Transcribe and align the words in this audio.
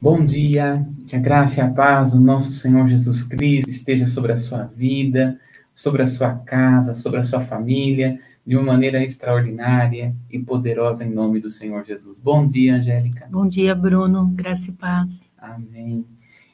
Bom 0.00 0.24
dia, 0.24 0.86
que 1.08 1.16
a 1.16 1.18
graça 1.18 1.58
e 1.58 1.60
a 1.60 1.68
paz 1.68 2.12
do 2.12 2.20
nosso 2.20 2.52
Senhor 2.52 2.86
Jesus 2.86 3.24
Cristo 3.24 3.68
esteja 3.68 4.06
sobre 4.06 4.30
a 4.30 4.36
sua 4.36 4.62
vida, 4.62 5.40
sobre 5.74 6.02
a 6.02 6.06
sua 6.06 6.36
casa, 6.36 6.94
sobre 6.94 7.18
a 7.18 7.24
sua 7.24 7.40
família, 7.40 8.20
de 8.46 8.54
uma 8.54 8.62
maneira 8.62 9.02
extraordinária 9.02 10.14
e 10.30 10.38
poderosa 10.38 11.04
em 11.04 11.10
nome 11.10 11.40
do 11.40 11.50
Senhor 11.50 11.84
Jesus. 11.84 12.20
Bom 12.20 12.46
dia, 12.46 12.76
Angélica. 12.76 13.26
Bom 13.28 13.44
dia, 13.48 13.74
Bruno. 13.74 14.28
Graça 14.28 14.70
e 14.70 14.74
paz. 14.74 15.32
Amém. 15.36 16.06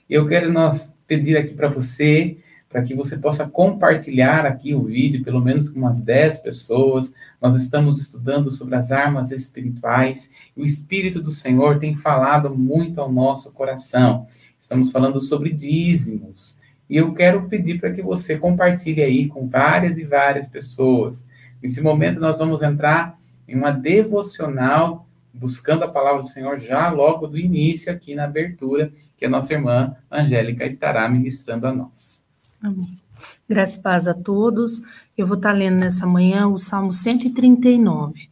Eu 0.08 0.26
quero 0.26 0.50
nós 0.50 0.96
pedir 1.06 1.36
aqui 1.36 1.52
para 1.52 1.68
você 1.68 2.38
para 2.74 2.82
que 2.82 2.92
você 2.92 3.16
possa 3.18 3.48
compartilhar 3.48 4.44
aqui 4.44 4.74
o 4.74 4.82
vídeo, 4.82 5.22
pelo 5.22 5.40
menos 5.40 5.70
com 5.70 5.78
umas 5.78 6.02
10 6.02 6.40
pessoas. 6.40 7.14
Nós 7.40 7.54
estamos 7.54 8.00
estudando 8.00 8.50
sobre 8.50 8.74
as 8.74 8.90
armas 8.90 9.30
espirituais 9.30 10.32
o 10.56 10.64
Espírito 10.64 11.22
do 11.22 11.30
Senhor 11.30 11.78
tem 11.78 11.94
falado 11.94 12.52
muito 12.52 13.00
ao 13.00 13.12
nosso 13.12 13.52
coração. 13.52 14.26
Estamos 14.58 14.90
falando 14.90 15.20
sobre 15.20 15.50
dízimos. 15.50 16.58
E 16.90 16.96
eu 16.96 17.14
quero 17.14 17.48
pedir 17.48 17.78
para 17.78 17.92
que 17.92 18.02
você 18.02 18.36
compartilhe 18.38 19.02
aí 19.02 19.28
com 19.28 19.46
várias 19.46 19.96
e 19.96 20.02
várias 20.02 20.48
pessoas. 20.48 21.28
Nesse 21.62 21.80
momento, 21.80 22.18
nós 22.18 22.40
vamos 22.40 22.60
entrar 22.60 23.16
em 23.46 23.54
uma 23.54 23.70
devocional 23.70 25.06
buscando 25.32 25.84
a 25.84 25.88
palavra 25.88 26.22
do 26.22 26.28
Senhor 26.28 26.58
já 26.58 26.90
logo 26.90 27.28
do 27.28 27.38
início, 27.38 27.92
aqui 27.92 28.16
na 28.16 28.24
abertura, 28.24 28.92
que 29.16 29.24
a 29.24 29.30
nossa 29.30 29.52
irmã 29.52 29.94
Angélica 30.10 30.66
estará 30.66 31.08
ministrando 31.08 31.68
a 31.68 31.72
nós. 31.72 32.23
Amém. 32.64 32.96
Graças 33.46 33.76
e 33.76 33.82
paz 33.82 34.08
a 34.08 34.14
todos. 34.14 34.80
Eu 35.18 35.26
vou 35.26 35.36
estar 35.36 35.52
lendo 35.52 35.76
nessa 35.76 36.06
manhã 36.06 36.48
o 36.48 36.56
Salmo 36.56 36.94
139. 36.94 38.30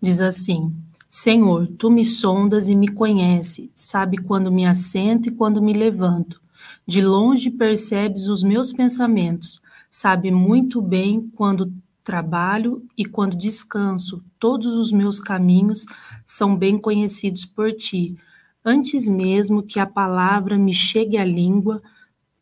Diz 0.00 0.18
assim: 0.22 0.74
Senhor, 1.06 1.66
tu 1.66 1.90
me 1.90 2.06
sondas 2.06 2.70
e 2.70 2.74
me 2.74 2.88
conhece, 2.88 3.70
sabe 3.74 4.16
quando 4.16 4.50
me 4.50 4.64
assento 4.64 5.28
e 5.28 5.30
quando 5.30 5.60
me 5.60 5.74
levanto. 5.74 6.40
De 6.86 7.02
longe 7.02 7.50
percebes 7.50 8.28
os 8.28 8.42
meus 8.42 8.72
pensamentos, 8.72 9.60
sabe 9.90 10.30
muito 10.30 10.80
bem 10.80 11.30
quando 11.36 11.70
trabalho 12.02 12.82
e 12.96 13.04
quando 13.04 13.36
descanso. 13.36 14.24
Todos 14.38 14.74
os 14.74 14.90
meus 14.90 15.20
caminhos 15.20 15.84
são 16.24 16.56
bem 16.56 16.78
conhecidos 16.78 17.44
por 17.44 17.74
ti. 17.74 18.16
Antes 18.64 19.06
mesmo 19.06 19.62
que 19.62 19.78
a 19.78 19.86
palavra 19.86 20.56
me 20.56 20.72
chegue 20.72 21.18
à 21.18 21.24
língua, 21.26 21.82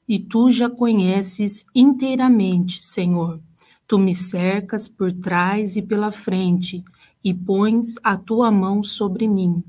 e 0.08 0.18
tu 0.18 0.50
já 0.50 0.70
conheces 0.70 1.66
inteiramente, 1.74 2.82
Senhor. 2.82 3.40
Tu 3.86 3.98
me 3.98 4.14
cercas 4.14 4.88
por 4.88 5.12
trás 5.12 5.76
e 5.76 5.82
pela 5.82 6.10
frente 6.10 6.82
e 7.22 7.34
pões 7.34 7.96
a 8.02 8.16
tua 8.16 8.50
mão 8.50 8.82
sobre 8.82 9.28
mim. 9.28 9.62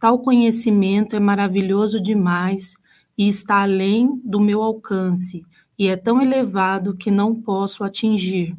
Tal 0.00 0.18
conhecimento 0.18 1.14
é 1.14 1.20
maravilhoso 1.20 2.00
demais 2.00 2.76
e 3.16 3.28
está 3.28 3.62
além 3.62 4.20
do 4.24 4.40
meu 4.40 4.62
alcance, 4.62 5.46
e 5.78 5.86
é 5.86 5.96
tão 5.96 6.20
elevado 6.20 6.96
que 6.96 7.10
não 7.10 7.34
posso 7.34 7.84
atingir. 7.84 8.56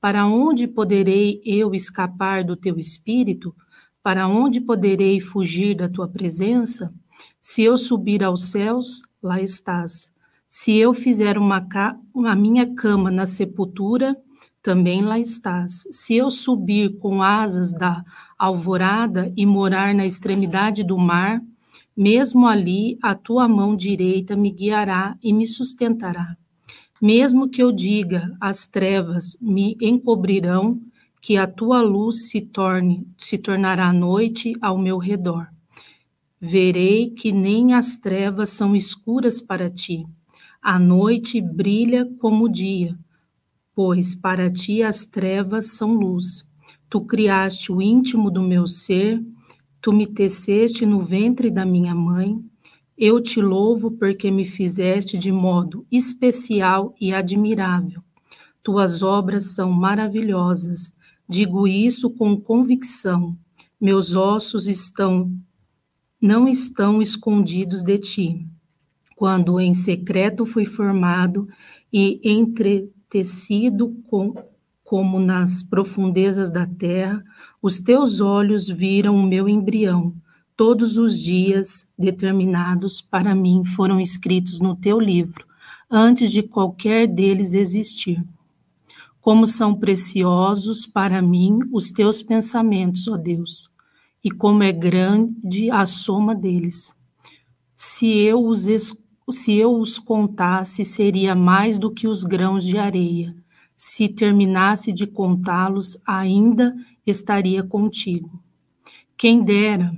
Para 0.00 0.26
onde 0.26 0.68
poderei 0.68 1.40
eu 1.44 1.74
escapar 1.74 2.44
do 2.44 2.56
teu 2.56 2.78
espírito? 2.78 3.54
Para 4.02 4.28
onde 4.28 4.60
poderei 4.60 5.20
fugir 5.20 5.74
da 5.74 5.88
tua 5.88 6.06
presença? 6.06 6.94
Se 7.40 7.62
eu 7.62 7.76
subir 7.76 8.22
aos 8.22 8.44
céus, 8.44 9.02
lá 9.20 9.40
estás. 9.40 10.14
Se 10.58 10.74
eu 10.74 10.94
fizer 10.94 11.36
uma, 11.36 11.68
a 12.24 12.34
minha 12.34 12.74
cama 12.74 13.10
na 13.10 13.26
sepultura, 13.26 14.16
também 14.62 15.02
lá 15.02 15.18
estás. 15.18 15.86
Se 15.90 16.16
eu 16.16 16.30
subir 16.30 16.96
com 16.96 17.22
asas 17.22 17.74
da 17.74 18.02
alvorada 18.38 19.30
e 19.36 19.44
morar 19.44 19.94
na 19.94 20.06
extremidade 20.06 20.82
do 20.82 20.96
mar, 20.96 21.42
mesmo 21.94 22.46
ali 22.46 22.98
a 23.02 23.14
tua 23.14 23.46
mão 23.46 23.76
direita 23.76 24.34
me 24.34 24.50
guiará 24.50 25.14
e 25.22 25.30
me 25.30 25.46
sustentará. 25.46 26.34
Mesmo 27.02 27.50
que 27.50 27.62
eu 27.62 27.70
diga, 27.70 28.34
as 28.40 28.64
trevas 28.64 29.36
me 29.42 29.76
encobrirão, 29.78 30.80
que 31.20 31.36
a 31.36 31.46
tua 31.46 31.82
luz 31.82 32.30
se 32.30 32.40
torne, 32.40 33.06
se 33.18 33.36
tornará 33.36 33.92
noite 33.92 34.54
ao 34.62 34.78
meu 34.78 34.96
redor. 34.96 35.48
Verei 36.40 37.10
que 37.10 37.30
nem 37.30 37.74
as 37.74 37.98
trevas 37.98 38.48
são 38.48 38.74
escuras 38.74 39.38
para 39.38 39.68
ti. 39.68 40.06
A 40.68 40.80
noite 40.80 41.40
brilha 41.40 42.12
como 42.18 42.46
o 42.46 42.48
dia, 42.48 42.98
pois 43.72 44.16
para 44.16 44.50
ti 44.50 44.82
as 44.82 45.06
trevas 45.06 45.66
são 45.66 45.94
luz. 45.94 46.44
Tu 46.90 47.00
criaste 47.02 47.70
o 47.70 47.80
íntimo 47.80 48.32
do 48.32 48.42
meu 48.42 48.66
ser, 48.66 49.24
tu 49.80 49.92
me 49.92 50.08
teceste 50.08 50.84
no 50.84 51.00
ventre 51.00 51.52
da 51.52 51.64
minha 51.64 51.94
mãe. 51.94 52.44
Eu 52.98 53.20
te 53.20 53.40
louvo 53.40 53.92
porque 53.92 54.28
me 54.28 54.44
fizeste 54.44 55.16
de 55.16 55.30
modo 55.30 55.86
especial 55.88 56.92
e 57.00 57.14
admirável. 57.14 58.02
Tuas 58.60 59.02
obras 59.02 59.54
são 59.54 59.70
maravilhosas. 59.70 60.92
Digo 61.28 61.68
isso 61.68 62.10
com 62.10 62.36
convicção. 62.36 63.38
Meus 63.80 64.16
ossos 64.16 64.66
estão 64.66 65.32
não 66.20 66.48
estão 66.48 67.00
escondidos 67.00 67.84
de 67.84 67.98
ti 67.98 68.55
quando 69.16 69.58
em 69.58 69.72
secreto 69.72 70.44
fui 70.44 70.66
formado 70.66 71.48
e 71.90 72.20
entretecido 72.22 73.96
com, 74.06 74.34
como 74.84 75.18
nas 75.18 75.62
profundezas 75.62 76.50
da 76.50 76.66
terra, 76.66 77.24
os 77.62 77.80
teus 77.80 78.20
olhos 78.20 78.68
viram 78.68 79.16
o 79.16 79.26
meu 79.26 79.48
embrião. 79.48 80.14
Todos 80.54 80.98
os 80.98 81.18
dias 81.18 81.88
determinados 81.98 83.00
para 83.00 83.34
mim 83.34 83.64
foram 83.64 83.98
escritos 83.98 84.60
no 84.60 84.76
teu 84.76 85.00
livro, 85.00 85.46
antes 85.90 86.30
de 86.30 86.42
qualquer 86.42 87.08
deles 87.08 87.54
existir. 87.54 88.22
Como 89.18 89.46
são 89.46 89.74
preciosos 89.74 90.86
para 90.86 91.22
mim 91.22 91.58
os 91.72 91.90
teus 91.90 92.22
pensamentos, 92.22 93.08
ó 93.08 93.16
Deus, 93.16 93.70
e 94.22 94.30
como 94.30 94.62
é 94.62 94.72
grande 94.72 95.70
a 95.70 95.86
soma 95.86 96.34
deles. 96.34 96.94
Se 97.74 98.06
eu 98.06 98.42
os 98.46 98.66
se 99.32 99.54
eu 99.54 99.74
os 99.74 99.98
contasse, 99.98 100.84
seria 100.84 101.34
mais 101.34 101.80
do 101.80 101.90
que 101.90 102.06
os 102.06 102.22
grãos 102.22 102.64
de 102.64 102.78
areia. 102.78 103.34
Se 103.74 104.08
terminasse 104.08 104.92
de 104.92 105.04
contá-los, 105.04 106.00
ainda 106.06 106.76
estaria 107.04 107.62
contigo. 107.64 108.40
Quem 109.16 109.42
dera, 109.42 109.92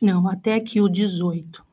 não, 0.00 0.28
até 0.28 0.54
aqui 0.54 0.80
o 0.80 0.88
18. 0.90 1.64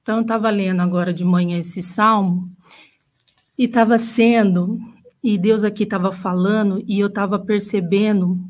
Então, 0.00 0.16
eu 0.16 0.22
estava 0.22 0.48
lendo 0.48 0.80
agora 0.80 1.12
de 1.12 1.24
manhã 1.24 1.58
esse 1.58 1.82
salmo 1.82 2.50
e 3.56 3.66
estava 3.66 3.98
sendo, 3.98 4.80
e 5.22 5.36
Deus 5.36 5.62
aqui 5.62 5.84
estava 5.84 6.10
falando, 6.10 6.82
e 6.86 6.98
eu 6.98 7.08
estava 7.08 7.38
percebendo 7.38 8.40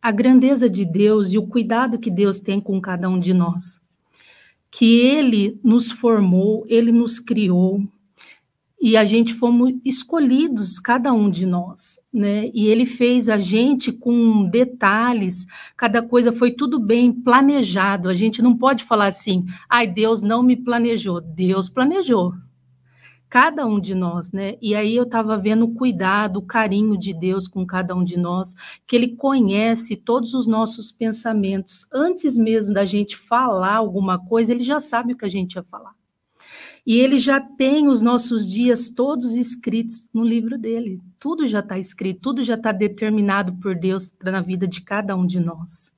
a 0.00 0.12
grandeza 0.12 0.70
de 0.70 0.84
Deus 0.84 1.32
e 1.32 1.38
o 1.38 1.46
cuidado 1.48 1.98
que 1.98 2.10
Deus 2.10 2.38
tem 2.38 2.60
com 2.60 2.80
cada 2.80 3.08
um 3.08 3.18
de 3.18 3.34
nós 3.34 3.84
que 4.76 5.00
ele 5.00 5.58
nos 5.64 5.90
formou, 5.90 6.66
ele 6.68 6.92
nos 6.92 7.18
criou 7.18 7.82
e 8.78 8.94
a 8.94 9.06
gente 9.06 9.32
fomos 9.32 9.72
escolhidos, 9.86 10.78
cada 10.78 11.14
um 11.14 11.30
de 11.30 11.46
nós, 11.46 11.98
né? 12.12 12.50
E 12.52 12.66
ele 12.66 12.84
fez 12.84 13.30
a 13.30 13.38
gente 13.38 13.90
com 13.90 14.44
detalhes, 14.44 15.46
cada 15.78 16.02
coisa 16.02 16.30
foi 16.30 16.50
tudo 16.50 16.78
bem 16.78 17.10
planejado. 17.10 18.10
A 18.10 18.14
gente 18.14 18.42
não 18.42 18.54
pode 18.54 18.84
falar 18.84 19.06
assim, 19.06 19.46
ai, 19.66 19.86
Deus 19.86 20.20
não 20.20 20.42
me 20.42 20.56
planejou. 20.56 21.22
Deus 21.22 21.70
planejou, 21.70 22.34
cada 23.36 23.66
um 23.66 23.78
de 23.78 23.94
nós, 23.94 24.32
né? 24.32 24.54
E 24.62 24.74
aí 24.74 24.96
eu 24.96 25.02
estava 25.02 25.36
vendo 25.36 25.66
o 25.66 25.74
cuidado, 25.74 26.38
o 26.38 26.42
carinho 26.42 26.96
de 26.96 27.12
Deus 27.12 27.46
com 27.46 27.66
cada 27.66 27.94
um 27.94 28.02
de 28.02 28.18
nós, 28.18 28.54
que 28.86 28.96
Ele 28.96 29.08
conhece 29.08 29.94
todos 29.94 30.32
os 30.32 30.46
nossos 30.46 30.90
pensamentos. 30.90 31.86
Antes 31.92 32.38
mesmo 32.38 32.72
da 32.72 32.86
gente 32.86 33.14
falar 33.14 33.74
alguma 33.74 34.18
coisa, 34.18 34.54
Ele 34.54 34.62
já 34.62 34.80
sabe 34.80 35.12
o 35.12 35.16
que 35.18 35.26
a 35.26 35.28
gente 35.28 35.52
ia 35.52 35.62
falar. 35.62 35.94
E 36.86 36.98
Ele 36.98 37.18
já 37.18 37.38
tem 37.38 37.88
os 37.88 38.00
nossos 38.00 38.50
dias 38.50 38.88
todos 38.88 39.34
escritos 39.34 40.08
no 40.14 40.24
livro 40.24 40.56
dele. 40.56 41.02
Tudo 41.18 41.46
já 41.46 41.60
está 41.60 41.78
escrito, 41.78 42.20
tudo 42.22 42.42
já 42.42 42.54
está 42.54 42.72
determinado 42.72 43.52
por 43.56 43.74
Deus 43.74 44.16
na 44.24 44.40
vida 44.40 44.66
de 44.66 44.80
cada 44.80 45.14
um 45.14 45.26
de 45.26 45.40
nós. 45.40 45.92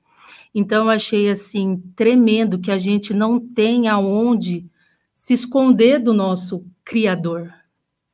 Então 0.52 0.87
eu 0.87 0.90
achei 0.90 1.31
assim 1.31 1.81
tremendo 1.94 2.58
que 2.58 2.73
a 2.73 2.79
gente 2.79 3.14
não 3.14 3.38
tem 3.38 3.87
aonde 3.87 4.69
se 5.19 5.35
esconder 5.35 5.99
do 5.99 6.15
nosso 6.15 6.65
Criador, 6.85 7.53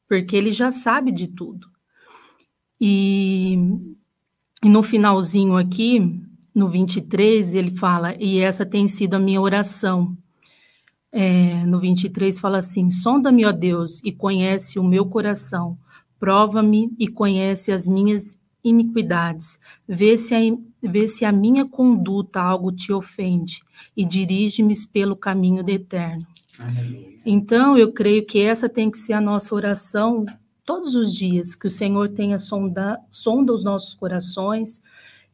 porque 0.08 0.34
ele 0.34 0.50
já 0.50 0.70
sabe 0.70 1.12
de 1.12 1.28
tudo. 1.28 1.68
E, 2.80 3.58
e 4.64 4.68
no 4.70 4.82
finalzinho 4.82 5.54
aqui, 5.54 6.00
no 6.54 6.66
23, 6.66 7.52
ele 7.52 7.70
fala, 7.72 8.16
e 8.18 8.38
essa 8.38 8.64
tem 8.64 8.88
sido 8.88 9.14
a 9.14 9.18
minha 9.18 9.38
oração. 9.38 10.16
É, 11.12 11.66
no 11.66 11.78
23 11.78 12.38
fala 12.38 12.56
assim: 12.56 12.88
Sonda-me, 12.88 13.44
ó 13.44 13.52
Deus, 13.52 14.02
e 14.02 14.10
conhece 14.10 14.78
o 14.78 14.82
meu 14.82 15.04
coração, 15.04 15.78
prova-me 16.18 16.90
e 16.98 17.06
conhece 17.06 17.70
as 17.70 17.86
minhas 17.86 18.40
iniquidades, 18.64 19.58
vê 19.86 20.16
se, 20.16 20.34
vê 20.88 21.06
se 21.08 21.24
a 21.24 21.32
minha 21.32 21.64
conduta 21.66 22.40
algo 22.40 22.72
te 22.72 22.92
ofende 22.92 23.62
e 23.96 24.04
dirige-me 24.04 24.74
pelo 24.92 25.16
caminho 25.16 25.62
do 25.62 25.70
eterno. 25.70 26.26
Aleluia. 26.58 27.18
Então, 27.24 27.76
eu 27.76 27.92
creio 27.92 28.24
que 28.24 28.40
essa 28.40 28.68
tem 28.68 28.90
que 28.90 28.98
ser 28.98 29.14
a 29.14 29.20
nossa 29.20 29.54
oração 29.54 30.26
todos 30.64 30.94
os 30.94 31.14
dias, 31.14 31.54
que 31.54 31.66
o 31.66 31.70
Senhor 31.70 32.08
tenha 32.10 32.38
sonda, 32.38 32.98
sonda 33.10 33.52
os 33.52 33.64
nossos 33.64 33.94
corações 33.94 34.82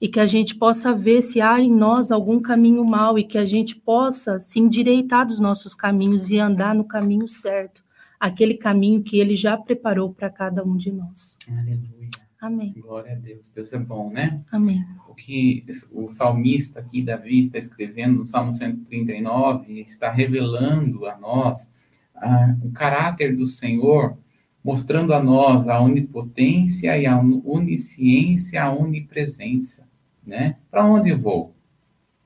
e 0.00 0.08
que 0.08 0.18
a 0.18 0.26
gente 0.26 0.54
possa 0.54 0.94
ver 0.94 1.20
se 1.20 1.40
há 1.40 1.60
em 1.60 1.70
nós 1.70 2.10
algum 2.10 2.40
caminho 2.40 2.84
mau 2.84 3.18
e 3.18 3.24
que 3.24 3.36
a 3.36 3.44
gente 3.44 3.76
possa 3.76 4.38
se 4.38 4.58
endireitar 4.58 5.26
dos 5.26 5.38
nossos 5.38 5.74
caminhos 5.74 6.30
e 6.30 6.38
andar 6.38 6.74
no 6.74 6.84
caminho 6.84 7.28
certo, 7.28 7.82
aquele 8.18 8.54
caminho 8.54 9.02
que 9.02 9.18
ele 9.18 9.36
já 9.36 9.56
preparou 9.56 10.12
para 10.12 10.30
cada 10.30 10.64
um 10.64 10.76
de 10.76 10.90
nós. 10.90 11.36
Aleluia. 11.48 12.08
Amém. 12.40 12.74
Glória 12.78 13.12
a 13.12 13.16
Deus. 13.16 13.52
Deus 13.52 13.70
é 13.74 13.78
bom, 13.78 14.10
né? 14.10 14.40
Amém. 14.50 14.82
O 15.06 15.14
que 15.14 15.62
o 15.92 16.08
salmista 16.08 16.80
aqui, 16.80 17.02
Davi, 17.02 17.38
está 17.38 17.58
escrevendo 17.58 18.16
no 18.16 18.24
Salmo 18.24 18.54
139, 18.54 19.80
está 19.82 20.10
revelando 20.10 21.04
a 21.06 21.18
nós 21.18 21.70
ah, 22.16 22.56
o 22.62 22.70
caráter 22.70 23.36
do 23.36 23.46
Senhor, 23.46 24.16
mostrando 24.64 25.12
a 25.12 25.22
nós 25.22 25.68
a 25.68 25.78
onipotência 25.80 26.96
e 26.96 27.06
a 27.06 27.18
onisciência, 27.18 28.62
a 28.62 28.72
onipresença, 28.72 29.86
né? 30.26 30.56
Para 30.70 30.86
onde 30.86 31.12
vou? 31.12 31.54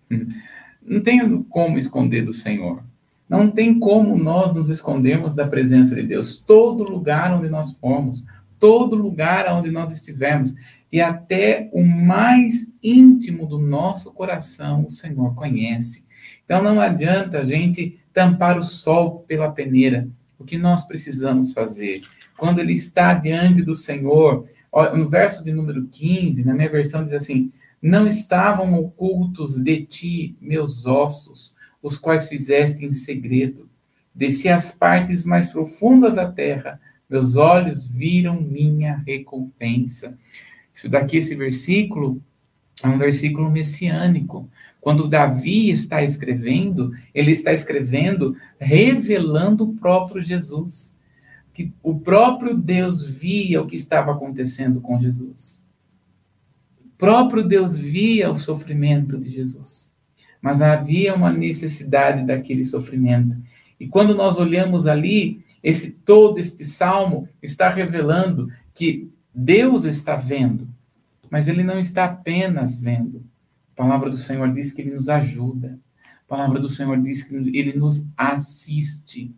Não 0.81 1.03
tenho 1.03 1.43
como 1.45 1.77
esconder 1.77 2.23
do 2.23 2.33
Senhor. 2.33 2.85
Não 3.29 3.51
tem 3.51 3.79
como 3.81 4.17
nós 4.17 4.55
nos 4.55 4.69
escondermos 4.69 5.35
da 5.35 5.47
presença 5.47 5.95
de 5.95 6.03
Deus. 6.03 6.39
Todo 6.39 6.85
lugar 6.85 7.33
onde 7.33 7.49
nós 7.49 7.73
formos, 7.73 8.27
todo 8.65 8.97
lugar 8.97 9.47
onde 9.53 9.71
nós 9.71 9.93
estivermos 9.93 10.55
e 10.91 10.99
até 10.99 11.69
o 11.71 11.85
mais 11.85 12.75
íntimo 12.83 13.45
do 13.45 13.59
nosso 13.59 14.11
coração 14.11 14.87
o 14.87 14.91
Senhor 14.91 15.35
conhece. 15.35 16.07
Então 16.47 16.63
não 16.63 16.81
adianta 16.81 17.41
a 17.41 17.45
gente 17.45 18.01
tampar 18.11 18.59
o 18.59 18.65
sol 18.65 19.23
pela 19.29 19.53
peneira. 19.53 20.09
O 20.39 20.47
que 20.47 20.57
nós 20.57 20.87
precisamos 20.87 21.53
fazer? 21.53 22.01
Quando 22.39 22.59
ele 22.59 22.73
está 22.73 23.13
diante 23.13 23.61
do 23.61 23.75
Senhor, 23.75 24.49
no 24.95 25.11
verso 25.11 25.45
de 25.45 25.53
número 25.53 25.87
15, 25.89 26.43
na 26.43 26.55
minha 26.55 26.71
versão 26.71 27.05
diz 27.05 27.13
assim: 27.13 27.53
Não 27.83 28.07
estavam 28.09 28.73
ocultos 28.81 29.63
de 29.63 29.85
ti 29.85 30.39
meus 30.41 30.87
ossos, 30.87 31.55
os 31.83 31.99
quais 31.99 32.31
fizeste 32.31 32.87
em 32.87 32.95
segredo. 32.95 33.69
Desci 34.15 34.49
as 34.49 34.75
partes 34.75 35.27
mais 35.27 35.49
profundas 35.49 36.15
da 36.15 36.33
terra, 36.33 36.81
meus 37.09 37.37
olhos 37.37 37.87
viram 37.87 38.41
minha 38.41 39.03
recompensa. 39.07 40.19
Isso 40.73 40.89
daqui, 40.89 41.19
esse 41.19 41.35
versículo, 41.35 42.21
é 42.83 42.89
um 42.89 42.99
versículo 42.99 43.51
messiânico. 43.51 44.49
Quando 44.81 45.09
Davi 45.09 45.71
está 45.71 46.03
escrevendo, 46.03 46.93
ele 47.15 47.31
está 47.31 47.53
escrevendo 47.53 48.37
revelando 48.59 49.65
o 49.65 49.75
próprio 49.75 50.23
Jesus. 50.23 51.01
Que 51.53 51.73
o 51.83 51.99
próprio 52.01 52.57
Deus 52.57 53.05
via 53.05 53.63
o 53.63 53.67
que 53.67 53.77
estava 53.77 54.13
acontecendo 54.13 54.81
com 54.81 54.99
Jesus. 54.99 55.65
O 56.81 56.89
próprio 56.99 57.47
Deus 57.47 57.79
via 57.79 58.31
o 58.31 58.39
sofrimento 58.39 59.17
de 59.19 59.31
Jesus. 59.31 59.95
Mas 60.43 60.61
havia 60.61 61.15
uma 61.15 61.33
necessidade 61.33 62.27
daquele 62.27 62.67
sofrimento. 62.67 63.41
E 63.79 63.87
quando 63.87 64.15
nós 64.15 64.37
olhamos 64.39 64.87
ali, 64.87 65.43
esse 65.65 65.93
todo 65.93 66.39
este 66.39 66.63
salmo 66.67 67.27
está 67.43 67.71
revelando 67.71 68.51
que 68.75 69.11
Deus 69.35 69.87
está 69.87 70.15
vendo, 70.15 70.69
mas 71.31 71.49
ele 71.49 71.65
não 71.65 71.79
está 71.81 72.05
apenas 72.05 72.77
vendo. 72.77 73.25
A 73.73 73.77
palavra 73.83 74.11
do 74.11 74.17
Senhor 74.19 74.53
diz 74.53 74.75
que 74.75 74.83
ele 74.83 74.95
nos 74.95 75.09
ajuda. 75.09 75.79
A 76.05 76.29
palavra 76.29 76.61
do 76.61 76.69
Senhor 76.69 77.01
diz 77.01 77.25
que 77.25 77.35
ele 77.35 77.73
nos 77.73 78.07
assiste, 78.15 79.35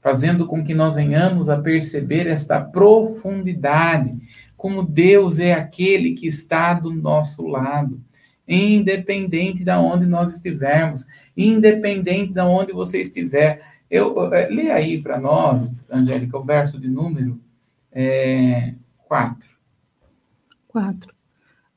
fazendo 0.00 0.46
com 0.46 0.64
que 0.64 0.74
nós 0.74 0.94
venhamos 0.94 1.50
a 1.50 1.60
perceber 1.60 2.28
esta 2.28 2.60
profundidade, 2.60 4.16
como 4.56 4.80
Deus 4.80 5.40
é 5.40 5.54
aquele 5.54 6.12
que 6.12 6.28
está 6.28 6.72
do 6.72 6.92
nosso 6.92 7.46
lado, 7.48 8.00
independente 8.46 9.64
de 9.64 9.72
onde 9.72 10.06
nós 10.06 10.32
estivermos, 10.32 11.06
independente 11.36 12.32
de 12.32 12.40
onde 12.40 12.72
você 12.72 13.00
estiver. 13.00 13.73
Eu, 13.90 14.32
é, 14.32 14.48
lê 14.48 14.70
aí 14.70 15.00
para 15.00 15.20
nós, 15.20 15.84
Angélica, 15.90 16.38
o 16.38 16.44
verso 16.44 16.80
de 16.80 16.88
número 16.88 17.40
4. 17.90 17.90
É, 17.92 18.74
4. 20.68 21.14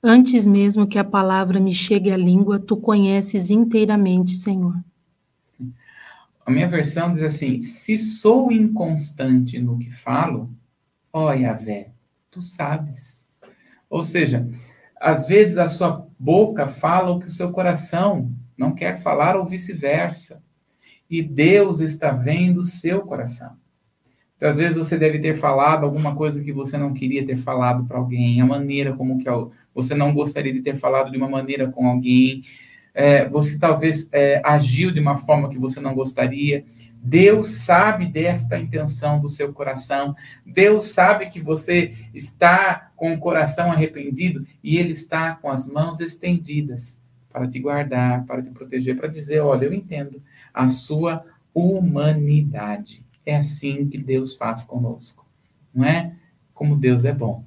Antes 0.01 0.48
mesmo 0.48 0.88
que 0.88 0.98
a 0.98 1.04
palavra 1.04 1.59
me 1.59 1.74
chegue 1.74 2.12
à 2.12 2.18
língua, 2.18 2.59
tu 2.59 2.77
conheces 2.77 3.50
inteiramente, 3.50 4.31
Senhor. 4.31 4.75
A 6.45 6.51
minha 6.51 6.68
versão 6.68 7.12
diz 7.12 7.21
assim: 7.21 7.62
se 7.62 7.98
sou 7.98 8.51
inconstante 8.51 9.59
no 9.59 9.77
que 9.77 9.92
falo, 9.92 10.50
ó 11.12 11.33
Yahvé, 11.33 11.92
tu 12.31 12.42
sabes. 12.42 13.27
Ou 13.89 14.04
seja, 14.04 14.48
às 15.00 15.27
vezes 15.27 15.57
a 15.57 15.68
sua 15.68 16.07
boca 16.18 16.68
fala 16.68 17.12
o 17.12 17.19
que 17.19 17.27
o 17.27 17.31
seu 17.31 17.51
coração 17.51 18.31
não 18.57 18.74
quer 18.74 19.01
falar, 19.01 19.36
ou 19.36 19.45
vice-versa 19.45 20.42
e 21.09 21.21
Deus 21.21 21.80
está 21.80 22.12
vendo 22.12 22.59
o 22.59 22.65
seu 22.65 23.01
coração. 23.01 23.56
Então, 24.36 24.50
às 24.50 24.57
vezes 24.57 24.77
você 24.77 24.98
deve 24.98 25.19
ter 25.19 25.36
falado 25.36 25.83
alguma 25.83 26.15
coisa 26.15 26.44
que 26.44 26.54
você 26.54 26.77
não 26.77 26.94
queria 26.94 27.25
ter 27.25 27.38
falado 27.38 27.86
para 27.86 27.98
alguém, 27.98 28.39
a 28.39 28.45
maneira 28.45 28.94
como 28.94 29.18
que 29.18 29.30
você 29.74 29.95
não 29.95 30.13
gostaria 30.13 30.54
de 30.54 30.62
ter 30.62 30.75
falado 30.75 31.12
de 31.12 31.18
uma 31.18 31.27
maneira 31.27 31.68
com 31.71 31.88
alguém, 31.88 32.44
é, 32.94 33.30
você 33.30 33.59
talvez 33.59 34.09
é, 34.12 34.42
agiu 34.44 34.92
de 34.92 35.00
uma 35.00 35.18
forma 35.18 35.50
que 35.50 35.59
você 35.59 35.80
não 35.80 35.94
gostaria. 35.94 36.65
Deus 36.95 37.51
sabe 37.51 38.07
desta 38.07 38.57
intenção 38.57 39.19
do 39.19 39.30
seu 39.30 39.54
coração. 39.54 40.15
Deus 40.44 40.89
sabe 40.89 41.27
que 41.27 41.39
você 41.39 41.94
está 42.12 42.92
com 42.95 43.13
o 43.13 43.19
coração 43.19 43.71
arrependido 43.71 44.45
e 44.63 44.77
Ele 44.77 44.94
está 44.94 45.36
com 45.36 45.50
as 45.50 45.68
mãos 45.68 46.00
estendidas 46.00 47.04
para 47.30 47.48
te 47.48 47.59
guardar, 47.59 48.25
para 48.25 48.42
te 48.42 48.50
proteger, 48.50 48.98
para 48.98 49.07
dizer: 49.07 49.42
olha, 49.42 49.65
eu 49.65 49.74
entendo 49.74 50.19
a 50.63 50.68
sua 50.69 51.24
humanidade. 51.54 53.06
É 53.25 53.36
assim 53.36 53.88
que 53.88 53.98
Deus 53.98 54.36
faz 54.36 54.63
conosco, 54.63 55.25
não 55.74 55.86
é? 55.86 56.13
Como 56.54 56.75
Deus 56.75 57.06
é 57.06 57.13
bom. 57.13 57.44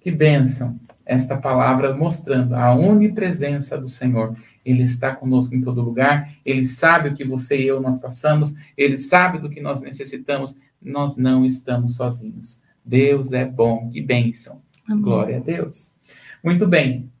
Que 0.00 0.10
bênção 0.10 0.80
esta 1.04 1.36
palavra 1.36 1.94
mostrando 1.94 2.54
a 2.54 2.74
onipresença 2.74 3.76
do 3.76 3.86
Senhor. 3.86 4.36
Ele 4.64 4.82
está 4.82 5.14
conosco 5.14 5.54
em 5.54 5.60
todo 5.60 5.82
lugar, 5.82 6.32
ele 6.44 6.64
sabe 6.64 7.08
o 7.08 7.14
que 7.14 7.24
você 7.24 7.60
e 7.60 7.66
eu 7.66 7.80
nós 7.80 7.98
passamos, 7.98 8.54
ele 8.76 8.96
sabe 8.96 9.38
do 9.38 9.50
que 9.50 9.60
nós 9.60 9.82
necessitamos, 9.82 10.56
nós 10.80 11.16
não 11.16 11.44
estamos 11.44 11.96
sozinhos. 11.96 12.62
Deus 12.84 13.32
é 13.32 13.44
bom, 13.44 13.90
que 13.90 14.00
bênção. 14.00 14.62
Amém. 14.88 15.02
Glória 15.02 15.36
a 15.36 15.40
Deus. 15.40 15.96
Muito 16.42 16.66
bem. 16.66 17.11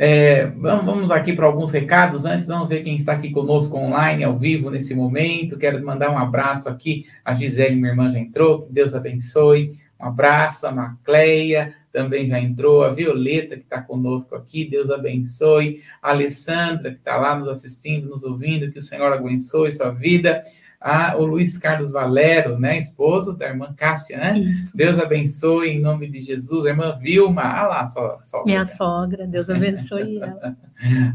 É, 0.00 0.46
vamos 0.46 1.10
aqui 1.10 1.32
para 1.32 1.46
alguns 1.46 1.72
recados 1.72 2.24
antes, 2.24 2.46
vamos 2.46 2.68
ver 2.68 2.84
quem 2.84 2.94
está 2.94 3.14
aqui 3.14 3.30
conosco 3.30 3.76
online, 3.76 4.22
ao 4.22 4.38
vivo, 4.38 4.70
nesse 4.70 4.94
momento. 4.94 5.58
Quero 5.58 5.84
mandar 5.84 6.10
um 6.10 6.18
abraço 6.18 6.68
aqui. 6.68 7.06
A 7.24 7.34
Gisele, 7.34 7.74
minha 7.74 7.88
irmã, 7.88 8.08
já 8.08 8.18
entrou, 8.18 8.62
que 8.62 8.72
Deus 8.72 8.94
abençoe. 8.94 9.76
Um 10.00 10.06
abraço, 10.06 10.68
a 10.68 10.70
Macleia 10.70 11.74
também 11.92 12.28
já 12.28 12.38
entrou, 12.38 12.84
a 12.84 12.90
Violeta, 12.90 13.56
que 13.56 13.62
está 13.62 13.80
conosco 13.80 14.36
aqui, 14.36 14.64
Deus 14.70 14.88
abençoe. 14.88 15.82
A 16.00 16.10
Alessandra, 16.10 16.92
que 16.92 16.98
está 16.98 17.16
lá 17.16 17.36
nos 17.36 17.48
assistindo, 17.48 18.08
nos 18.08 18.22
ouvindo, 18.22 18.70
que 18.70 18.78
o 18.78 18.82
Senhor 18.82 19.12
abençoe 19.12 19.72
sua 19.72 19.90
vida 19.90 20.44
a, 20.80 21.16
o 21.16 21.26
Luiz 21.26 21.58
Carlos 21.58 21.90
Valero, 21.90 22.58
né, 22.58 22.78
esposo 22.78 23.36
da 23.36 23.48
irmã 23.48 23.74
Cássia, 23.76 24.16
né? 24.16 24.38
Isso. 24.38 24.76
Deus 24.76 24.98
abençoe 24.98 25.70
em 25.70 25.80
nome 25.80 26.08
de 26.08 26.20
Jesus. 26.20 26.66
A 26.66 26.68
irmã 26.68 26.96
Vilma, 27.00 27.42
ah 27.42 27.66
lá, 27.66 27.86
só, 27.86 28.18
sogra. 28.20 28.46
Minha 28.46 28.64
sogra, 28.64 29.26
Deus 29.26 29.50
abençoe 29.50 30.18
ela. 30.22 30.56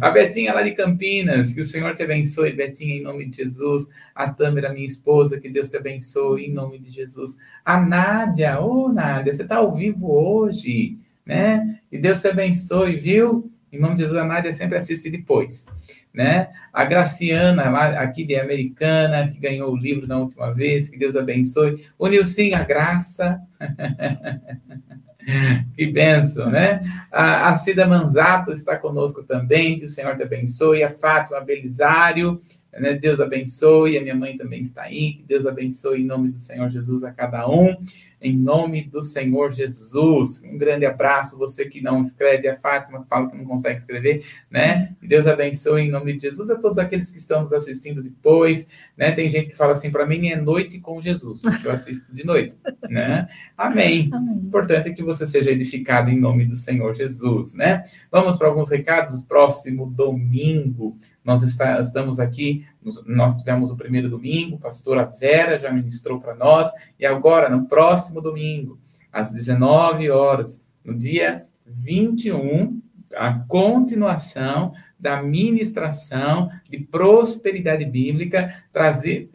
a 0.01 0.09
Betinha 0.09 0.53
lá 0.53 0.61
de 0.61 0.71
Campinas, 0.71 1.53
que 1.53 1.61
o 1.61 1.63
Senhor 1.63 1.95
te 1.95 2.03
abençoe, 2.03 2.51
Betinha, 2.51 2.95
em 2.95 3.03
nome 3.03 3.25
de 3.25 3.37
Jesus. 3.37 3.89
A 4.13 4.29
Tâmara, 4.29 4.73
minha 4.73 4.85
esposa, 4.85 5.39
que 5.39 5.49
Deus 5.49 5.69
te 5.69 5.77
abençoe 5.77 6.45
em 6.45 6.53
nome 6.53 6.77
de 6.77 6.91
Jesus. 6.91 7.37
A 7.63 7.79
Nádia, 7.79 8.59
ô 8.59 8.85
oh, 8.85 8.89
Nádia, 8.89 9.33
você 9.33 9.43
está 9.43 9.57
ao 9.57 9.73
vivo 9.73 10.11
hoje, 10.11 10.97
né? 11.25 11.79
E 11.89 11.97
Deus 11.97 12.21
te 12.21 12.27
abençoe, 12.27 12.97
viu? 12.97 13.49
Em 13.71 13.79
nome 13.79 13.95
de 13.95 14.01
Jesus, 14.01 14.19
a 14.19 14.25
Nádia 14.25 14.51
sempre 14.51 14.77
assiste 14.77 15.09
depois 15.09 15.67
né? 16.13 16.49
A 16.71 16.85
Graciana, 16.85 17.69
lá, 17.69 18.01
aqui 18.01 18.23
de 18.23 18.35
Americana, 18.35 19.27
que 19.27 19.39
ganhou 19.39 19.71
o 19.71 19.77
livro 19.77 20.07
na 20.07 20.19
última 20.19 20.53
vez, 20.53 20.89
que 20.89 20.97
Deus 20.97 21.15
abençoe. 21.15 21.85
O 21.97 22.07
Nilson, 22.07 22.55
a 22.55 22.63
graça. 22.63 23.41
que 25.75 25.87
benção, 25.87 26.49
né? 26.49 26.81
A, 27.11 27.49
a 27.49 27.55
Cida 27.55 27.87
Manzato 27.87 28.51
está 28.51 28.77
conosco 28.77 29.23
também, 29.23 29.79
que 29.79 29.85
o 29.85 29.89
Senhor 29.89 30.15
te 30.15 30.23
abençoe. 30.23 30.83
A 30.83 30.89
Fátima 30.89 31.41
Belisário, 31.41 32.41
Né? 32.71 32.93
Deus 32.93 33.19
abençoe, 33.19 33.97
a 33.97 34.01
minha 34.01 34.15
mãe 34.15 34.37
também 34.37 34.61
está 34.61 34.83
aí. 34.83 35.13
Que 35.13 35.23
Deus 35.23 35.47
abençoe 35.47 36.01
em 36.01 36.05
nome 36.05 36.29
do 36.29 36.39
Senhor 36.39 36.69
Jesus 36.69 37.03
a 37.03 37.11
cada 37.11 37.49
um 37.49 37.75
em 38.23 38.37
nome 38.37 38.83
do 38.85 39.01
Senhor 39.01 39.51
Jesus. 39.51 40.41
Um 40.43 40.57
grande 40.57 40.85
abraço, 40.85 41.37
você 41.37 41.65
que 41.65 41.81
não 41.81 41.99
escreve, 41.99 42.47
a 42.47 42.55
Fátima 42.55 43.03
que 43.03 43.09
fala 43.09 43.29
que 43.29 43.37
não 43.37 43.43
consegue 43.43 43.79
escrever, 43.79 44.25
né? 44.49 44.95
Deus 45.01 45.27
abençoe 45.27 45.81
em 45.81 45.91
nome 45.91 46.13
de 46.13 46.23
Jesus 46.23 46.49
a 46.49 46.57
todos 46.57 46.77
aqueles 46.77 47.11
que 47.11 47.17
estão 47.17 47.41
nos 47.41 47.51
assistindo 47.51 48.01
depois, 48.01 48.67
né? 48.97 49.11
Tem 49.11 49.29
gente 49.29 49.49
que 49.49 49.57
fala 49.57 49.73
assim, 49.73 49.91
para 49.91 50.05
mim 50.05 50.29
é 50.29 50.37
noite 50.37 50.79
com 50.79 51.01
Jesus, 51.01 51.41
porque 51.41 51.67
eu 51.67 51.71
assisto 51.71 52.15
de 52.15 52.25
noite, 52.25 52.55
né? 52.89 53.27
Amém. 53.57 54.09
Amém. 54.13 54.35
Importante 54.35 54.89
é 54.89 54.93
que 54.93 55.03
você 55.03 55.27
seja 55.27 55.51
edificado 55.51 56.09
em 56.09 56.19
nome 56.19 56.45
do 56.45 56.55
Senhor 56.55 56.95
Jesus, 56.95 57.55
né? 57.55 57.83
Vamos 58.09 58.37
para 58.37 58.47
alguns 58.47 58.69
recados. 58.69 59.21
Próximo 59.21 59.85
domingo, 59.85 60.97
nós 61.23 61.43
está, 61.43 61.79
estamos 61.79 62.19
aqui, 62.19 62.65
nós 63.05 63.37
tivemos 63.37 63.71
o 63.71 63.77
primeiro 63.77 64.09
domingo, 64.09 64.55
a 64.55 64.59
pastora 64.59 65.05
Vera 65.05 65.57
já 65.59 65.71
ministrou 65.71 66.19
para 66.19 66.35
nós, 66.35 66.69
e 66.99 67.05
agora, 67.05 67.49
no 67.49 67.65
próximo 67.65 68.12
domingo, 68.21 68.79
às 69.11 69.31
19 69.31 70.09
horas, 70.09 70.63
no 70.83 70.97
dia 70.97 71.45
21, 71.65 72.81
a 73.15 73.33
continuação 73.47 74.73
da 74.99 75.21
ministração 75.21 76.49
de 76.69 76.79
prosperidade 76.79 77.85
bíblica, 77.85 78.63
trazer 78.71 79.29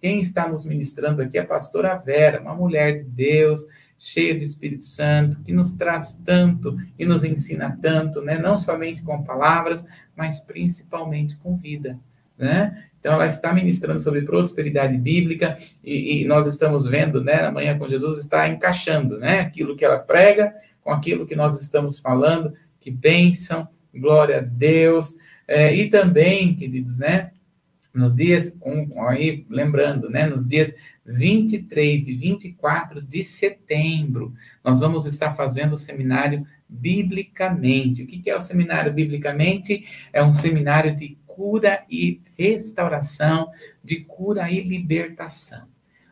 quem 0.00 0.20
está 0.20 0.48
nos 0.48 0.64
ministrando 0.64 1.22
aqui 1.22 1.38
é 1.38 1.40
a 1.40 1.46
pastora 1.46 1.96
Vera, 1.96 2.40
uma 2.40 2.54
mulher 2.54 2.98
de 2.98 3.04
Deus, 3.04 3.66
cheia 3.98 4.34
de 4.36 4.42
Espírito 4.42 4.84
Santo, 4.84 5.42
que 5.42 5.52
nos 5.52 5.74
traz 5.74 6.20
tanto 6.24 6.76
e 6.98 7.04
nos 7.04 7.24
ensina 7.24 7.78
tanto, 7.80 8.20
né? 8.20 8.38
Não 8.38 8.58
somente 8.58 9.02
com 9.02 9.22
palavras, 9.22 9.86
mas 10.14 10.40
principalmente 10.40 11.36
com 11.38 11.56
vida, 11.56 11.98
né? 12.36 12.84
Então, 13.06 13.14
ela 13.14 13.26
está 13.28 13.52
ministrando 13.52 14.00
sobre 14.00 14.22
prosperidade 14.22 14.98
bíblica 14.98 15.56
e, 15.84 16.22
e 16.22 16.24
nós 16.24 16.44
estamos 16.44 16.86
vendo, 16.86 17.22
né, 17.22 17.44
amanhã 17.44 17.78
com 17.78 17.88
Jesus, 17.88 18.18
está 18.18 18.48
encaixando, 18.48 19.16
né, 19.16 19.38
aquilo 19.38 19.76
que 19.76 19.84
ela 19.84 20.00
prega 20.00 20.52
com 20.80 20.90
aquilo 20.90 21.24
que 21.24 21.36
nós 21.36 21.62
estamos 21.62 22.00
falando, 22.00 22.52
que 22.80 22.90
bênção, 22.90 23.68
glória 23.94 24.38
a 24.38 24.40
Deus. 24.40 25.14
É, 25.46 25.72
e 25.72 25.88
também, 25.88 26.56
queridos, 26.56 26.98
né, 26.98 27.30
nos 27.94 28.16
dias, 28.16 28.58
um, 28.60 29.00
aí 29.00 29.46
lembrando, 29.48 30.10
né, 30.10 30.26
nos 30.26 30.48
dias 30.48 30.74
23 31.04 32.08
e 32.08 32.14
24 32.16 33.00
de 33.00 33.22
setembro, 33.22 34.34
nós 34.64 34.80
vamos 34.80 35.06
estar 35.06 35.32
fazendo 35.36 35.74
o 35.74 35.78
seminário 35.78 36.44
Biblicamente. 36.68 38.02
O 38.02 38.06
que 38.08 38.28
é 38.28 38.36
o 38.36 38.42
seminário 38.42 38.92
Biblicamente? 38.92 39.86
É 40.12 40.20
um 40.24 40.32
seminário 40.32 40.96
de 40.96 41.16
cura 41.36 41.84
e 41.90 42.22
restauração, 42.36 43.50
de 43.84 43.96
cura 43.96 44.50
e 44.50 44.66
libertação. 44.66 45.64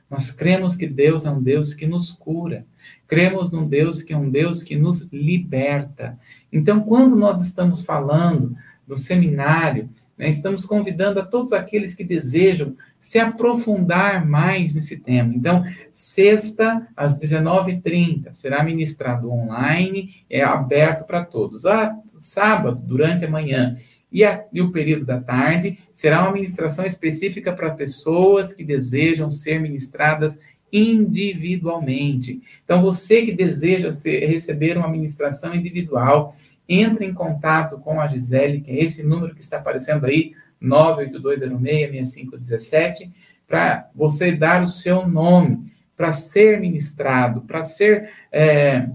Nós 0.09 0.31
cremos 0.31 0.77
que 0.77 0.87
Deus 0.87 1.25
é 1.25 1.31
um 1.31 1.43
Deus 1.43 1.73
que 1.73 1.87
nos 1.87 2.13
cura. 2.13 2.67
Cremos 3.09 3.51
num 3.51 3.67
Deus 3.67 4.03
que 4.03 4.13
é 4.13 4.17
um 4.17 4.31
Deus 4.31 4.63
que 4.63 4.77
nos 4.77 5.09
liberta. 5.11 6.19
Então, 6.53 6.81
quando 6.81 7.17
nós 7.17 7.41
estamos 7.41 7.83
falando 7.83 8.55
do 8.87 8.99
seminário, 8.99 9.89
né, 10.17 10.29
estamos 10.29 10.67
convidando 10.67 11.19
a 11.19 11.25
todos 11.25 11.55
aqueles 11.55 11.95
que 11.95 12.05
desejam 12.05 12.77
se 13.01 13.19
aprofundar 13.19 14.27
mais 14.27 14.75
nesse 14.75 14.99
tema. 14.99 15.35
Então, 15.35 15.65
sexta, 15.91 16.87
às 16.95 17.19
19h30, 17.19 18.33
será 18.35 18.63
ministrado 18.63 19.33
online, 19.33 20.15
é 20.29 20.43
aberto 20.43 21.07
para 21.07 21.25
todos. 21.25 21.67
Ah, 21.67 21.99
sábado, 22.17 22.81
durante 22.85 23.25
a 23.25 23.31
manhã, 23.31 23.77
e, 24.15 24.25
a, 24.25 24.45
e, 24.53 24.63
o 24.63 24.71
período 24.71 25.05
da 25.05 25.21
tarde 25.21 25.77
será 25.93 26.23
uma 26.23 26.31
ministração 26.31 26.85
específica 26.85 27.53
para 27.53 27.75
pessoas 27.75 28.55
que 28.55 28.63
desejam 28.63 29.29
ser 29.29 29.61
ministradas 29.61 30.41
individualmente. 30.73 32.41
Então, 32.65 32.81
você 32.81 33.23
que 33.23 33.33
deseja 33.33 33.93
ser, 33.93 34.25
receber 34.27 34.79
uma 34.79 34.87
ministração 34.87 35.53
individual, 35.53 36.33
entre 36.69 37.05
em 37.05 37.13
contato 37.13 37.81
com 37.81 38.01
a 38.01 38.07
Gisele, 38.07 38.61
que 38.61 38.71
é 38.71 38.85
esse 38.85 39.03
número 39.03 39.35
que 39.35 39.41
está 39.41 39.57
aparecendo 39.57 40.07
aí, 40.07 40.33
98206-6517, 40.63 43.11
para 43.49 43.91
você 43.95 44.31
dar 44.31 44.63
o 44.63 44.69
seu 44.69 45.09
nome, 45.09 45.65
para 45.97 46.13
ser 46.13 46.61
ministrado, 46.61 47.41
para 47.43 47.65
ser 47.65 48.11
é, 48.31 48.89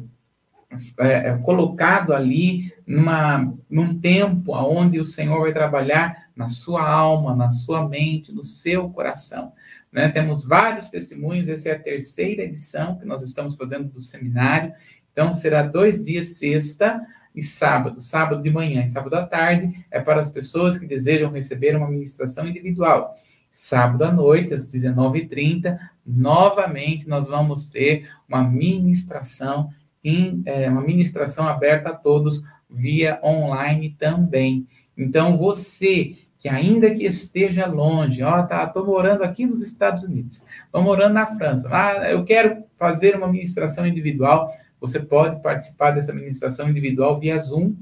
é, 1.00 1.34
colocado 1.38 2.14
ali 2.14 2.74
numa, 2.86 3.54
num 3.70 4.00
tempo 4.00 4.54
onde 4.54 5.00
o 5.00 5.06
Senhor 5.06 5.42
vai 5.42 5.54
trabalhar 5.54 6.30
na 6.36 6.48
sua 6.48 6.88
alma, 6.88 7.36
na 7.36 7.52
sua 7.52 7.88
mente, 7.88 8.32
no 8.32 8.44
seu 8.44 8.90
coração. 8.90 9.52
Né? 9.92 10.10
Temos 10.10 10.46
vários 10.46 10.90
testemunhos, 10.90 11.50
essa 11.50 11.70
é 11.70 11.72
a 11.74 11.80
terceira 11.80 12.44
edição 12.44 12.98
que 12.98 13.06
nós 13.06 13.22
estamos 13.22 13.56
fazendo 13.56 13.90
do 13.90 14.00
seminário. 14.00 14.74
Então, 15.12 15.34
será 15.34 15.64
dois 15.64 16.04
dias, 16.06 16.38
sexta, 16.38 17.02
e 17.34 17.42
sábado, 17.42 18.02
sábado 18.02 18.42
de 18.42 18.50
manhã 18.50 18.84
e 18.84 18.90
sábado 18.90 19.14
à 19.16 19.26
tarde, 19.26 19.86
é 19.92 20.00
para 20.00 20.22
as 20.22 20.32
pessoas 20.32 20.78
que 20.78 20.86
desejam 20.86 21.32
receber 21.32 21.76
uma 21.76 21.90
ministração 21.90 22.48
individual. 22.48 23.16
Sábado 23.52 24.04
à 24.04 24.12
noite, 24.12 24.54
às 24.54 24.68
19h30, 24.68 25.78
novamente 26.06 27.08
nós 27.08 27.26
vamos 27.26 27.68
ter 27.68 28.10
uma 28.28 28.44
ministração, 28.44 29.72
em, 30.04 30.42
é, 30.46 30.70
uma 30.70 30.82
ministração 30.82 31.48
aberta 31.48 31.90
a 31.90 31.96
todos 31.96 32.44
via 32.70 33.20
online 33.24 33.96
também. 33.98 34.68
Então, 34.98 35.38
você 35.38 36.16
que 36.40 36.48
ainda 36.48 36.96
que 36.96 37.04
esteja 37.04 37.66
longe, 37.66 38.24
ó, 38.24 38.42
tá, 38.44 38.66
tô 38.66 38.86
morando 38.86 39.24
aqui 39.24 39.46
nos 39.46 39.62
Estados 39.62 40.04
Unidos, 40.06 40.46
tô 40.72 40.82
morando 40.82 41.14
na 41.14 41.26
França, 41.26 41.68
ah, 41.70 42.10
eu 42.10 42.24
quero 42.24 42.64
fazer 42.78 43.18
uma 43.18 43.28
ministração 43.28 43.86
individual, 43.86 44.54
você 44.80 45.02
pode 45.02 45.42
participar 45.44 45.92
dessa 45.92 46.14
administração 46.14 46.70
individual 46.70 47.20
via 47.20 47.38
Zoom, 47.38 47.76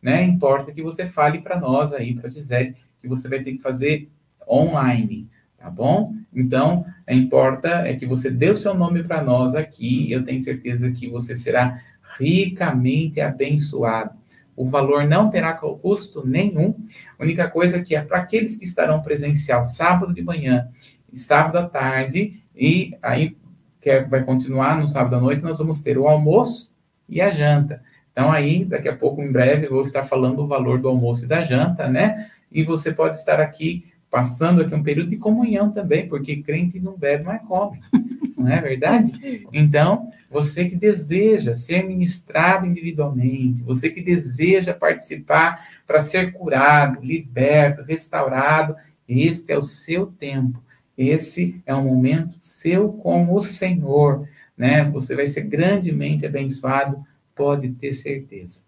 né? 0.00 0.22
Importa 0.22 0.72
que 0.72 0.82
você 0.82 1.06
fale 1.06 1.42
para 1.42 1.60
nós 1.60 1.92
aí, 1.92 2.14
para 2.14 2.30
Gisele, 2.30 2.74
que 2.98 3.06
você 3.06 3.28
vai 3.28 3.42
ter 3.42 3.52
que 3.52 3.58
fazer 3.58 4.08
online, 4.48 5.28
tá 5.58 5.68
bom? 5.68 6.14
Então, 6.32 6.86
importa 7.08 7.68
é 7.86 7.94
que 7.94 8.06
você 8.06 8.30
dê 8.30 8.50
o 8.50 8.56
seu 8.56 8.74
nome 8.74 9.02
para 9.02 9.22
nós 9.22 9.54
aqui, 9.54 10.10
eu 10.10 10.24
tenho 10.24 10.40
certeza 10.40 10.90
que 10.92 11.08
você 11.08 11.36
será 11.36 11.82
ricamente 12.18 13.20
abençoado. 13.20 14.16
O 14.56 14.64
valor 14.64 15.06
não 15.06 15.30
terá 15.30 15.52
custo 15.52 16.26
nenhum. 16.26 16.74
A 17.18 17.22
única 17.22 17.48
coisa 17.48 17.82
que 17.82 17.94
é 17.94 18.00
para 18.00 18.18
aqueles 18.18 18.56
que 18.56 18.64
estarão 18.64 19.02
presencial 19.02 19.64
sábado 19.64 20.12
de 20.12 20.22
manhã 20.22 20.68
e 21.12 21.18
sábado 21.18 21.58
à 21.58 21.68
tarde, 21.68 22.42
e 22.56 22.96
aí 23.00 23.36
que 23.80 23.88
é, 23.88 24.04
vai 24.04 24.24
continuar 24.24 24.78
no 24.78 24.88
sábado 24.88 25.16
à 25.16 25.20
noite, 25.20 25.42
nós 25.42 25.58
vamos 25.58 25.80
ter 25.80 25.96
o 25.96 26.08
almoço 26.08 26.74
e 27.08 27.20
a 27.20 27.30
janta. 27.30 27.82
Então, 28.12 28.32
aí, 28.32 28.64
daqui 28.64 28.88
a 28.88 28.96
pouco, 28.96 29.22
em 29.22 29.30
breve, 29.30 29.68
vou 29.68 29.82
estar 29.82 30.02
falando 30.04 30.40
o 30.40 30.46
valor 30.48 30.80
do 30.80 30.88
almoço 30.88 31.24
e 31.24 31.28
da 31.28 31.44
janta, 31.44 31.88
né? 31.88 32.28
E 32.50 32.64
você 32.64 32.92
pode 32.92 33.16
estar 33.16 33.40
aqui, 33.40 33.86
passando 34.10 34.62
aqui 34.62 34.74
um 34.74 34.82
período 34.82 35.10
de 35.10 35.16
comunhão 35.16 35.70
também, 35.70 36.08
porque 36.08 36.42
crente 36.42 36.80
não 36.80 36.96
bebe, 36.96 37.24
mas 37.24 37.42
come. 37.42 37.80
Não 38.38 38.46
é 38.46 38.60
verdade? 38.60 39.10
Então, 39.52 40.12
você 40.30 40.68
que 40.68 40.76
deseja 40.76 41.56
ser 41.56 41.84
ministrado 41.84 42.66
individualmente, 42.66 43.64
você 43.64 43.90
que 43.90 44.00
deseja 44.00 44.72
participar 44.72 45.66
para 45.84 46.00
ser 46.02 46.32
curado, 46.32 47.04
liberto, 47.04 47.82
restaurado, 47.82 48.76
este 49.08 49.52
é 49.52 49.58
o 49.58 49.62
seu 49.62 50.06
tempo. 50.06 50.62
Esse 50.96 51.60
é 51.66 51.74
um 51.74 51.84
momento 51.84 52.36
seu 52.38 52.92
com 52.92 53.34
o 53.34 53.40
Senhor, 53.40 54.28
né? 54.56 54.84
Você 54.90 55.16
vai 55.16 55.26
ser 55.26 55.42
grandemente 55.42 56.24
abençoado, 56.24 57.04
pode 57.34 57.70
ter 57.70 57.92
certeza. 57.92 58.62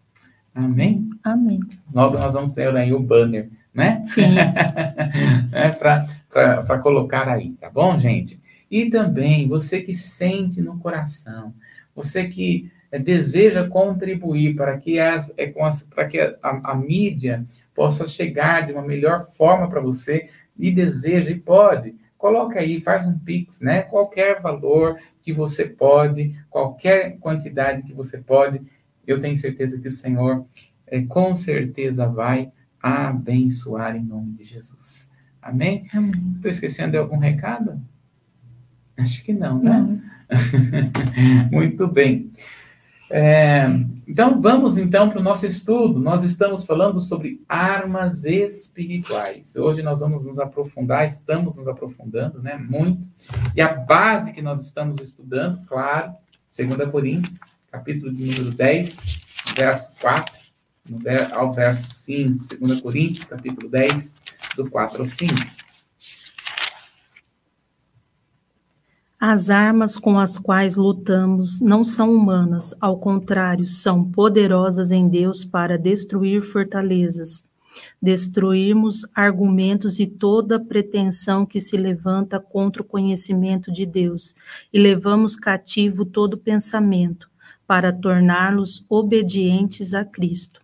Amém? 0.54 1.10
Amém. 1.22 1.60
Logo 1.94 2.18
nós 2.18 2.32
vamos 2.32 2.52
ter 2.52 2.74
aí 2.76 2.92
o 2.92 3.00
banner, 3.00 3.48
né? 3.72 4.02
Sim. 4.04 4.36
é, 5.52 5.68
Para 5.70 6.78
colocar 6.82 7.28
aí, 7.28 7.52
tá 7.52 7.70
bom, 7.70 7.98
gente? 7.98 8.40
E 8.70 8.88
também 8.88 9.48
você 9.48 9.80
que 9.80 9.94
sente 9.94 10.60
no 10.60 10.78
coração, 10.78 11.52
você 11.94 12.28
que 12.28 12.70
é, 12.90 12.98
deseja 12.98 13.68
contribuir 13.68 14.54
para 14.54 14.76
que, 14.78 14.98
as, 14.98 15.32
é, 15.36 15.52
as, 15.60 15.82
para 15.84 16.06
que 16.06 16.20
a, 16.20 16.36
a, 16.42 16.72
a 16.72 16.74
mídia 16.74 17.44
possa 17.74 18.06
chegar 18.06 18.66
de 18.66 18.72
uma 18.72 18.82
melhor 18.82 19.24
forma 19.24 19.68
para 19.68 19.80
você, 19.80 20.28
e 20.60 20.70
deseja 20.70 21.30
e 21.30 21.38
pode, 21.40 21.94
coloca 22.18 22.60
aí, 22.60 22.80
faz 22.82 23.08
um 23.08 23.18
Pix, 23.18 23.62
né? 23.62 23.82
Qualquer 23.82 24.40
valor 24.40 24.98
que 25.22 25.32
você 25.32 25.64
pode, 25.64 26.38
qualquer 26.50 27.16
quantidade 27.18 27.82
que 27.82 27.94
você 27.94 28.18
pode, 28.18 28.60
eu 29.06 29.20
tenho 29.20 29.38
certeza 29.38 29.80
que 29.80 29.88
o 29.88 29.92
Senhor 29.92 30.44
é, 30.86 31.00
com 31.00 31.34
certeza 31.34 32.06
vai 32.06 32.52
abençoar 32.82 33.96
em 33.96 34.04
nome 34.04 34.32
de 34.32 34.44
Jesus. 34.44 35.10
Amém? 35.40 35.86
Estou 36.36 36.50
esquecendo 36.50 36.92
de 36.92 36.98
algum 36.98 37.18
recado? 37.18 37.80
Acho 38.96 39.22
que 39.24 39.32
não, 39.32 39.62
né? 39.62 39.70
Não. 39.70 40.00
Muito 41.50 41.86
bem. 41.86 42.30
É, 43.12 43.66
então, 44.06 44.40
vamos 44.40 44.78
então 44.78 45.10
para 45.10 45.18
o 45.18 45.22
nosso 45.22 45.44
estudo. 45.44 45.98
Nós 45.98 46.22
estamos 46.22 46.64
falando 46.64 47.00
sobre 47.00 47.42
armas 47.48 48.24
espirituais. 48.24 49.56
Hoje 49.56 49.82
nós 49.82 49.98
vamos 49.98 50.26
nos 50.26 50.38
aprofundar, 50.38 51.04
estamos 51.04 51.56
nos 51.56 51.66
aprofundando, 51.66 52.40
né, 52.40 52.56
muito. 52.56 53.08
E 53.56 53.60
a 53.60 53.74
base 53.74 54.32
que 54.32 54.40
nós 54.40 54.64
estamos 54.64 55.00
estudando, 55.00 55.66
claro, 55.66 56.14
2 56.56 56.88
Coríntios, 56.88 57.34
capítulo 57.70 58.12
de 58.12 58.26
número 58.26 58.52
10, 58.52 59.20
verso 59.56 59.94
4, 60.00 60.39
ao 61.32 61.52
verso 61.52 61.90
5. 61.90 62.44
2 62.58 62.80
Coríntios, 62.80 63.26
capítulo 63.26 63.68
10, 63.68 64.16
do 64.56 64.68
4 64.68 65.00
ao 65.00 65.06
5. 65.06 65.34
As 69.22 69.50
armas 69.50 69.98
com 69.98 70.18
as 70.18 70.38
quais 70.38 70.76
lutamos 70.76 71.60
não 71.60 71.84
são 71.84 72.10
humanas, 72.10 72.74
ao 72.80 72.98
contrário, 72.98 73.66
são 73.66 74.02
poderosas 74.02 74.90
em 74.90 75.08
Deus 75.10 75.44
para 75.44 75.76
destruir 75.76 76.40
fortalezas, 76.40 77.44
destruirmos 78.00 79.06
argumentos 79.14 80.00
e 80.00 80.06
toda 80.06 80.58
pretensão 80.58 81.44
que 81.44 81.60
se 81.60 81.76
levanta 81.76 82.40
contra 82.40 82.80
o 82.80 82.84
conhecimento 82.84 83.70
de 83.70 83.84
Deus, 83.84 84.34
e 84.72 84.80
levamos 84.80 85.36
cativo 85.36 86.06
todo 86.06 86.38
pensamento, 86.38 87.28
para 87.66 87.92
torná-los 87.92 88.86
obedientes 88.88 89.92
a 89.92 90.02
Cristo. 90.02 90.59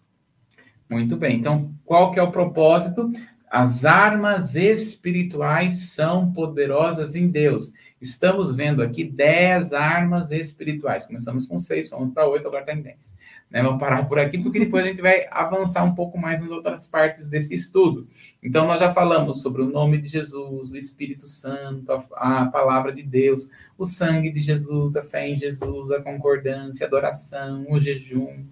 Muito 0.89 1.17
bem. 1.17 1.37
Então, 1.39 1.75
qual 1.85 2.13
que 2.13 2.19
é 2.19 2.23
o 2.23 2.31
propósito? 2.31 3.11
As 3.51 3.85
armas 3.85 4.57
espirituais 4.57 5.91
são 5.91 6.33
poderosas 6.33 7.15
em 7.15 7.29
Deus. 7.29 7.73
Estamos 8.01 8.55
vendo 8.55 8.83
aqui 8.83 9.05
10 9.05 9.73
armas 9.73 10.31
espirituais. 10.31 11.07
Começamos 11.07 11.47
com 11.47 11.59
6, 11.59 11.89
fomos 11.89 12.13
para 12.13 12.29
8, 12.29 12.47
agora 12.47 12.63
está 12.63 12.75
em 12.75 12.83
10. 12.83 13.17
Né? 13.51 13.63
Vamos 13.63 13.81
parar 13.81 14.07
por 14.07 14.19
aqui, 14.19 14.37
porque 14.37 14.59
depois 14.59 14.85
a 14.85 14.89
gente 14.89 15.01
vai 15.01 15.27
avançar 15.31 15.83
um 15.85 15.95
pouco 15.95 16.19
mais 16.19 16.41
nas 16.41 16.51
outras 16.51 16.87
partes 16.87 17.31
desse 17.31 17.55
estudo. 17.55 18.07
Então, 18.43 18.67
nós 18.67 18.81
já 18.81 18.93
falamos 18.93 19.41
sobre 19.41 19.63
o 19.63 19.71
nome 19.71 19.99
de 19.99 20.09
Jesus, 20.09 20.71
o 20.71 20.77
Espírito 20.77 21.27
Santo, 21.27 21.91
a, 21.91 22.43
a 22.43 22.47
palavra 22.47 22.93
de 22.93 23.03
Deus, 23.03 23.49
o 23.79 23.85
sangue 23.85 24.31
de 24.31 24.41
Jesus, 24.41 24.97
a 24.97 25.03
fé 25.03 25.29
em 25.29 25.39
Jesus, 25.39 25.91
a 25.91 26.03
concordância, 26.03 26.85
a 26.85 26.89
adoração, 26.89 27.65
o 27.71 27.81
jejum, 27.81 28.45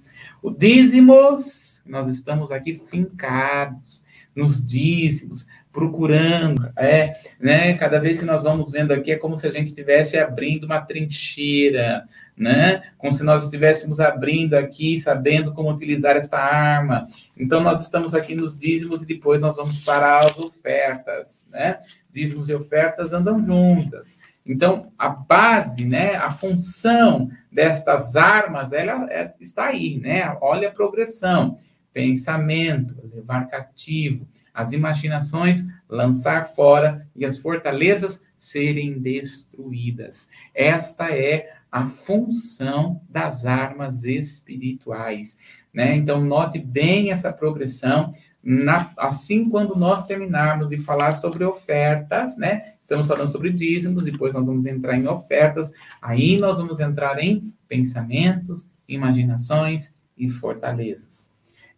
o 0.44 0.50
dízimos. 0.50 1.82
Nós 1.86 2.06
estamos 2.06 2.52
aqui 2.52 2.74
fincados 2.74 4.04
nos 4.36 4.64
dízimos, 4.66 5.46
procurando, 5.72 6.70
é, 6.76 7.16
né? 7.40 7.72
Cada 7.74 7.98
vez 7.98 8.18
que 8.18 8.26
nós 8.26 8.42
vamos 8.42 8.70
vendo 8.70 8.92
aqui 8.92 9.10
é 9.12 9.16
como 9.16 9.36
se 9.38 9.46
a 9.46 9.50
gente 9.50 9.68
estivesse 9.68 10.18
abrindo 10.18 10.64
uma 10.64 10.80
trincheira, 10.80 12.06
né? 12.36 12.82
Como 12.98 13.12
se 13.12 13.24
nós 13.24 13.44
estivéssemos 13.44 14.00
abrindo 14.00 14.54
aqui, 14.54 14.98
sabendo 14.98 15.52
como 15.54 15.70
utilizar 15.70 16.14
esta 16.14 16.38
arma. 16.38 17.08
Então 17.36 17.62
nós 17.62 17.80
estamos 17.80 18.14
aqui 18.14 18.34
nos 18.34 18.58
dízimos 18.58 19.02
e 19.02 19.06
depois 19.06 19.40
nós 19.40 19.56
vamos 19.56 19.82
para 19.82 20.20
as 20.20 20.38
ofertas, 20.38 21.48
né? 21.52 21.78
Dízimos 22.12 22.50
e 22.50 22.54
ofertas 22.54 23.14
andam 23.14 23.42
juntas. 23.42 24.18
Então 24.46 24.92
a 24.98 25.08
base, 25.08 25.84
né? 25.84 26.16
A 26.16 26.30
função 26.30 27.30
destas 27.50 28.16
armas, 28.16 28.72
ela 28.72 29.10
é, 29.10 29.32
está 29.40 29.66
aí, 29.66 29.98
né? 29.98 30.36
Olha 30.40 30.68
a 30.68 30.72
progressão: 30.72 31.58
pensamento, 31.92 32.96
levar 33.14 33.48
cativo 33.48 34.28
as 34.54 34.72
imaginações 34.72 35.66
lançar 35.88 36.46
fora 36.46 37.06
e 37.16 37.24
as 37.24 37.38
fortalezas 37.38 38.24
serem 38.38 39.00
destruídas. 39.00 40.30
Esta 40.54 41.10
é 41.10 41.54
a 41.70 41.86
função 41.86 43.02
das 43.08 43.44
armas 43.44 44.04
espirituais. 44.04 45.38
Né? 45.72 45.96
Então, 45.96 46.24
note 46.24 46.60
bem 46.60 47.10
essa 47.10 47.32
progressão. 47.32 48.14
Na, 48.44 48.92
assim, 48.98 49.48
quando 49.48 49.74
nós 49.74 50.04
terminarmos 50.04 50.68
de 50.68 50.76
falar 50.76 51.14
sobre 51.14 51.44
ofertas, 51.44 52.36
né? 52.36 52.74
Estamos 52.80 53.06
falando 53.06 53.28
sobre 53.28 53.50
dízimos, 53.50 54.04
depois 54.04 54.34
nós 54.34 54.46
vamos 54.46 54.66
entrar 54.66 54.96
em 54.96 55.08
ofertas, 55.08 55.72
aí 56.02 56.38
nós 56.38 56.58
vamos 56.58 56.78
entrar 56.78 57.18
em 57.18 57.50
pensamentos, 57.66 58.70
imaginações 58.86 59.96
e 60.16 60.28
fortalezas. 60.28 61.32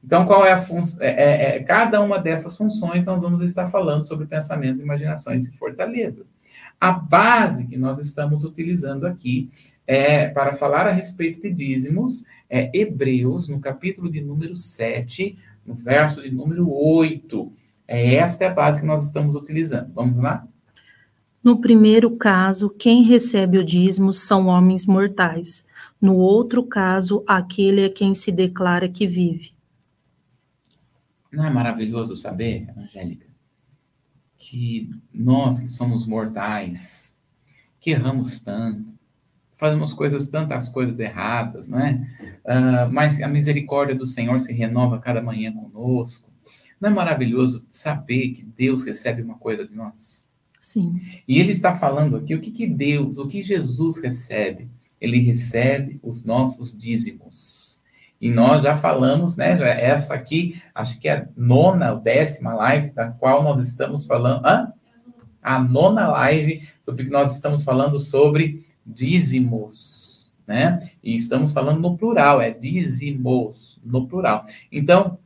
Então, 0.06 0.24
qual 0.24 0.44
é 0.44 0.52
a 0.52 0.58
função? 0.58 1.02
É, 1.02 1.08
é, 1.08 1.56
é, 1.56 1.62
cada 1.62 2.00
uma 2.00 2.18
dessas 2.18 2.56
funções 2.56 3.06
nós 3.06 3.22
vamos 3.22 3.42
estar 3.42 3.68
falando 3.68 4.04
sobre 4.04 4.26
pensamentos, 4.26 4.80
imaginações 4.80 5.48
e 5.48 5.56
fortalezas. 5.56 6.34
A 6.80 6.92
base 6.92 7.66
que 7.66 7.76
nós 7.76 7.98
estamos 7.98 8.44
utilizando 8.44 9.06
aqui 9.06 9.50
é, 9.86 10.28
para 10.28 10.52
falar 10.54 10.86
a 10.86 10.92
respeito 10.92 11.40
de 11.40 11.50
dízimos 11.50 12.24
é 12.48 12.70
Hebreus, 12.72 13.48
no 13.48 13.60
capítulo 13.60 14.10
de 14.10 14.20
número 14.20 14.54
7, 14.54 15.36
no 15.66 15.74
verso 15.74 16.22
de 16.22 16.30
número 16.30 16.70
8. 16.70 17.52
É 17.88 18.14
esta 18.14 18.44
é 18.44 18.48
a 18.48 18.54
base 18.54 18.80
que 18.80 18.86
nós 18.86 19.04
estamos 19.04 19.36
utilizando. 19.36 19.92
Vamos 19.92 20.18
lá? 20.18 20.46
No 21.42 21.60
primeiro 21.60 22.16
caso, 22.16 22.70
quem 22.70 23.02
recebe 23.02 23.58
o 23.58 23.64
dízimo 23.64 24.12
são 24.12 24.46
homens 24.46 24.84
mortais. 24.84 25.64
No 26.00 26.16
outro 26.16 26.64
caso, 26.64 27.22
aquele 27.26 27.82
é 27.82 27.88
quem 27.88 28.14
se 28.14 28.32
declara 28.32 28.88
que 28.88 29.06
vive. 29.06 29.54
Não 31.30 31.44
é 31.44 31.50
maravilhoso 31.50 32.16
saber, 32.16 32.68
Angélica, 32.76 33.26
que 34.36 34.90
nós 35.12 35.60
que 35.60 35.68
somos 35.68 36.06
mortais, 36.06 37.20
que 37.78 37.90
erramos 37.90 38.40
tanto, 38.40 38.95
fazemos 39.56 39.92
coisas, 39.92 40.28
tantas 40.28 40.68
coisas 40.68 41.00
erradas, 41.00 41.68
não 41.68 41.80
é? 41.80 42.06
Uh, 42.44 42.92
mas 42.92 43.20
a 43.22 43.26
misericórdia 43.26 43.94
do 43.94 44.06
Senhor 44.06 44.38
se 44.38 44.52
renova 44.52 45.00
cada 45.00 45.20
manhã 45.20 45.52
conosco. 45.52 46.30
Não 46.80 46.90
é 46.90 46.92
maravilhoso 46.92 47.66
saber 47.70 48.28
que 48.28 48.44
Deus 48.44 48.84
recebe 48.84 49.22
uma 49.22 49.36
coisa 49.36 49.66
de 49.66 49.74
nós? 49.74 50.28
Sim. 50.60 51.00
E 51.26 51.40
ele 51.40 51.52
está 51.52 51.74
falando 51.74 52.16
aqui 52.16 52.34
o 52.34 52.40
que, 52.40 52.50
que 52.50 52.66
Deus, 52.66 53.18
o 53.18 53.26
que 53.26 53.42
Jesus 53.42 53.98
recebe? 53.98 54.68
Ele 55.00 55.18
recebe 55.20 55.98
os 56.02 56.24
nossos 56.24 56.76
dízimos. 56.76 57.80
E 58.20 58.30
nós 58.30 58.62
já 58.62 58.76
falamos, 58.76 59.36
né? 59.36 59.58
Essa 59.80 60.14
aqui, 60.14 60.60
acho 60.74 61.00
que 61.00 61.08
é 61.08 61.18
a 61.18 61.28
nona 61.36 61.92
ou 61.92 62.00
décima 62.00 62.54
live, 62.54 62.90
da 62.90 63.08
qual 63.08 63.42
nós 63.42 63.66
estamos 63.66 64.04
falando. 64.06 64.44
Hã? 64.44 64.72
A 65.42 65.58
nona 65.62 66.08
live 66.08 66.66
sobre 66.82 67.04
que 67.04 67.10
nós 67.10 67.34
estamos 67.34 67.62
falando 67.62 67.98
sobre 68.00 68.65
dízimos, 68.86 70.32
né? 70.46 70.90
E 71.02 71.16
estamos 71.16 71.52
falando 71.52 71.80
no 71.80 71.96
plural, 71.96 72.40
é 72.40 72.50
dízimos, 72.50 73.80
no 73.84 74.06
plural. 74.06 74.46
Então, 74.70 75.18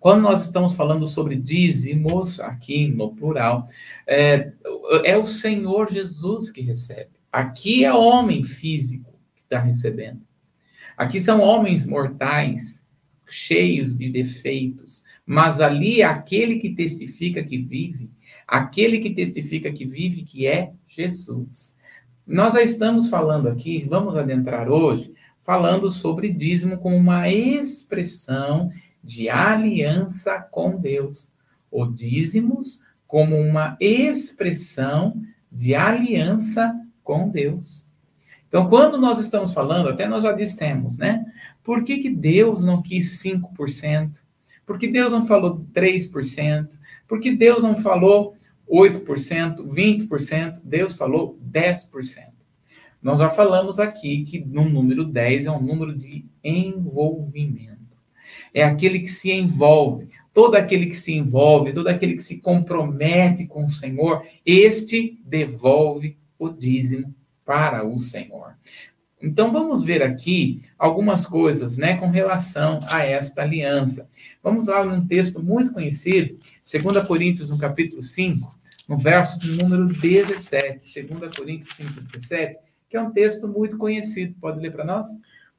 quando 0.00 0.22
nós 0.22 0.44
estamos 0.44 0.74
falando 0.74 1.06
sobre 1.06 1.36
dízimos, 1.36 2.40
aqui 2.40 2.88
no 2.88 3.14
plural, 3.14 3.68
é, 4.06 4.52
é 5.04 5.16
o 5.16 5.26
Senhor 5.26 5.92
Jesus 5.92 6.50
que 6.50 6.60
recebe. 6.60 7.10
Aqui 7.30 7.84
é 7.84 7.92
homem 7.92 8.42
físico 8.42 9.12
que 9.34 9.42
está 9.42 9.60
recebendo. 9.60 10.20
Aqui 10.96 11.20
são 11.20 11.40
homens 11.40 11.84
mortais, 11.84 12.86
cheios 13.28 13.98
de 13.98 14.08
defeitos, 14.08 15.04
mas 15.26 15.60
ali 15.60 16.00
é 16.00 16.04
aquele 16.04 16.58
que 16.60 16.70
testifica 16.70 17.42
que 17.42 17.58
vive, 17.58 18.08
aquele 18.46 19.00
que 19.00 19.10
testifica 19.10 19.72
que 19.72 19.84
vive, 19.84 20.22
que 20.22 20.46
é 20.46 20.72
Jesus. 20.86 21.76
Nós 22.26 22.54
já 22.54 22.62
estamos 22.62 23.08
falando 23.08 23.48
aqui, 23.48 23.86
vamos 23.88 24.16
adentrar 24.16 24.68
hoje, 24.68 25.14
falando 25.42 25.88
sobre 25.88 26.32
dízimo 26.32 26.76
como 26.76 26.96
uma 26.96 27.28
expressão 27.28 28.72
de 29.02 29.28
aliança 29.28 30.40
com 30.50 30.76
Deus. 30.76 31.32
O 31.70 31.86
dízimos 31.86 32.82
como 33.06 33.36
uma 33.36 33.76
expressão 33.78 35.22
de 35.52 35.76
aliança 35.76 36.74
com 37.04 37.28
Deus. 37.28 37.88
Então, 38.48 38.68
quando 38.68 38.98
nós 38.98 39.20
estamos 39.20 39.52
falando, 39.52 39.88
até 39.88 40.08
nós 40.08 40.24
já 40.24 40.32
dissemos, 40.32 40.98
né? 40.98 41.24
Por 41.62 41.84
que, 41.84 41.98
que 41.98 42.10
Deus 42.10 42.64
não 42.64 42.82
quis 42.82 43.22
5%? 43.22 44.22
Por 44.66 44.78
que 44.78 44.88
Deus 44.88 45.12
não 45.12 45.24
falou 45.24 45.64
3%? 45.72 46.70
Por 47.06 47.20
que 47.20 47.30
Deus 47.30 47.62
não 47.62 47.76
falou 47.76 48.35
8%, 48.68 49.66
20%? 49.66 50.60
Deus 50.62 50.96
falou 50.96 51.38
10%. 51.50 52.36
Nós 53.02 53.18
já 53.18 53.30
falamos 53.30 53.78
aqui 53.78 54.24
que 54.24 54.38
no 54.44 54.68
número 54.68 55.04
10 55.04 55.46
é 55.46 55.50
um 55.50 55.62
número 55.62 55.94
de 55.94 56.24
envolvimento. 56.42 57.76
É 58.52 58.64
aquele 58.64 59.00
que 59.00 59.08
se 59.08 59.30
envolve. 59.30 60.08
Todo 60.34 60.56
aquele 60.56 60.86
que 60.86 60.96
se 60.96 61.14
envolve, 61.14 61.72
todo 61.72 61.88
aquele 61.88 62.14
que 62.14 62.22
se 62.22 62.40
compromete 62.40 63.46
com 63.46 63.64
o 63.64 63.70
Senhor, 63.70 64.26
este 64.44 65.18
devolve 65.24 66.18
o 66.38 66.48
dízimo 66.50 67.14
para 67.44 67.86
o 67.86 67.98
Senhor. 67.98 68.54
Então 69.20 69.50
vamos 69.50 69.82
ver 69.82 70.02
aqui 70.02 70.60
algumas 70.78 71.24
coisas, 71.26 71.78
né, 71.78 71.96
com 71.96 72.10
relação 72.10 72.78
a 72.88 73.02
esta 73.02 73.42
aliança. 73.42 74.08
Vamos 74.42 74.66
lá 74.66 74.84
num 74.84 75.06
texto 75.06 75.42
muito 75.42 75.72
conhecido, 75.72 76.38
2 76.70 77.06
Coríntios, 77.06 77.50
no 77.50 77.58
capítulo 77.58 78.02
5, 78.02 78.58
no 78.86 78.98
verso 78.98 79.38
número 79.56 79.86
17, 79.86 81.02
2 81.02 81.36
Coríntios 81.36 81.74
5, 81.76 81.92
17, 82.12 82.58
que 82.88 82.96
é 82.96 83.00
um 83.00 83.10
texto 83.10 83.48
muito 83.48 83.78
conhecido. 83.78 84.34
Pode 84.40 84.60
ler 84.60 84.72
para 84.72 84.84
nós? 84.84 85.06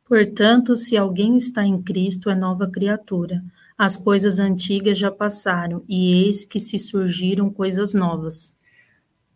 Portanto, 0.08 0.76
se 0.76 0.96
alguém 0.96 1.36
está 1.36 1.65
em 1.65 1.82
Cristo, 1.82 2.30
é 2.30 2.36
nova 2.36 2.70
criatura. 2.70 3.43
As 3.78 3.98
coisas 3.98 4.39
antigas 4.39 4.98
já 4.98 5.12
passaram, 5.12 5.84
e 5.88 6.26
eis 6.26 6.46
que 6.46 6.60
se 6.60 6.80
surgiram 6.80 7.50
coisas 7.50 7.93
novas. 7.93 8.57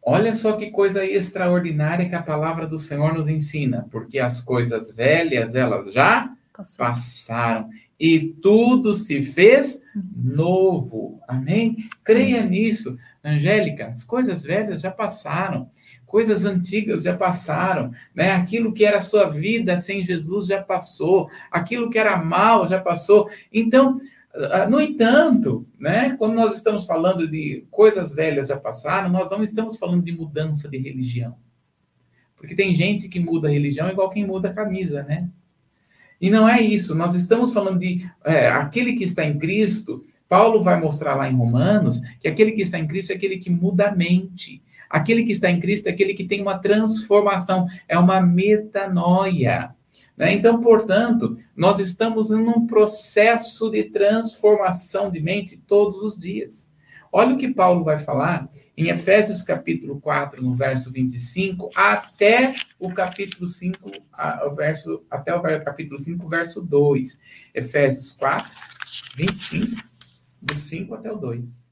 Olha 0.03 0.33
só 0.33 0.53
que 0.53 0.71
coisa 0.71 1.05
extraordinária 1.05 2.09
que 2.09 2.15
a 2.15 2.23
palavra 2.23 2.65
do 2.65 2.79
Senhor 2.79 3.13
nos 3.13 3.27
ensina, 3.27 3.87
porque 3.91 4.17
as 4.17 4.41
coisas 4.41 4.95
velhas, 4.95 5.53
elas 5.53 5.93
já 5.93 6.33
passaram, 6.51 6.91
passaram 6.91 7.69
e 7.99 8.19
tudo 8.41 8.95
se 8.95 9.21
fez 9.21 9.83
novo. 10.15 11.21
Amém? 11.27 11.87
Creia 12.03 12.43
nisso. 12.43 12.97
Angélica, 13.23 13.89
as 13.89 14.03
coisas 14.03 14.41
velhas 14.41 14.81
já 14.81 14.89
passaram, 14.89 15.69
coisas 16.07 16.43
antigas 16.43 17.03
já 17.03 17.15
passaram, 17.15 17.91
né? 18.15 18.31
Aquilo 18.31 18.73
que 18.73 18.83
era 18.83 18.97
a 18.97 19.03
sua 19.03 19.29
vida 19.29 19.79
sem 19.79 20.03
Jesus 20.03 20.47
já 20.47 20.59
passou, 20.59 21.29
aquilo 21.51 21.91
que 21.91 21.99
era 21.99 22.17
mal 22.17 22.67
já 22.67 22.81
passou. 22.81 23.29
Então, 23.53 23.99
no 24.69 24.79
entanto, 24.79 25.67
né, 25.79 26.15
quando 26.17 26.33
nós 26.33 26.55
estamos 26.55 26.85
falando 26.85 27.27
de 27.27 27.65
coisas 27.69 28.13
velhas 28.13 28.47
já 28.47 28.57
passaram, 28.57 29.09
nós 29.09 29.29
não 29.29 29.43
estamos 29.43 29.77
falando 29.77 30.03
de 30.03 30.11
mudança 30.11 30.69
de 30.69 30.77
religião. 30.77 31.35
Porque 32.35 32.55
tem 32.55 32.73
gente 32.73 33.07
que 33.07 33.19
muda 33.19 33.47
a 33.47 33.51
religião 33.51 33.89
igual 33.89 34.09
quem 34.09 34.25
muda 34.25 34.49
a 34.49 34.53
camisa, 34.53 35.03
né? 35.03 35.29
E 36.19 36.29
não 36.29 36.47
é 36.47 36.61
isso. 36.61 36.95
Nós 36.95 37.13
estamos 37.15 37.51
falando 37.51 37.79
de 37.79 38.09
é, 38.23 38.47
aquele 38.47 38.93
que 38.93 39.03
está 39.03 39.25
em 39.25 39.37
Cristo. 39.37 40.05
Paulo 40.29 40.61
vai 40.61 40.79
mostrar 40.79 41.15
lá 41.15 41.29
em 41.29 41.35
Romanos 41.35 41.99
que 42.19 42.27
aquele 42.27 42.51
que 42.51 42.61
está 42.61 42.79
em 42.79 42.87
Cristo 42.87 43.11
é 43.11 43.15
aquele 43.15 43.37
que 43.37 43.49
muda 43.49 43.89
a 43.89 43.95
mente. 43.95 44.63
Aquele 44.89 45.23
que 45.23 45.31
está 45.31 45.49
em 45.49 45.59
Cristo 45.59 45.87
é 45.87 45.91
aquele 45.91 46.13
que 46.13 46.25
tem 46.25 46.41
uma 46.41 46.57
transformação, 46.59 47.67
é 47.87 47.97
uma 47.97 48.21
metanoia. 48.21 49.73
Né? 50.17 50.33
Então, 50.33 50.61
portanto, 50.61 51.37
nós 51.55 51.79
estamos 51.79 52.31
em 52.31 52.35
um 52.35 52.65
processo 52.67 53.69
de 53.69 53.85
transformação 53.85 55.09
de 55.09 55.19
mente 55.19 55.57
todos 55.57 56.01
os 56.01 56.19
dias. 56.19 56.71
Olha 57.13 57.35
o 57.35 57.37
que 57.37 57.53
Paulo 57.53 57.83
vai 57.83 57.97
falar 57.97 58.49
em 58.77 58.87
Efésios 58.87 59.41
capítulo 59.41 59.99
4, 59.99 60.41
no 60.41 60.53
verso 60.53 60.91
25, 60.91 61.69
até 61.75 62.53
o 62.79 62.93
capítulo 62.93 63.47
5, 63.47 63.91
o 64.45 64.55
verso, 64.55 65.03
até 65.11 65.35
o 65.35 65.41
capítulo 65.41 65.99
5, 65.99 66.29
verso 66.29 66.65
2. 66.65 67.19
Efésios 67.53 68.13
4, 68.13 68.49
25, 69.17 69.83
do 70.41 70.55
5 70.55 70.95
até 70.95 71.11
o 71.11 71.17
2. 71.17 71.71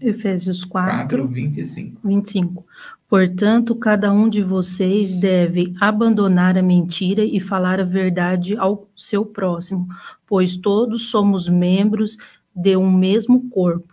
Efésios 0.00 0.64
4, 0.64 1.18
4 1.18 1.28
25. 1.28 2.00
25. 2.08 2.66
Portanto, 3.12 3.76
cada 3.76 4.10
um 4.10 4.26
de 4.26 4.40
vocês 4.40 5.12
deve 5.14 5.74
abandonar 5.78 6.56
a 6.56 6.62
mentira 6.62 7.22
e 7.22 7.40
falar 7.40 7.78
a 7.78 7.84
verdade 7.84 8.56
ao 8.56 8.88
seu 8.96 9.26
próximo, 9.26 9.86
pois 10.26 10.56
todos 10.56 11.10
somos 11.10 11.46
membros 11.46 12.16
de 12.56 12.74
um 12.74 12.90
mesmo 12.90 13.50
corpo. 13.50 13.92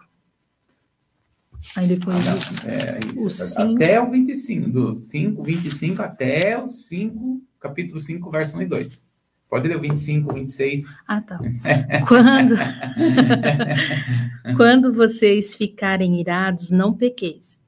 Aí 1.75 1.86
depois 1.86 2.25
ah, 2.25 2.38
isso, 2.38 2.69
é, 2.69 2.99
isso. 3.13 3.25
O 3.25 3.29
cinco... 3.29 3.75
Até 3.75 4.01
o 4.01 4.10
25, 4.10 4.69
do 4.69 4.95
5, 4.95 5.43
25 5.43 6.01
até 6.01 6.58
o 6.58 6.65
5, 6.65 7.41
capítulo 7.60 7.99
5, 7.99 8.32
verso 8.32 8.58
1 8.58 8.62
e 8.62 8.65
2. 8.67 9.12
Pode 9.49 9.67
ler 9.67 9.75
o 9.75 9.82
25, 9.82 10.34
26. 10.34 10.97
Ah, 11.05 11.19
tá. 11.19 11.38
Quando, 12.08 12.55
quando 14.55 14.93
vocês 14.93 15.53
ficarem 15.55 16.21
irados, 16.21 16.71
não 16.71 16.93
pequeis 16.93 17.60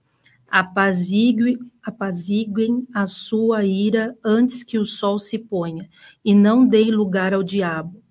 Apazigue, 0.51 1.57
apaziguem 1.81 2.85
a 2.93 3.07
sua 3.07 3.63
ira 3.63 4.15
antes 4.23 4.63
que 4.63 4.77
o 4.77 4.85
sol 4.85 5.17
se 5.17 5.39
ponha, 5.39 5.89
e 6.23 6.35
não 6.35 6.67
deem 6.67 6.91
lugar 6.91 7.33
ao 7.33 7.41
diabo. 7.41 8.03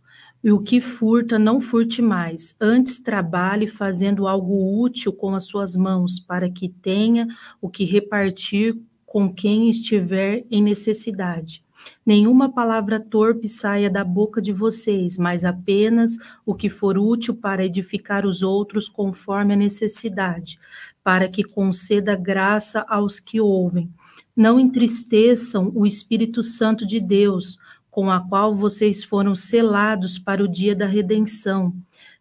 E 0.43 0.51
o 0.51 0.63
que 0.63 0.81
furta, 0.81 1.39
não 1.39 1.61
furte 1.61 2.01
mais, 2.01 2.57
antes 2.59 2.99
trabalhe 2.99 3.69
fazendo 3.69 4.27
algo 4.27 4.83
útil 4.83 5.13
com 5.13 5.35
as 5.35 5.45
suas 5.45 5.77
mãos, 5.77 6.19
para 6.19 6.51
que 6.51 6.67
tenha 6.67 7.29
o 7.61 7.69
que 7.69 7.85
repartir 7.85 8.75
com 9.05 9.31
quem 9.31 9.69
estiver 9.69 10.47
em 10.51 10.63
necessidade. 10.63 11.63
Nenhuma 12.05 12.53
palavra 12.53 13.01
torpe 13.01 13.49
saia 13.49 13.91
da 13.91 14.05
boca 14.05 14.41
de 14.41 14.53
vocês, 14.53 15.17
mas 15.17 15.45
apenas 15.45 16.17
o 16.45 16.55
que 16.55 16.69
for 16.69 16.99
útil 16.99 17.35
para 17.35 17.65
edificar 17.65 18.27
os 18.27 18.43
outros 18.43 18.89
conforme 18.89 19.55
a 19.55 19.57
necessidade, 19.57 20.59
para 21.03 21.29
que 21.29 21.43
conceda 21.43 22.15
graça 22.15 22.85
aos 22.89 23.19
que 23.19 23.41
ouvem. 23.41 23.91
Não 24.37 24.59
entristeçam 24.61 25.71
o 25.75 25.87
Espírito 25.87 26.43
Santo 26.43 26.87
de 26.87 27.01
Deus, 27.01 27.59
com 27.91 28.11
a 28.11 28.21
qual 28.21 28.55
vocês 28.55 29.03
foram 29.03 29.35
selados 29.35 30.19
para 30.19 30.43
o 30.43 30.49
dia 30.49 30.75
da 30.75 30.87
redenção. 30.87 31.75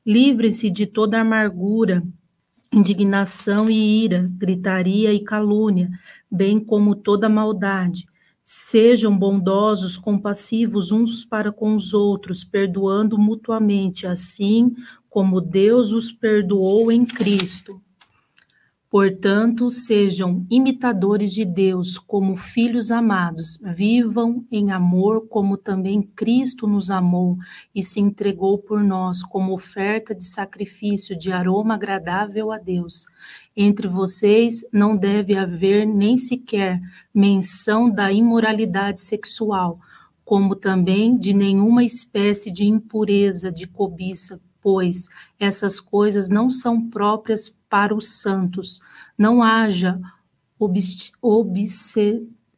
Livre-se 0.05 0.69
de 0.69 0.85
toda 0.85 1.21
amargura, 1.21 2.03
indignação 2.73 3.69
e 3.69 4.03
ira, 4.03 4.29
gritaria 4.37 5.13
e 5.13 5.19
calúnia, 5.19 5.89
bem 6.31 6.59
como 6.59 6.95
toda 6.95 7.29
maldade. 7.29 8.05
Sejam 8.43 9.15
bondosos, 9.15 9.95
compassivos 9.95 10.91
uns 10.91 11.23
para 11.23 11.51
com 11.51 11.75
os 11.75 11.93
outros, 11.93 12.43
perdoando 12.43 13.17
mutuamente, 13.17 14.07
assim 14.07 14.73
como 15.09 15.39
Deus 15.39 15.91
os 15.91 16.11
perdoou 16.11 16.91
em 16.91 17.05
Cristo. 17.05 17.81
Portanto, 18.91 19.69
sejam 19.69 20.47
imitadores 20.49 21.31
de 21.31 21.45
Deus 21.45 21.99
como 21.99 22.35
filhos 22.35 22.89
amados, 22.89 23.59
vivam 23.63 24.43
em 24.51 24.71
amor 24.71 25.27
como 25.27 25.57
também 25.57 26.01
Cristo 26.01 26.65
nos 26.65 26.89
amou 26.89 27.37
e 27.73 27.83
se 27.83 27.99
entregou 27.99 28.57
por 28.57 28.83
nós 28.83 29.21
como 29.21 29.53
oferta 29.53 30.15
de 30.15 30.25
sacrifício 30.25 31.15
de 31.15 31.31
aroma 31.31 31.75
agradável 31.75 32.51
a 32.51 32.57
Deus. 32.57 33.05
Entre 33.55 33.87
vocês 33.87 34.65
não 34.73 34.97
deve 34.97 35.35
haver 35.35 35.85
nem 35.85 36.17
sequer 36.17 36.81
menção 37.13 37.91
da 37.91 38.11
imoralidade 38.11 39.01
sexual, 39.01 39.79
como 40.25 40.55
também 40.55 41.15
de 41.15 41.31
nenhuma 41.31 41.83
espécie 41.83 42.51
de 42.51 42.65
impureza, 42.65 43.51
de 43.51 43.67
cobiça, 43.67 44.41
pois 44.59 45.09
essas 45.39 45.79
coisas 45.79 46.27
não 46.27 46.49
são 46.49 46.89
próprias 46.89 47.58
para 47.69 47.95
os 47.95 48.19
santos. 48.19 48.81
Não 49.17 49.43
haja 49.43 49.99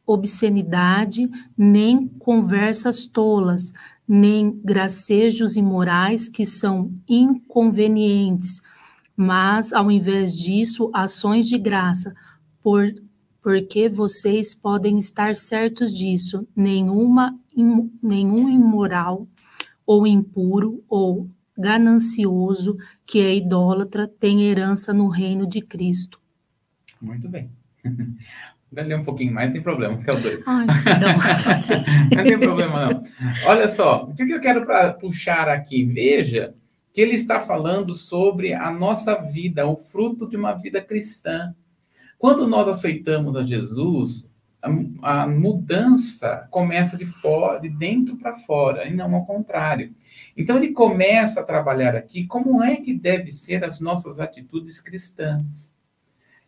obscenidade, 0.06 1.30
nem 1.56 2.08
conversas 2.08 3.06
tolas, 3.06 3.72
nem 4.06 4.50
gracejos 4.64 5.56
imorais 5.56 6.28
que 6.28 6.44
são 6.44 6.92
inconvenientes, 7.08 8.60
mas, 9.16 9.72
ao 9.72 9.90
invés 9.90 10.36
disso, 10.36 10.90
ações 10.92 11.46
de 11.46 11.58
graça, 11.58 12.14
por, 12.62 12.92
porque 13.40 13.88
vocês 13.88 14.54
podem 14.54 14.98
estar 14.98 15.34
certos 15.34 15.96
disso, 15.96 16.46
nenhuma, 16.56 17.38
nenhum 18.02 18.48
imoral 18.48 19.28
ou 19.86 20.06
impuro 20.06 20.82
ou 20.88 21.28
ganancioso 21.62 22.76
que 23.06 23.20
é 23.20 23.34
idólatra 23.34 24.06
tem 24.06 24.42
herança 24.42 24.92
no 24.92 25.08
reino 25.08 25.48
de 25.48 25.62
Cristo. 25.62 26.20
Muito 27.00 27.28
bem. 27.28 27.50
Vou 28.72 28.82
ler 28.82 28.98
um 28.98 29.04
pouquinho 29.04 29.34
mais, 29.34 29.52
tem 29.52 29.60
problema, 29.60 29.98
que 29.98 30.08
é 30.08 30.14
o 30.14 30.20
dois. 30.20 30.42
Ai, 30.46 30.64
não, 30.66 32.16
não 32.16 32.24
tem 32.24 32.38
problema, 32.38 32.86
não. 32.86 33.04
Olha 33.44 33.68
só, 33.68 34.04
o 34.04 34.14
que 34.14 34.22
eu 34.22 34.40
quero 34.40 34.64
para 34.64 34.94
puxar 34.94 35.46
aqui? 35.48 35.84
Veja 35.84 36.54
que 36.92 37.00
ele 37.00 37.12
está 37.12 37.38
falando 37.38 37.92
sobre 37.92 38.54
a 38.54 38.70
nossa 38.70 39.14
vida, 39.14 39.66
o 39.66 39.76
fruto 39.76 40.26
de 40.26 40.36
uma 40.36 40.54
vida 40.54 40.80
cristã. 40.80 41.54
Quando 42.18 42.46
nós 42.46 42.66
aceitamos 42.66 43.36
a 43.36 43.44
Jesus, 43.44 44.30
a, 45.02 45.26
mudança 45.26 46.46
começa 46.50 46.96
de 46.96 47.04
fora, 47.04 47.58
de 47.58 47.68
dentro 47.68 48.16
para 48.16 48.34
fora, 48.34 48.86
e 48.86 48.94
não 48.94 49.12
ao 49.14 49.26
contrário. 49.26 49.92
Então 50.36 50.56
ele 50.56 50.72
começa 50.72 51.40
a 51.40 51.44
trabalhar 51.44 51.96
aqui 51.96 52.26
como 52.26 52.62
é 52.62 52.76
que 52.76 52.94
deve 52.94 53.32
ser 53.32 53.64
as 53.64 53.80
nossas 53.80 54.20
atitudes 54.20 54.80
cristãs. 54.80 55.74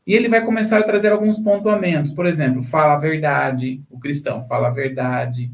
E 0.06 0.14
ele 0.14 0.28
vai 0.28 0.44
começar 0.44 0.78
a 0.78 0.84
trazer 0.84 1.10
alguns 1.10 1.40
pontuamentos. 1.40 2.12
Por 2.12 2.26
exemplo, 2.26 2.62
fala 2.62 2.94
a 2.94 2.98
verdade, 2.98 3.82
o 3.90 3.98
cristão 3.98 4.44
fala 4.44 4.68
a 4.68 4.72
verdade. 4.72 5.50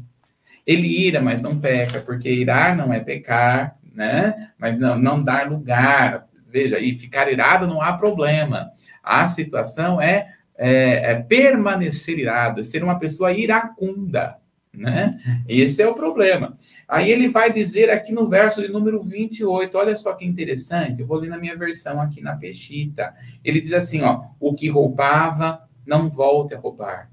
Ele 0.67 0.87
ira, 0.87 1.21
mas 1.21 1.41
não 1.41 1.59
peca, 1.59 1.99
porque 2.01 2.29
irar 2.29 2.75
não 2.75 2.93
é 2.93 2.99
pecar, 2.99 3.77
né? 3.93 4.51
Mas 4.59 4.77
não, 4.77 4.99
não 4.99 5.23
dar 5.23 5.49
lugar. 5.49 6.27
Veja, 6.47 6.79
e 6.79 6.97
ficar 6.97 7.31
irado 7.31 7.65
não 7.65 7.81
há 7.81 7.93
problema. 7.93 8.71
A 9.01 9.27
situação 9.29 10.01
é, 10.01 10.27
é, 10.63 11.11
é 11.11 11.15
permanecer 11.15 12.19
irado, 12.19 12.61
é 12.61 12.63
ser 12.63 12.83
uma 12.83 12.99
pessoa 12.99 13.33
iracunda, 13.33 14.37
né? 14.71 15.09
Esse 15.49 15.81
é 15.81 15.87
o 15.87 15.95
problema. 15.95 16.55
Aí 16.87 17.09
ele 17.09 17.27
vai 17.29 17.51
dizer 17.51 17.89
aqui 17.89 18.13
no 18.13 18.29
verso 18.29 18.61
de 18.61 18.67
número 18.67 19.01
28, 19.01 19.75
olha 19.75 19.95
só 19.95 20.13
que 20.13 20.23
interessante, 20.23 21.01
eu 21.01 21.07
vou 21.07 21.17
ler 21.17 21.29
na 21.29 21.39
minha 21.39 21.57
versão 21.57 21.99
aqui 21.99 22.21
na 22.21 22.35
Peixita. 22.35 23.11
Ele 23.43 23.59
diz 23.59 23.73
assim, 23.73 24.03
ó, 24.03 24.25
o 24.39 24.53
que 24.53 24.69
roubava, 24.69 25.67
não 25.83 26.11
volte 26.11 26.53
a 26.53 26.59
roubar, 26.59 27.09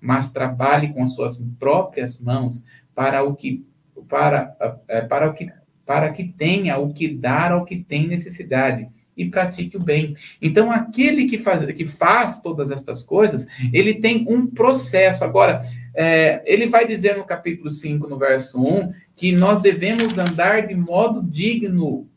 mas 0.00 0.30
trabalhe 0.30 0.92
com 0.92 1.02
as 1.02 1.14
suas 1.14 1.44
próprias 1.58 2.20
mãos 2.20 2.64
para 2.94 3.24
o 3.24 3.34
que 3.34 3.66
para, 4.08 4.56
é, 4.86 5.00
para 5.00 5.28
o 5.28 5.34
que 5.34 5.50
para 5.84 6.10
que 6.12 6.24
tenha 6.24 6.78
o 6.78 6.94
que 6.94 7.08
dar 7.08 7.52
ao 7.52 7.64
que 7.64 7.76
tem 7.76 8.06
necessidade 8.06 8.88
e 9.16 9.24
pratique 9.26 9.76
o 9.76 9.82
bem. 9.82 10.16
Então, 10.40 10.70
aquele 10.70 11.26
que 11.26 11.38
faz, 11.38 11.64
que 11.72 11.86
faz 11.86 12.40
todas 12.40 12.70
estas 12.70 13.02
coisas, 13.02 13.46
ele 13.72 13.94
tem 13.94 14.26
um 14.28 14.46
processo. 14.46 15.24
Agora, 15.24 15.62
é, 15.94 16.42
ele 16.44 16.68
vai 16.68 16.86
dizer 16.86 17.16
no 17.16 17.24
capítulo 17.24 17.70
5, 17.70 18.08
no 18.08 18.18
verso 18.18 18.62
1, 18.62 18.92
que 19.14 19.32
nós 19.32 19.62
devemos 19.62 20.18
andar 20.18 20.66
de 20.66 20.74
modo 20.74 21.22
digno. 21.22 22.08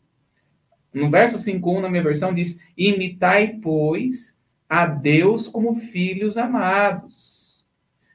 No 0.92 1.10
verso 1.10 1.38
5.1, 1.38 1.80
na 1.80 1.88
minha 1.90 2.02
versão, 2.02 2.34
diz: 2.34 2.58
Imitai, 2.76 3.58
pois, 3.62 4.38
a 4.68 4.86
Deus 4.86 5.48
como 5.48 5.74
filhos 5.74 6.36
amados. 6.36 7.66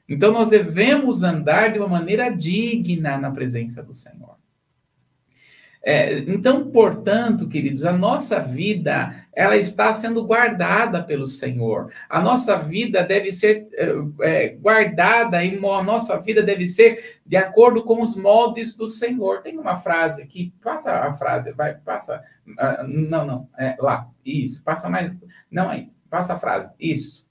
Então, 0.06 0.32
nós 0.32 0.50
devemos 0.50 1.22
andar 1.22 1.72
de 1.72 1.78
uma 1.78 1.88
maneira 1.88 2.28
digna 2.28 3.16
na 3.16 3.30
presença 3.30 3.82
do 3.82 3.94
Senhor. 3.94 4.36
É, 5.86 6.16
então, 6.20 6.70
portanto, 6.70 7.46
queridos, 7.46 7.84
a 7.84 7.92
nossa 7.92 8.40
vida 8.40 9.22
ela 9.34 9.54
está 9.56 9.92
sendo 9.92 10.24
guardada 10.24 11.02
pelo 11.02 11.26
Senhor. 11.26 11.92
A 12.08 12.22
nossa 12.22 12.56
vida 12.56 13.02
deve 13.02 13.30
ser 13.30 13.68
é, 13.74 13.92
é, 14.22 14.48
guardada 14.48 15.44
e 15.44 15.58
a 15.58 15.82
nossa 15.82 16.18
vida 16.18 16.42
deve 16.42 16.66
ser 16.66 17.20
de 17.26 17.36
acordo 17.36 17.82
com 17.82 18.00
os 18.00 18.16
moldes 18.16 18.74
do 18.76 18.88
Senhor. 18.88 19.42
Tem 19.42 19.58
uma 19.58 19.76
frase 19.76 20.22
aqui, 20.22 20.54
passa 20.62 20.90
a 20.90 21.12
frase, 21.12 21.52
vai, 21.52 21.74
passa. 21.74 22.22
Uh, 22.46 22.86
não, 22.86 23.26
não, 23.26 23.48
é, 23.58 23.76
lá, 23.78 24.08
isso, 24.24 24.64
passa 24.64 24.88
mais. 24.88 25.12
Não, 25.50 25.68
aí, 25.68 25.90
passa 26.08 26.34
a 26.34 26.38
frase, 26.38 26.72
isso. 26.80 27.28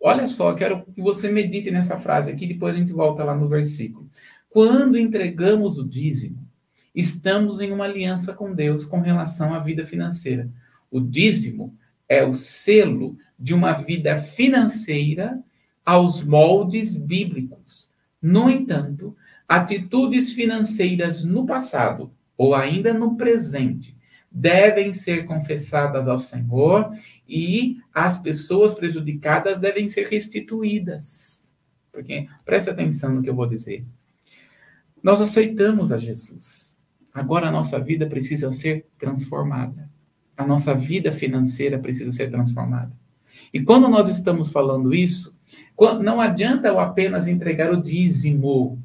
Olha 0.00 0.26
só, 0.26 0.54
quero 0.54 0.82
que 0.94 1.02
você 1.02 1.30
medite 1.30 1.70
nessa 1.70 1.98
frase 1.98 2.32
aqui, 2.32 2.46
depois 2.46 2.74
a 2.74 2.78
gente 2.78 2.92
volta 2.92 3.22
lá 3.22 3.34
no 3.34 3.48
versículo. 3.48 4.08
Quando 4.48 4.98
entregamos 4.98 5.78
o 5.78 5.86
dízimo, 5.86 6.39
estamos 6.94 7.60
em 7.60 7.72
uma 7.72 7.84
aliança 7.84 8.32
com 8.32 8.54
Deus 8.54 8.84
com 8.84 9.00
relação 9.00 9.54
à 9.54 9.58
vida 9.58 9.86
financeira. 9.86 10.48
O 10.90 11.00
dízimo 11.00 11.74
é 12.08 12.24
o 12.24 12.34
selo 12.34 13.16
de 13.38 13.54
uma 13.54 13.72
vida 13.72 14.18
financeira 14.18 15.42
aos 15.84 16.22
moldes 16.22 16.96
bíblicos. 16.96 17.90
No 18.20 18.50
entanto, 18.50 19.16
atitudes 19.48 20.32
financeiras 20.32 21.24
no 21.24 21.46
passado 21.46 22.12
ou 22.36 22.54
ainda 22.54 22.92
no 22.92 23.16
presente 23.16 23.96
devem 24.30 24.92
ser 24.92 25.24
confessadas 25.24 26.06
ao 26.06 26.18
Senhor 26.18 26.92
e 27.28 27.78
as 27.92 28.18
pessoas 28.18 28.74
prejudicadas 28.74 29.60
devem 29.60 29.88
ser 29.88 30.06
restituídas. 30.06 31.54
Porque 31.90 32.28
preste 32.44 32.70
atenção 32.70 33.14
no 33.14 33.22
que 33.22 33.28
eu 33.28 33.34
vou 33.34 33.46
dizer. 33.46 33.84
Nós 35.02 35.20
aceitamos 35.20 35.92
a 35.92 35.98
Jesus. 35.98 36.79
Agora 37.12 37.48
a 37.48 37.52
nossa 37.52 37.78
vida 37.78 38.06
precisa 38.06 38.52
ser 38.52 38.86
transformada. 38.98 39.88
A 40.36 40.46
nossa 40.46 40.74
vida 40.74 41.12
financeira 41.12 41.78
precisa 41.78 42.10
ser 42.10 42.30
transformada. 42.30 42.92
E 43.52 43.60
quando 43.60 43.88
nós 43.88 44.08
estamos 44.08 44.50
falando 44.50 44.94
isso, 44.94 45.36
não 46.02 46.20
adianta 46.20 46.68
eu 46.68 46.78
apenas 46.78 47.26
entregar 47.26 47.72
o 47.72 47.80
dízimo. 47.80 48.78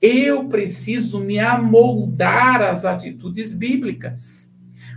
Eu 0.00 0.48
preciso 0.48 1.20
me 1.20 1.38
amoldar 1.38 2.62
às 2.62 2.84
atitudes 2.84 3.52
bíblicas. 3.52 4.52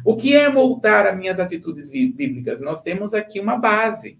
O 0.05 0.15
que 0.15 0.35
é 0.35 0.47
moldar 0.47 1.07
as 1.07 1.17
minhas 1.17 1.39
atitudes 1.39 1.91
bíblicas? 1.91 2.61
Nós 2.61 2.81
temos 2.81 3.13
aqui 3.13 3.39
uma 3.39 3.57
base. 3.57 4.17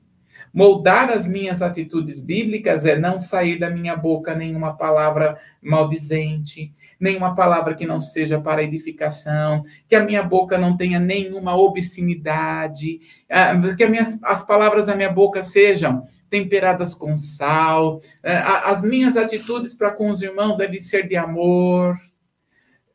Moldar 0.54 1.12
as 1.12 1.28
minhas 1.28 1.62
atitudes 1.62 2.20
bíblicas 2.20 2.86
é 2.86 2.98
não 2.98 3.20
sair 3.20 3.60
da 3.60 3.70
minha 3.70 3.96
boca 3.96 4.34
nenhuma 4.34 4.76
palavra 4.76 5.38
maldizente, 5.62 6.74
nenhuma 7.00 7.34
palavra 7.34 7.74
que 7.74 7.86
não 7.86 8.02
seja 8.02 8.42
para 8.42 8.64
edificação, 8.64 9.64
que 9.88 9.96
a 9.96 10.04
minha 10.04 10.22
boca 10.22 10.58
não 10.58 10.76
tenha 10.76 11.00
nenhuma 11.00 11.56
obscenidade, 11.56 13.00
ah, 13.30 13.54
que 13.76 13.84
as, 13.84 14.22
as 14.24 14.46
palavras 14.46 14.88
da 14.88 14.96
minha 14.96 15.10
boca 15.10 15.42
sejam 15.42 16.04
temperadas 16.30 16.94
com 16.94 17.16
sal, 17.16 18.02
ah, 18.24 18.70
as 18.70 18.84
minhas 18.84 19.16
atitudes 19.16 19.74
para 19.76 19.92
com 19.92 20.10
os 20.10 20.22
irmãos 20.22 20.58
devem 20.58 20.82
ser 20.82 21.08
de 21.08 21.16
amor. 21.16 21.98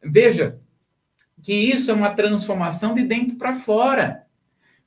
Veja 0.02 0.58
que 1.42 1.52
isso 1.52 1.90
é 1.90 1.94
uma 1.94 2.14
transformação 2.14 2.94
de 2.94 3.04
dentro 3.04 3.36
para 3.36 3.54
fora. 3.54 4.23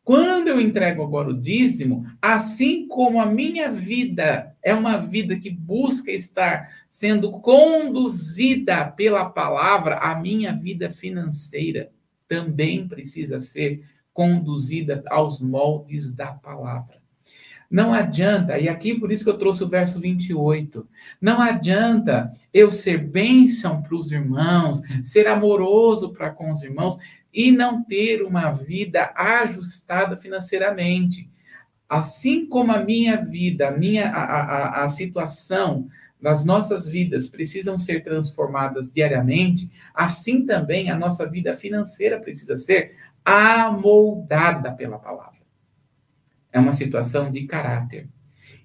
Quando 0.07 0.47
eu 0.47 0.61
entrego 0.61 1.03
agora 1.03 1.31
o 1.31 1.37
dízimo, 1.37 2.09
assim 2.21 2.87
como 2.87 3.19
a 3.19 3.25
minha 3.25 3.69
vida 3.69 4.55
é 4.63 4.73
uma 4.73 4.95
vida 4.95 5.35
que 5.35 5.49
busca 5.49 6.09
estar 6.09 6.71
sendo 6.89 7.29
conduzida 7.41 8.85
pela 8.85 9.29
palavra, 9.29 9.97
a 9.97 10.17
minha 10.17 10.55
vida 10.55 10.89
financeira 10.89 11.91
também 12.25 12.87
precisa 12.87 13.41
ser 13.41 13.83
conduzida 14.13 15.03
aos 15.09 15.41
moldes 15.41 16.15
da 16.15 16.27
palavra. 16.27 17.01
Não 17.69 17.93
adianta, 17.93 18.57
e 18.57 18.69
aqui 18.69 18.97
por 18.97 19.11
isso 19.11 19.25
que 19.25 19.29
eu 19.29 19.37
trouxe 19.37 19.61
o 19.61 19.67
verso 19.67 19.99
28. 19.99 20.87
Não 21.19 21.41
adianta 21.41 22.31
eu 22.53 22.71
ser 22.71 22.97
bênção 22.97 23.81
para 23.81 23.93
os 23.93 24.09
irmãos, 24.09 24.81
ser 25.03 25.27
amoroso 25.27 26.13
para 26.13 26.29
com 26.29 26.49
os 26.49 26.63
irmãos, 26.63 26.97
e 27.33 27.51
não 27.51 27.83
ter 27.83 28.23
uma 28.23 28.51
vida 28.51 29.11
ajustada 29.15 30.17
financeiramente. 30.17 31.29
Assim 31.87 32.45
como 32.47 32.71
a 32.71 32.83
minha 32.83 33.17
vida, 33.17 33.69
a 33.69 33.71
minha 33.71 34.09
a, 34.09 34.23
a, 34.23 34.83
a 34.83 34.89
situação 34.89 35.87
das 36.21 36.43
nossas 36.43 36.87
vidas 36.87 37.29
precisam 37.29 37.77
ser 37.77 38.03
transformadas 38.03 38.91
diariamente, 38.91 39.71
assim 39.93 40.45
também 40.45 40.89
a 40.89 40.97
nossa 40.97 41.29
vida 41.29 41.55
financeira 41.55 42.19
precisa 42.19 42.57
ser 42.57 42.95
amoldada 43.23 44.71
pela 44.71 44.97
palavra. 44.97 45.37
É 46.51 46.59
uma 46.59 46.73
situação 46.73 47.31
de 47.31 47.45
caráter. 47.45 48.09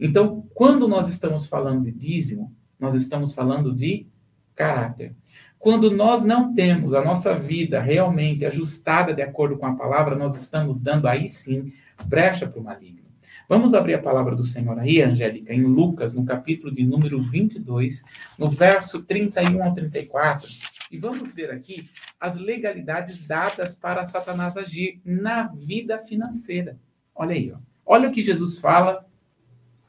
Então, 0.01 0.48
quando 0.55 0.88
nós 0.88 1.09
estamos 1.09 1.46
falando 1.46 1.85
de 1.85 1.92
dízimo, 1.92 2.55
nós 2.79 2.94
estamos 2.94 3.35
falando 3.35 3.75
de 3.75 4.07
caráter. 4.55 5.14
Quando 5.62 5.92
nós 5.92 6.25
não 6.25 6.53
temos 6.53 6.92
a 6.92 7.05
nossa 7.05 7.38
vida 7.38 7.81
realmente 7.81 8.44
ajustada 8.44 9.14
de 9.14 9.22
acordo 9.22 9.57
com 9.57 9.64
a 9.64 9.77
palavra, 9.77 10.16
nós 10.16 10.35
estamos 10.35 10.81
dando 10.81 11.07
aí 11.07 11.31
sim 11.31 11.72
brecha 12.05 12.48
para 12.48 12.61
o 12.61 12.64
maligno. 12.64 13.05
Vamos 13.48 13.72
abrir 13.72 13.94
a 13.94 14.03
palavra 14.03 14.35
do 14.35 14.42
Senhor 14.42 14.77
aí, 14.77 15.01
Angélica, 15.01 15.55
em 15.55 15.62
Lucas, 15.62 16.16
no 16.16 16.25
capítulo 16.25 16.75
de 16.75 16.85
número 16.85 17.22
22, 17.22 18.03
no 18.37 18.51
verso 18.51 19.05
31 19.05 19.62
ao 19.62 19.72
34. 19.72 20.48
E 20.90 20.98
vamos 20.98 21.33
ver 21.33 21.53
aqui 21.53 21.88
as 22.18 22.38
legalidades 22.38 23.29
dadas 23.29 23.77
para 23.77 24.05
Satanás 24.05 24.57
agir 24.57 25.01
na 25.05 25.46
vida 25.46 25.96
financeira. 26.01 26.77
Olha 27.14 27.37
aí, 27.37 27.53
ó. 27.55 27.59
olha 27.87 28.09
o 28.09 28.12
que 28.12 28.25
Jesus 28.25 28.59
fala 28.59 29.07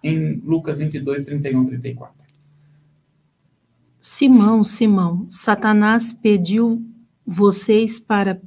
em 0.04 0.36
Lucas 0.36 0.78
22, 0.78 1.26
31 1.26 1.64
e 1.64 1.68
34. 1.70 2.23
Simão, 4.06 4.66
Simão, 4.66 5.26
Satanás 5.30 6.12
pediu 6.12 6.84
vocês 7.26 7.98
para 7.98 8.42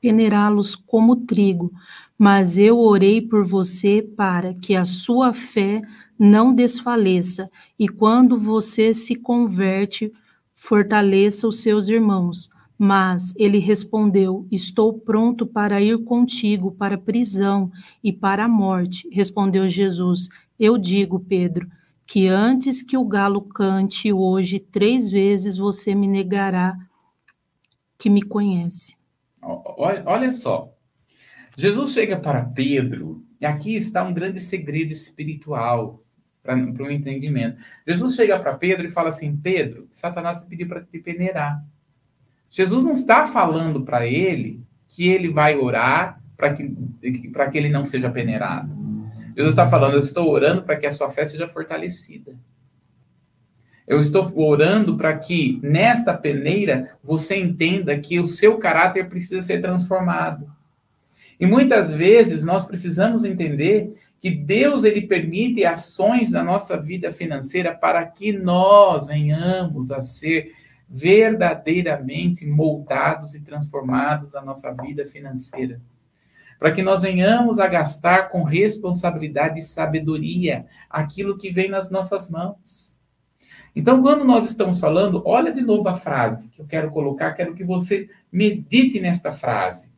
peneirá-los 0.00 0.76
como 0.76 1.16
trigo, 1.16 1.72
mas 2.16 2.56
eu 2.56 2.78
orei 2.78 3.20
por 3.20 3.44
você 3.44 4.00
para 4.00 4.54
que 4.54 4.76
a 4.76 4.84
sua 4.84 5.32
fé 5.32 5.82
não 6.16 6.54
desfaleça, 6.54 7.50
e 7.76 7.88
quando 7.88 8.38
você 8.38 8.94
se 8.94 9.16
converte, 9.16 10.12
fortaleça 10.54 11.48
os 11.48 11.58
seus 11.58 11.88
irmãos. 11.88 12.48
Mas 12.78 13.34
ele 13.36 13.58
respondeu: 13.58 14.46
Estou 14.48 14.96
pronto 14.96 15.44
para 15.44 15.80
ir 15.82 16.04
contigo 16.04 16.70
para 16.70 16.94
a 16.94 16.98
prisão 16.98 17.68
e 18.02 18.12
para 18.12 18.44
a 18.44 18.48
morte. 18.48 19.08
Respondeu 19.10 19.66
Jesus: 19.66 20.28
Eu 20.56 20.78
digo, 20.78 21.18
Pedro, 21.18 21.66
que 22.06 22.28
antes 22.28 22.82
que 22.82 22.96
o 22.96 23.04
galo 23.04 23.42
cante 23.42 24.12
hoje 24.12 24.60
três 24.60 25.10
vezes 25.10 25.56
você 25.56 25.94
me 25.94 26.06
negará 26.06 26.78
que 27.98 28.08
me 28.08 28.22
conhece. 28.22 28.96
Olha, 29.42 30.02
olha 30.06 30.30
só. 30.30 30.72
Jesus 31.56 31.92
chega 31.92 32.18
para 32.18 32.44
Pedro, 32.44 33.24
e 33.40 33.46
aqui 33.46 33.74
está 33.74 34.04
um 34.04 34.12
grande 34.12 34.40
segredo 34.40 34.92
espiritual 34.92 36.02
para 36.42 36.56
o 36.56 36.90
entendimento. 36.90 37.58
Jesus 37.86 38.14
chega 38.14 38.38
para 38.38 38.54
Pedro 38.54 38.86
e 38.86 38.90
fala 38.90 39.08
assim: 39.08 39.36
Pedro, 39.36 39.88
Satanás 39.90 40.44
pediu 40.44 40.68
para 40.68 40.82
te 40.82 40.98
peneirar. 40.98 41.64
Jesus 42.48 42.84
não 42.84 42.92
está 42.92 43.26
falando 43.26 43.82
para 43.82 44.06
ele 44.06 44.62
que 44.88 45.08
ele 45.08 45.28
vai 45.28 45.56
orar 45.56 46.22
para 46.36 46.54
que, 46.54 46.68
que 47.00 47.58
ele 47.58 47.68
não 47.68 47.84
seja 47.84 48.10
peneirado. 48.10 48.85
Jesus 49.36 49.52
está 49.52 49.68
falando, 49.68 49.94
eu 49.94 50.00
estou 50.00 50.30
orando 50.30 50.62
para 50.62 50.76
que 50.76 50.86
a 50.86 50.92
sua 50.92 51.10
fé 51.10 51.26
seja 51.26 51.46
fortalecida. 51.46 52.34
Eu 53.86 54.00
estou 54.00 54.32
orando 54.36 54.96
para 54.96 55.16
que 55.16 55.60
nesta 55.62 56.16
peneira 56.16 56.96
você 57.04 57.36
entenda 57.36 57.98
que 57.98 58.18
o 58.18 58.26
seu 58.26 58.56
caráter 58.56 59.08
precisa 59.08 59.42
ser 59.42 59.60
transformado. 59.60 60.50
E 61.38 61.46
muitas 61.46 61.90
vezes 61.90 62.44
nós 62.44 62.64
precisamos 62.64 63.24
entender 63.24 63.92
que 64.18 64.30
Deus 64.30 64.84
ele 64.84 65.02
permite 65.02 65.64
ações 65.66 66.32
na 66.32 66.42
nossa 66.42 66.80
vida 66.80 67.12
financeira 67.12 67.74
para 67.74 68.04
que 68.06 68.32
nós 68.32 69.06
venhamos 69.06 69.92
a 69.92 70.00
ser 70.00 70.52
verdadeiramente 70.88 72.46
moldados 72.46 73.34
e 73.34 73.42
transformados 73.42 74.32
na 74.32 74.40
nossa 74.40 74.72
vida 74.72 75.04
financeira. 75.06 75.78
Para 76.58 76.72
que 76.72 76.82
nós 76.82 77.02
venhamos 77.02 77.58
a 77.58 77.66
gastar 77.66 78.30
com 78.30 78.42
responsabilidade 78.42 79.58
e 79.58 79.62
sabedoria 79.62 80.66
aquilo 80.88 81.36
que 81.36 81.50
vem 81.50 81.68
nas 81.68 81.90
nossas 81.90 82.30
mãos. 82.30 82.96
Então, 83.74 84.00
quando 84.00 84.24
nós 84.24 84.48
estamos 84.48 84.80
falando, 84.80 85.22
olha 85.26 85.52
de 85.52 85.60
novo 85.60 85.86
a 85.86 85.98
frase 85.98 86.50
que 86.50 86.62
eu 86.62 86.66
quero 86.66 86.90
colocar, 86.90 87.34
quero 87.34 87.54
que 87.54 87.62
você 87.62 88.08
medite 88.32 88.98
nesta 89.00 89.34
frase. 89.34 89.92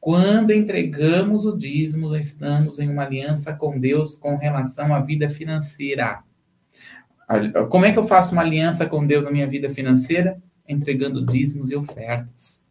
Quando 0.00 0.52
entregamos 0.52 1.44
o 1.44 1.56
dízimo, 1.56 2.16
estamos 2.16 2.78
em 2.78 2.88
uma 2.88 3.02
aliança 3.02 3.54
com 3.54 3.78
Deus 3.78 4.16
com 4.16 4.36
relação 4.36 4.94
à 4.94 5.00
vida 5.00 5.28
financeira. 5.28 6.22
Como 7.68 7.84
é 7.84 7.92
que 7.92 7.98
eu 7.98 8.04
faço 8.04 8.32
uma 8.32 8.40
aliança 8.40 8.86
com 8.86 9.06
Deus 9.06 9.24
na 9.24 9.30
minha 9.30 9.46
vida 9.46 9.68
financeira? 9.68 10.40
Entregando 10.66 11.26
dízimos 11.26 11.70
e 11.70 11.76
ofertas. 11.76 12.64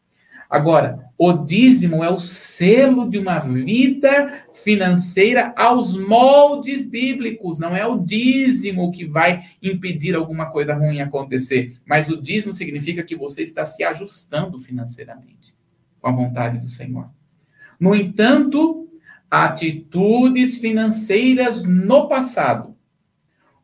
Agora, 0.49 1.12
o 1.17 1.33
dízimo 1.33 2.03
é 2.03 2.10
o 2.10 2.19
selo 2.19 3.10
de 3.10 3.17
uma 3.17 3.39
vida 3.39 4.43
financeira 4.53 5.53
aos 5.57 5.97
moldes 5.97 6.88
bíblicos. 6.88 7.60
Não 7.60 7.75
é 7.75 7.86
o 7.86 7.99
dízimo 7.99 8.91
que 8.91 9.05
vai 9.05 9.43
impedir 9.62 10.15
alguma 10.15 10.49
coisa 10.51 10.73
ruim 10.73 11.01
acontecer, 11.01 11.75
mas 11.86 12.10
o 12.10 12.21
dízimo 12.21 12.53
significa 12.53 13.03
que 13.03 13.15
você 13.15 13.43
está 13.43 13.65
se 13.65 13.83
ajustando 13.83 14.60
financeiramente 14.60 15.55
com 15.99 16.07
a 16.07 16.12
vontade 16.12 16.60
do 16.60 16.67
Senhor. 16.67 17.10
No 17.79 17.93
entanto, 17.93 18.88
atitudes 19.29 20.60
financeiras 20.60 21.63
no 21.63 22.07
passado 22.07 22.75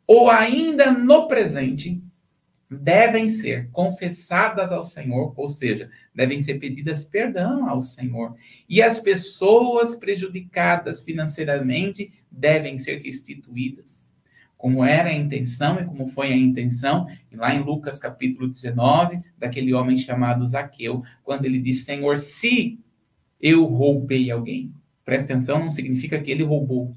ou 0.06 0.30
ainda 0.30 0.91
no 0.91 1.28
presente 1.28 2.03
devem 2.74 3.30
ser 3.30 3.70
confessadas 3.72 4.72
ao 4.72 4.84
Senhor, 4.84 5.34
ou 5.36 5.48
seja, 5.50 5.90
devem 6.14 6.42
ser 6.42 6.56
pedidas 6.56 7.06
perdão 7.06 7.70
ao 7.70 7.82
Senhor. 7.82 8.36
E 8.68 8.82
as 8.82 9.00
pessoas 9.00 9.96
prejudicadas 9.96 11.02
financeiramente 11.02 12.12
devem 12.32 12.78
ser 12.78 13.02
restituídas. 13.02 14.12
Como 14.58 14.84
era 14.84 15.10
a 15.10 15.14
intenção 15.14 15.80
e 15.80 15.86
como 15.86 16.08
foi 16.08 16.32
a 16.32 16.38
intenção, 16.38 17.08
lá 17.34 17.54
em 17.54 17.62
Lucas 17.62 18.00
capítulo 18.00 18.48
19, 18.48 19.20
daquele 19.38 19.74
homem 19.74 19.98
chamado 19.98 20.48
Zaqueu, 20.48 21.04
quando 21.24 21.46
ele 21.46 21.60
diz: 21.60 21.84
Senhor, 21.84 22.18
se 22.18 22.80
eu 23.42 23.66
roubei 23.66 24.32
alguém. 24.32 24.74
Presta 25.04 25.34
atenção, 25.34 25.60
não 25.60 25.70
significa 25.70 26.18
que 26.22 26.32
ele 26.32 26.44
roubou. 26.44 26.96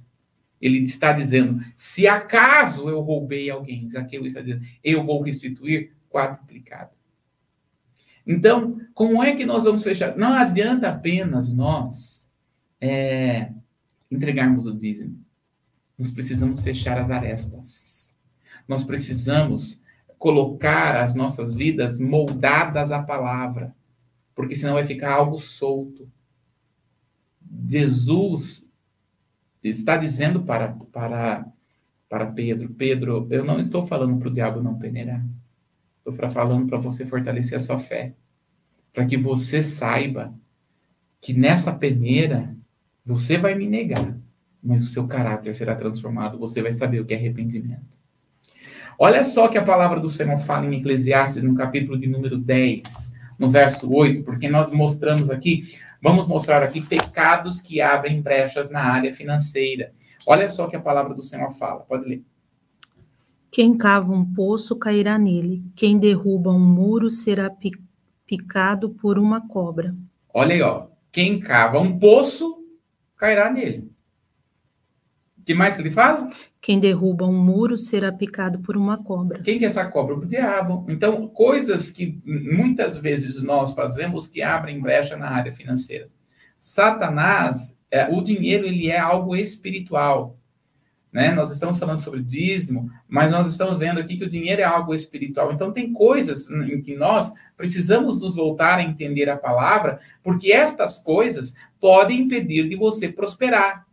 Ele 0.60 0.78
está 0.78 1.12
dizendo, 1.12 1.62
se 1.74 2.06
acaso 2.06 2.88
eu 2.88 3.00
roubei 3.00 3.50
alguém, 3.50 3.88
Zaqueu 3.88 4.24
está 4.26 4.40
dizendo, 4.40 4.64
eu 4.82 5.04
vou 5.04 5.22
restituir 5.22 5.92
quadruplicado. 6.08 6.90
Então, 8.26 8.80
como 8.94 9.22
é 9.22 9.36
que 9.36 9.44
nós 9.44 9.64
vamos 9.64 9.84
fechar? 9.84 10.16
Não 10.16 10.34
adianta 10.34 10.88
apenas 10.88 11.54
nós 11.54 12.30
é, 12.80 13.52
entregarmos 14.10 14.66
o 14.66 14.74
dízimo. 14.74 15.18
Nós 15.96 16.10
precisamos 16.10 16.60
fechar 16.60 16.98
as 16.98 17.10
arestas. 17.10 18.18
Nós 18.66 18.84
precisamos 18.84 19.80
colocar 20.18 20.96
as 20.96 21.14
nossas 21.14 21.54
vidas 21.54 22.00
moldadas 22.00 22.90
à 22.90 23.02
palavra, 23.02 23.74
porque 24.34 24.56
senão 24.56 24.74
vai 24.74 24.84
ficar 24.84 25.12
algo 25.12 25.38
solto. 25.38 26.10
Jesus 27.68 28.65
está 29.70 29.96
dizendo 29.96 30.42
para, 30.42 30.68
para, 30.92 31.46
para 32.08 32.26
Pedro: 32.26 32.70
Pedro, 32.70 33.26
eu 33.30 33.44
não 33.44 33.58
estou 33.58 33.86
falando 33.86 34.18
para 34.18 34.28
o 34.28 34.32
diabo 34.32 34.62
não 34.62 34.78
peneirar. 34.78 35.24
Estou 35.98 36.30
falando 36.30 36.66
para 36.66 36.78
você 36.78 37.04
fortalecer 37.04 37.58
a 37.58 37.60
sua 37.60 37.78
fé. 37.78 38.14
Para 38.92 39.04
que 39.04 39.16
você 39.16 39.62
saiba 39.62 40.32
que 41.20 41.34
nessa 41.34 41.72
peneira 41.74 42.54
você 43.04 43.36
vai 43.36 43.54
me 43.54 43.66
negar, 43.66 44.16
mas 44.62 44.82
o 44.82 44.86
seu 44.86 45.06
caráter 45.06 45.54
será 45.56 45.74
transformado. 45.74 46.38
Você 46.38 46.62
vai 46.62 46.72
saber 46.72 47.00
o 47.00 47.04
que 47.04 47.14
é 47.14 47.16
arrependimento. 47.16 47.96
Olha 48.98 49.22
só 49.24 49.48
que 49.48 49.58
a 49.58 49.64
palavra 49.64 50.00
do 50.00 50.08
Senhor 50.08 50.38
fala 50.38 50.66
em 50.66 50.78
Eclesiastes, 50.78 51.42
no 51.42 51.54
capítulo 51.54 51.98
de 51.98 52.06
número 52.06 52.38
10, 52.38 53.14
no 53.38 53.50
verso 53.50 53.92
8, 53.92 54.22
porque 54.24 54.48
nós 54.48 54.72
mostramos 54.72 55.30
aqui 55.30 55.76
Vamos 56.06 56.28
mostrar 56.28 56.62
aqui 56.62 56.80
pecados 56.80 57.60
que 57.60 57.80
abrem 57.80 58.22
brechas 58.22 58.70
na 58.70 58.80
área 58.80 59.12
financeira. 59.12 59.92
Olha 60.24 60.48
só 60.48 60.66
o 60.66 60.70
que 60.70 60.76
a 60.76 60.80
palavra 60.80 61.12
do 61.12 61.20
Senhor 61.20 61.50
fala. 61.50 61.80
Pode 61.80 62.08
ler. 62.08 62.24
Quem 63.50 63.76
cava 63.76 64.12
um 64.12 64.24
poço 64.24 64.76
cairá 64.76 65.18
nele. 65.18 65.64
Quem 65.74 65.98
derruba 65.98 66.52
um 66.52 66.60
muro 66.60 67.10
será 67.10 67.50
picado 68.24 68.90
por 68.90 69.18
uma 69.18 69.48
cobra. 69.48 69.96
Olha 70.32 70.54
aí, 70.54 70.62
ó. 70.62 70.86
Quem 71.10 71.40
cava 71.40 71.80
um 71.80 71.98
poço 71.98 72.56
cairá 73.16 73.50
nele. 73.50 73.90
O 75.36 75.42
que 75.42 75.54
mais 75.54 75.74
que 75.74 75.82
ele 75.82 75.90
fala? 75.90 76.28
Quem 76.66 76.80
derruba 76.80 77.24
um 77.24 77.44
muro 77.44 77.76
será 77.76 78.10
picado 78.10 78.58
por 78.58 78.76
uma 78.76 79.00
cobra. 79.00 79.40
Quem 79.40 79.56
que 79.56 79.64
é 79.64 79.68
essa 79.68 79.86
cobra? 79.86 80.16
O 80.16 80.26
diabo. 80.26 80.84
Então, 80.88 81.28
coisas 81.28 81.92
que 81.92 82.20
muitas 82.24 82.96
vezes 82.98 83.40
nós 83.40 83.72
fazemos 83.72 84.26
que 84.26 84.42
abrem 84.42 84.80
brecha 84.80 85.16
na 85.16 85.30
área 85.30 85.52
financeira. 85.52 86.08
Satanás, 86.58 87.80
é, 87.88 88.08
o 88.12 88.20
dinheiro, 88.20 88.66
ele 88.66 88.88
é 88.88 88.98
algo 88.98 89.36
espiritual. 89.36 90.40
Né? 91.12 91.32
Nós 91.32 91.52
estamos 91.52 91.78
falando 91.78 92.00
sobre 92.00 92.20
dízimo, 92.20 92.90
mas 93.06 93.30
nós 93.30 93.46
estamos 93.46 93.78
vendo 93.78 94.00
aqui 94.00 94.16
que 94.16 94.24
o 94.24 94.28
dinheiro 94.28 94.60
é 94.60 94.64
algo 94.64 94.92
espiritual. 94.92 95.52
Então, 95.52 95.70
tem 95.70 95.92
coisas 95.92 96.50
em 96.50 96.82
que 96.82 96.96
nós 96.96 97.32
precisamos 97.56 98.20
nos 98.20 98.34
voltar 98.34 98.78
a 98.78 98.82
entender 98.82 99.30
a 99.30 99.36
palavra, 99.36 100.00
porque 100.20 100.50
estas 100.50 100.98
coisas 100.98 101.54
podem 101.80 102.22
impedir 102.22 102.68
de 102.68 102.74
você 102.74 103.08
prosperar 103.08 103.85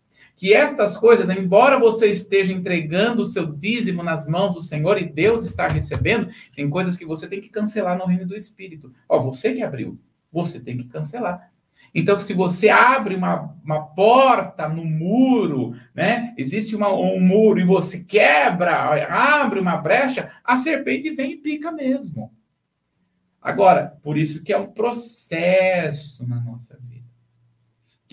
que 0.44 0.54
estas 0.54 0.98
coisas, 0.98 1.30
embora 1.30 1.80
você 1.80 2.12
esteja 2.12 2.52
entregando 2.52 3.22
o 3.22 3.26
seu 3.26 3.46
dízimo 3.46 4.04
nas 4.04 4.28
mãos 4.28 4.54
do 4.54 4.60
Senhor 4.60 4.98
e 5.02 5.06
Deus 5.06 5.46
está 5.46 5.70
recebendo, 5.70 6.30
tem 6.54 6.70
coisas 6.70 6.98
que 6.98 7.06
você 7.06 7.30
tem 7.30 7.40
que 7.40 7.48
cancelar 7.48 7.98
no 7.98 8.06
reino 8.06 8.28
do 8.28 8.36
Espírito. 8.36 8.94
Ó, 9.08 9.18
você 9.22 9.54
que 9.54 9.64
abriu, 9.64 9.98
você 10.30 10.60
tem 10.60 10.76
que 10.76 10.84
cancelar. 10.84 11.50
Então, 11.96 12.20
se 12.20 12.34
você 12.34 12.68
abre 12.68 13.16
uma, 13.16 13.56
uma 13.64 13.86
porta 13.86 14.68
no 14.68 14.84
muro, 14.84 15.78
né? 15.96 16.34
Existe 16.38 16.76
uma, 16.76 16.94
um 16.94 17.22
muro 17.22 17.62
e 17.62 17.66
você 17.66 18.04
quebra, 18.04 18.76
abre 19.08 19.62
uma 19.62 19.78
brecha, 19.78 20.30
a 20.44 20.58
serpente 20.58 21.10
vem 21.12 21.32
e 21.32 21.38
pica 21.38 21.72
mesmo. 21.72 22.34
Agora, 23.42 23.98
por 24.04 24.18
isso 24.18 24.44
que 24.44 24.52
é 24.52 24.58
um 24.58 24.74
processo 24.74 26.28
na 26.28 26.42
nossa 26.42 26.78
vida 26.82 26.93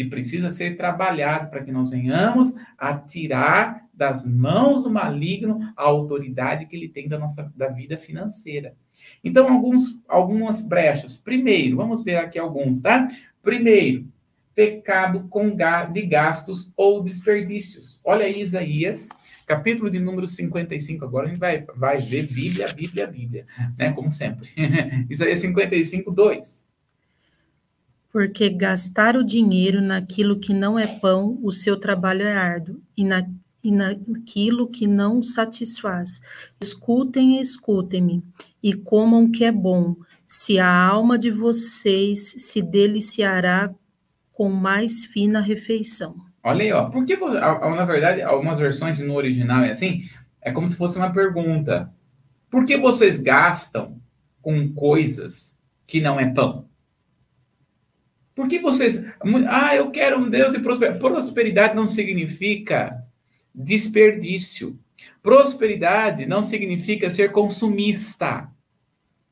que 0.01 0.07
precisa 0.07 0.51
ser 0.51 0.79
trabalhado 0.79 1.51
para 1.51 1.63
que 1.63 1.71
nós 1.71 1.91
venhamos 1.91 2.55
a 2.79 2.95
tirar 2.95 3.87
das 3.93 4.27
mãos 4.27 4.85
do 4.85 4.91
maligno 4.91 5.61
a 5.77 5.83
autoridade 5.83 6.65
que 6.65 6.75
ele 6.75 6.89
tem 6.89 7.07
da 7.07 7.19
nossa 7.19 7.53
da 7.55 7.69
vida 7.69 7.99
financeira. 7.99 8.75
Então, 9.23 9.53
alguns, 9.53 10.01
algumas 10.09 10.63
brechas. 10.63 11.19
Primeiro, 11.19 11.77
vamos 11.77 12.03
ver 12.03 12.17
aqui 12.17 12.39
alguns, 12.39 12.81
tá? 12.81 13.09
Primeiro, 13.43 14.07
pecado 14.55 15.27
com 15.29 15.55
de 15.93 16.03
gastos 16.07 16.73
ou 16.75 17.03
desperdícios. 17.03 18.01
Olha 18.03 18.25
aí, 18.25 18.41
Isaías, 18.41 19.11
capítulo 19.47 19.91
de 19.91 19.99
número 19.99 20.27
55. 20.27 21.05
Agora 21.05 21.27
a 21.27 21.29
gente 21.29 21.39
vai, 21.39 21.67
vai 21.77 21.99
ver 21.99 22.27
Bíblia, 22.27 22.73
Bíblia, 22.73 23.07
Bíblia, 23.07 23.45
né? 23.77 23.93
Como 23.93 24.11
sempre. 24.11 24.49
Isaías 25.11 25.41
55, 25.41 26.11
2. 26.11 26.70
Porque 28.13 28.51
gastar 28.51 29.17
o 29.17 29.25
dinheiro 29.25 29.81
naquilo 29.81 30.39
que 30.39 30.53
não 30.53 30.79
é 30.79 30.87
pão, 30.87 31.39
o 31.43 31.53
seu 31.53 31.77
trabalho 31.77 32.23
é 32.23 32.37
árduo, 32.37 32.81
e, 32.97 33.05
na, 33.05 33.29
e 33.63 33.71
naquilo 33.71 34.69
que 34.69 34.87
não 34.87 35.23
satisfaz. 35.23 36.21
Escutem 36.61 37.39
e 37.39 37.41
escutem-me, 37.41 38.23
e 38.63 38.75
comam 38.75 39.25
o 39.25 39.31
que 39.31 39.45
é 39.45 39.53
bom, 39.53 39.95
se 40.27 40.59
a 40.59 40.73
alma 40.73 41.19
de 41.19 41.31
vocês 41.31 42.35
se 42.37 42.63
deliciará 42.63 43.73
com 44.33 44.49
mais 44.49 45.05
fina 45.05 45.41
refeição. 45.41 46.17
Olha 46.43 46.63
aí, 46.63 46.73
ó. 46.73 46.89
Porque, 46.89 47.17
na 47.17 47.85
verdade, 47.85 48.23
algumas 48.23 48.59
versões 48.59 48.99
no 49.01 49.15
original 49.15 49.63
é 49.65 49.71
assim, 49.71 50.05
é 50.41 50.51
como 50.51 50.67
se 50.67 50.77
fosse 50.77 50.97
uma 50.97 51.13
pergunta. 51.13 51.93
Por 52.51 52.65
que 52.65 52.79
vocês 52.79 53.21
gastam 53.21 54.01
com 54.41 54.73
coisas 54.73 55.59
que 55.87 56.01
não 56.01 56.19
é 56.19 56.33
pão? 56.33 56.70
Por 58.41 58.49
que 58.49 58.59
vocês. 58.59 59.05
Ah, 59.51 59.77
eu 59.77 59.91
quero 59.91 60.19
um 60.19 60.31
Deus 60.31 60.55
de 60.55 60.61
prosperidade. 60.61 60.99
Prosperidade 60.99 61.77
não 61.77 61.87
significa 61.87 63.05
desperdício. 63.55 64.79
Prosperidade 65.23 66.25
não 66.25 66.43
significa 66.43 67.11
ser 67.11 67.33
consumista. 67.33 68.49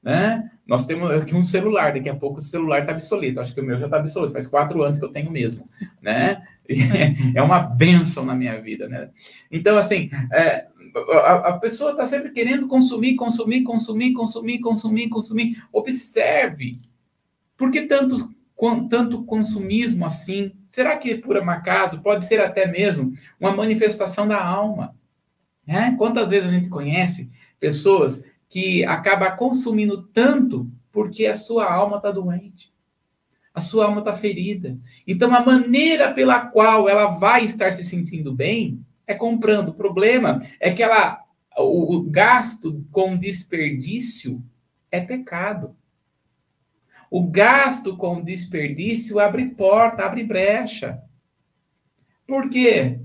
Né? 0.02 0.50
Nós 0.66 0.84
temos 0.84 1.11
aqui 1.11 1.34
um 1.34 1.42
celular, 1.42 1.94
daqui 1.94 2.11
a 2.11 2.14
pouco 2.14 2.38
o 2.38 2.42
celular 2.42 2.80
está 2.80 2.92
obsoleto. 2.92 3.40
Acho 3.40 3.54
que 3.54 3.62
o 3.62 3.64
meu 3.64 3.78
já 3.78 3.86
está 3.86 3.98
obsoleto, 3.98 4.34
faz 4.34 4.46
quatro 4.46 4.82
anos 4.82 4.98
que 4.98 5.04
eu 5.06 5.09
tenho 5.11 5.30
mesmo, 5.30 5.66
né? 6.02 6.46
É 7.34 7.40
uma 7.40 7.61
benção 7.61 8.26
na 8.26 8.34
minha 8.34 8.61
vida, 8.61 8.86
né? 8.90 9.09
Então, 9.50 9.78
assim, 9.78 10.11
é, 10.30 10.66
a, 11.14 11.34
a, 11.48 11.59
pessoa 11.59 11.92
está 11.92 12.04
sempre 12.04 12.30
querendo 12.30 12.68
consumir, 12.68 13.16
consumir, 13.16 13.62
consumir, 13.62 14.12
consumir, 14.12 14.61
consumir, 14.61 15.09
consumir. 15.09 15.64
Observe. 15.72 16.76
Por 17.56 17.70
que 17.70 17.86
tanto, 17.86 18.36
tanto 18.88 19.24
consumismo 19.24 20.04
assim? 20.04 20.52
Será 20.66 20.96
que, 20.96 21.14
por 21.14 21.36
um 21.36 21.50
acaso, 21.50 22.02
pode 22.02 22.26
ser 22.26 22.40
até 22.40 22.66
mesmo 22.66 23.12
uma 23.38 23.54
manifestação 23.54 24.26
da 24.26 24.42
alma? 24.42 24.96
Né? 25.66 25.94
Quantas 25.96 26.30
vezes 26.30 26.48
a 26.48 26.52
gente 26.52 26.68
conhece 26.68 27.30
pessoas 27.61 28.24
que 28.48 28.84
acabam 28.84 29.36
consumindo 29.36 30.02
tanto 30.02 30.70
porque 30.90 31.26
a 31.26 31.36
sua 31.36 31.72
alma 31.72 31.98
está 31.98 32.11
doente? 32.11 32.72
a 33.59 33.61
sua 33.61 33.86
alma 33.86 33.98
está 33.98 34.14
ferida. 34.14 34.78
Então, 35.06 35.34
a 35.34 35.44
maneira 35.44 36.14
pela 36.14 36.46
qual 36.46 36.88
ela 36.88 37.09
vai 37.09 37.44
estar 37.44 37.72
se 37.72 37.84
sentindo 37.84 38.32
bem 38.32 38.80
é 39.06 39.14
comprando. 39.14 39.70
O 39.70 39.74
problema 39.74 40.40
é 40.61 40.70
que 40.70 40.82
ela, 40.82 41.20
o, 41.56 41.96
o 41.96 42.02
gasto 42.04 42.84
com 42.92 43.16
desperdício 43.16 44.42
é 44.90 45.00
pecado. 45.00 45.76
O 47.11 47.26
gasto 47.26 47.96
com 47.96 48.22
desperdício 48.22 49.18
abre 49.18 49.46
porta, 49.46 50.04
abre 50.04 50.22
brecha. 50.22 51.02
Por 52.26 52.50
quê? 52.50 53.00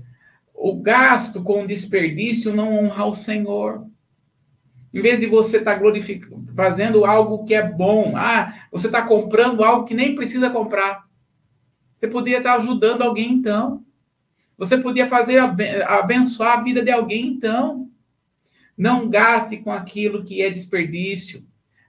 O 0.52 0.80
gasto 0.80 1.42
com 1.42 1.66
desperdício 1.66 2.54
não 2.54 2.76
honra 2.76 3.06
o 3.06 3.14
Senhor. 3.14 3.86
Em 4.92 5.00
vez 5.00 5.20
de 5.20 5.26
você 5.26 5.56
estar 5.56 5.72
tá 5.72 5.78
glorificando, 5.78 6.52
fazendo 6.54 7.04
algo 7.04 7.44
que 7.44 7.54
é 7.54 7.68
bom, 7.68 8.16
ah, 8.16 8.54
você 8.70 8.86
está 8.86 9.02
comprando 9.02 9.64
algo 9.64 9.84
que 9.84 9.94
nem 9.94 10.14
precisa 10.14 10.50
comprar. 10.50 11.04
Você 11.98 12.06
poderia 12.06 12.38
estar 12.38 12.52
tá 12.52 12.58
ajudando 12.58 13.02
alguém 13.02 13.32
então. 13.32 13.84
Você 14.56 14.78
podia 14.78 15.06
fazer 15.06 15.38
abençoar 15.38 16.58
a 16.58 16.62
vida 16.62 16.84
de 16.84 16.90
alguém 16.92 17.26
então. 17.26 17.90
Não 18.76 19.08
gaste 19.08 19.56
com 19.56 19.72
aquilo 19.72 20.24
que 20.24 20.42
é 20.42 20.50
desperdício. 20.50 21.44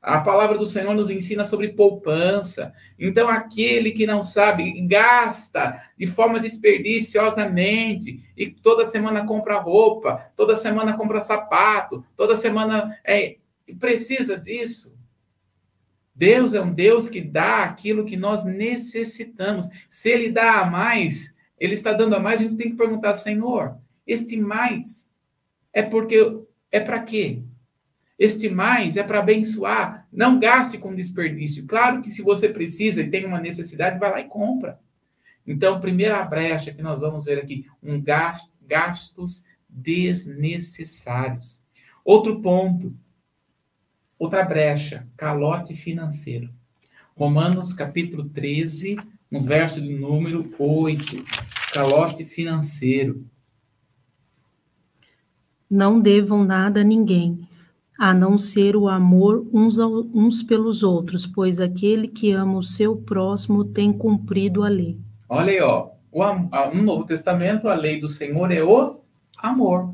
A 0.05 0.19
palavra 0.19 0.55
do 0.55 0.67
Senhor 0.67 0.93
nos 0.93 1.09
ensina 1.09 1.43
sobre 1.43 1.69
poupança. 1.69 2.71
Então, 2.97 3.27
aquele 3.27 3.89
que 3.89 4.05
não 4.05 4.21
sabe, 4.21 4.79
gasta 4.81 5.83
de 5.97 6.05
forma 6.05 6.39
desperdiciosamente 6.39 8.23
e 8.37 8.47
toda 8.51 8.85
semana 8.85 9.25
compra 9.25 9.57
roupa, 9.57 10.31
toda 10.37 10.55
semana 10.55 10.95
compra 10.95 11.23
sapato, 11.23 12.05
toda 12.15 12.37
semana 12.37 12.95
é, 13.03 13.37
precisa 13.79 14.37
disso. 14.37 14.95
Deus 16.13 16.53
é 16.53 16.61
um 16.61 16.71
Deus 16.71 17.09
que 17.09 17.21
dá 17.21 17.63
aquilo 17.63 18.05
que 18.05 18.15
nós 18.15 18.45
necessitamos. 18.45 19.67
Se 19.89 20.11
Ele 20.11 20.29
dá 20.29 20.59
a 20.61 20.69
mais, 20.69 21.35
Ele 21.59 21.73
está 21.73 21.93
dando 21.93 22.15
a 22.15 22.19
mais, 22.19 22.39
a 22.39 22.43
gente 22.43 22.57
tem 22.57 22.69
que 22.69 22.77
perguntar, 22.77 23.15
Senhor, 23.15 23.75
este 24.05 24.37
mais 24.37 25.11
é 25.73 25.81
porque 25.81 26.41
é 26.71 26.79
para 26.79 27.01
quê? 27.01 27.41
Este 28.17 28.49
mais 28.49 28.95
é 28.95 29.03
para 29.03 29.19
abençoar. 29.19 30.07
Não 30.11 30.39
gaste 30.39 30.77
com 30.77 30.95
desperdício. 30.95 31.65
Claro 31.65 32.01
que 32.01 32.09
se 32.09 32.21
você 32.21 32.47
precisa 32.47 33.01
e 33.01 33.09
tem 33.09 33.25
uma 33.25 33.41
necessidade, 33.41 33.99
vai 33.99 34.09
lá 34.11 34.21
e 34.21 34.27
compra. 34.27 34.79
Então, 35.45 35.81
primeira 35.81 36.23
brecha 36.25 36.73
que 36.73 36.81
nós 36.81 36.99
vamos 36.99 37.25
ver 37.25 37.39
aqui, 37.39 37.67
um 37.83 38.01
gasto, 38.01 38.57
gastos 38.65 39.45
desnecessários. 39.69 41.61
Outro 42.03 42.41
ponto, 42.41 42.95
outra 44.17 44.43
brecha, 44.43 45.07
calote 45.17 45.75
financeiro. 45.75 46.49
Romanos 47.15 47.73
capítulo 47.73 48.25
13, 48.29 48.97
no 49.29 49.41
verso 49.41 49.81
de 49.81 49.93
número 49.93 50.53
8, 50.57 51.23
calote 51.73 52.25
financeiro. 52.25 53.25
Não 55.69 55.99
devam 55.99 56.43
nada 56.43 56.81
a 56.81 56.83
ninguém, 56.83 57.44
a 57.97 58.13
não 58.13 58.37
ser 58.37 58.75
o 58.75 58.87
amor 58.87 59.47
uns, 59.53 59.79
ao, 59.79 60.05
uns 60.13 60.43
pelos 60.43 60.83
outros, 60.83 61.25
pois 61.25 61.59
aquele 61.59 62.07
que 62.07 62.31
ama 62.31 62.57
o 62.57 62.63
seu 62.63 62.95
próximo 62.95 63.63
tem 63.63 63.93
cumprido 63.93 64.63
a 64.63 64.67
lei. 64.67 64.97
Olha 65.29 65.51
aí, 65.51 65.61
ó. 65.61 65.89
O, 66.11 66.23
no 66.73 66.83
Novo 66.83 67.05
Testamento, 67.05 67.67
a 67.67 67.75
lei 67.75 67.99
do 67.99 68.07
Senhor 68.07 68.51
é 68.51 68.63
o 68.63 69.01
amor. 69.37 69.93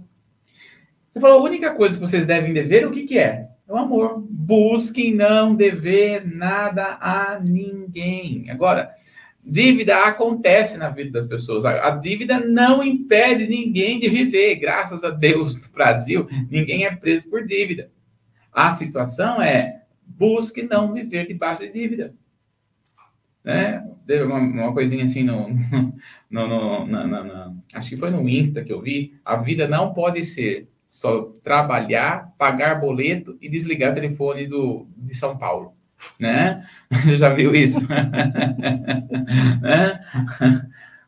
Você 1.11 1.19
falou, 1.19 1.39
a 1.39 1.43
única 1.43 1.73
coisa 1.73 1.95
que 1.95 2.01
vocês 2.01 2.25
devem 2.25 2.53
dever, 2.53 2.87
o 2.87 2.91
que, 2.91 3.03
que 3.03 3.17
é? 3.17 3.49
É 3.67 3.73
o 3.73 3.77
amor. 3.77 4.23
Busquem 4.29 5.13
não 5.13 5.55
dever 5.55 6.25
nada 6.25 6.97
a 7.01 7.39
ninguém. 7.39 8.49
Agora, 8.49 8.91
dívida 9.45 10.05
acontece 10.05 10.77
na 10.77 10.89
vida 10.89 11.11
das 11.11 11.27
pessoas. 11.27 11.65
A, 11.65 11.89
dívida 11.91 12.39
não 12.39 12.83
impede 12.83 13.47
ninguém 13.47 13.99
de 13.99 14.09
viver. 14.09 14.55
Graças 14.55 15.03
a 15.03 15.09
Deus, 15.09 15.59
no 15.59 15.69
Brasil, 15.69 16.27
ninguém 16.49 16.85
é 16.85 16.95
preso 16.95 17.29
por 17.29 17.45
dívida. 17.45 17.91
A 18.51 18.71
situação 18.71 19.41
é 19.41 19.83
busque 20.05 20.63
não 20.63 20.93
viver 20.93 21.27
debaixo 21.27 21.61
de 21.61 21.71
dívida. 21.71 22.13
Né? 23.43 23.83
Uma, 24.25 24.37
uma 24.37 24.73
coisinha 24.73 25.05
assim 25.05 25.23
no, 25.23 25.49
no, 26.29 26.47
no, 26.47 26.85
no, 26.85 27.07
no, 27.07 27.63
acho 27.73 27.89
que 27.89 27.97
foi 27.97 28.11
no 28.11 28.27
Insta 28.27 28.63
que 28.63 28.71
eu 28.71 28.81
vi. 28.81 29.15
A 29.23 29.37
vida 29.37 29.67
não 29.67 29.93
pode 29.93 30.23
ser 30.25 30.67
só 30.87 31.33
trabalhar, 31.43 32.33
pagar 32.37 32.79
boleto 32.79 33.37
e 33.41 33.49
desligar 33.49 33.91
o 33.91 33.95
telefone 33.95 34.45
do, 34.45 34.87
de 34.97 35.15
São 35.15 35.37
Paulo 35.37 35.73
né? 36.19 36.67
Você 36.91 37.17
já 37.17 37.33
viu 37.33 37.55
isso? 37.55 37.81
né? 39.61 39.99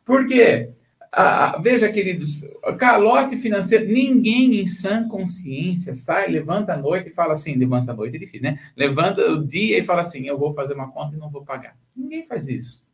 Por 0.04 0.26
quê? 0.26 0.70
Ah, 1.16 1.60
veja, 1.62 1.88
queridos, 1.92 2.44
calote 2.76 3.36
financeiro, 3.38 3.86
ninguém 3.86 4.60
em 4.60 4.66
sã 4.66 5.06
consciência 5.08 5.94
sai, 5.94 6.28
levanta 6.28 6.72
a 6.72 6.76
noite 6.76 7.10
e 7.10 7.12
fala 7.12 7.34
assim, 7.34 7.54
levanta 7.54 7.92
a 7.92 7.94
noite 7.94 8.16
é 8.16 8.18
difícil, 8.18 8.42
né? 8.42 8.58
Levanta 8.76 9.20
o 9.30 9.46
dia 9.46 9.78
e 9.78 9.84
fala 9.84 10.02
assim, 10.02 10.26
eu 10.26 10.36
vou 10.36 10.52
fazer 10.52 10.74
uma 10.74 10.90
conta 10.90 11.14
e 11.14 11.18
não 11.18 11.30
vou 11.30 11.44
pagar. 11.44 11.76
Ninguém 11.94 12.26
faz 12.26 12.48
isso. 12.48 12.88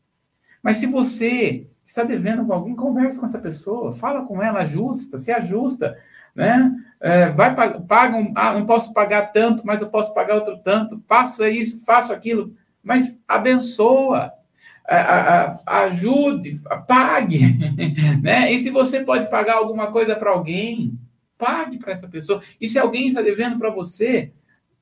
Mas 0.63 0.77
se 0.77 0.87
você 0.87 1.67
está 1.87 2.03
devendo 2.05 2.45
com 2.45 2.53
alguém, 2.53 2.77
converse 2.77 3.19
com 3.19 3.25
essa 3.25 3.39
pessoa, 3.39 3.95
fala 3.95 4.27
com 4.27 4.43
ela, 4.43 4.61
ajusta, 4.61 5.19
se 5.19 5.33
ajusta, 5.33 5.97
né? 6.41 6.75
É, 7.03 7.31
vai 7.31 7.55
paga 7.55 8.17
um, 8.17 8.33
ah, 8.37 8.53
não 8.53 8.67
posso 8.67 8.93
pagar 8.93 9.33
tanto, 9.33 9.63
mas 9.65 9.81
eu 9.81 9.89
posso 9.89 10.13
pagar 10.13 10.35
outro 10.35 10.59
tanto. 10.59 11.03
Faça 11.09 11.49
isso, 11.49 11.85
faço 11.85 12.13
aquilo, 12.13 12.55
mas 12.83 13.23
abençoa, 13.27 14.33
ajude, 15.67 16.61
pague, 16.87 17.41
né? 18.23 18.53
E 18.53 18.61
se 18.61 18.71
você 18.71 19.05
pode 19.05 19.31
pagar 19.31 19.55
alguma 19.55 19.91
coisa 19.93 20.15
para 20.17 20.31
alguém, 20.31 20.99
pague 21.39 21.79
para 21.79 21.93
essa 21.93 22.09
pessoa. 22.09 22.43
E 22.61 22.69
se 22.69 22.79
alguém 22.79 23.09
está 23.09 23.23
devendo 23.23 23.59
para 23.59 23.71
você, 23.71 24.33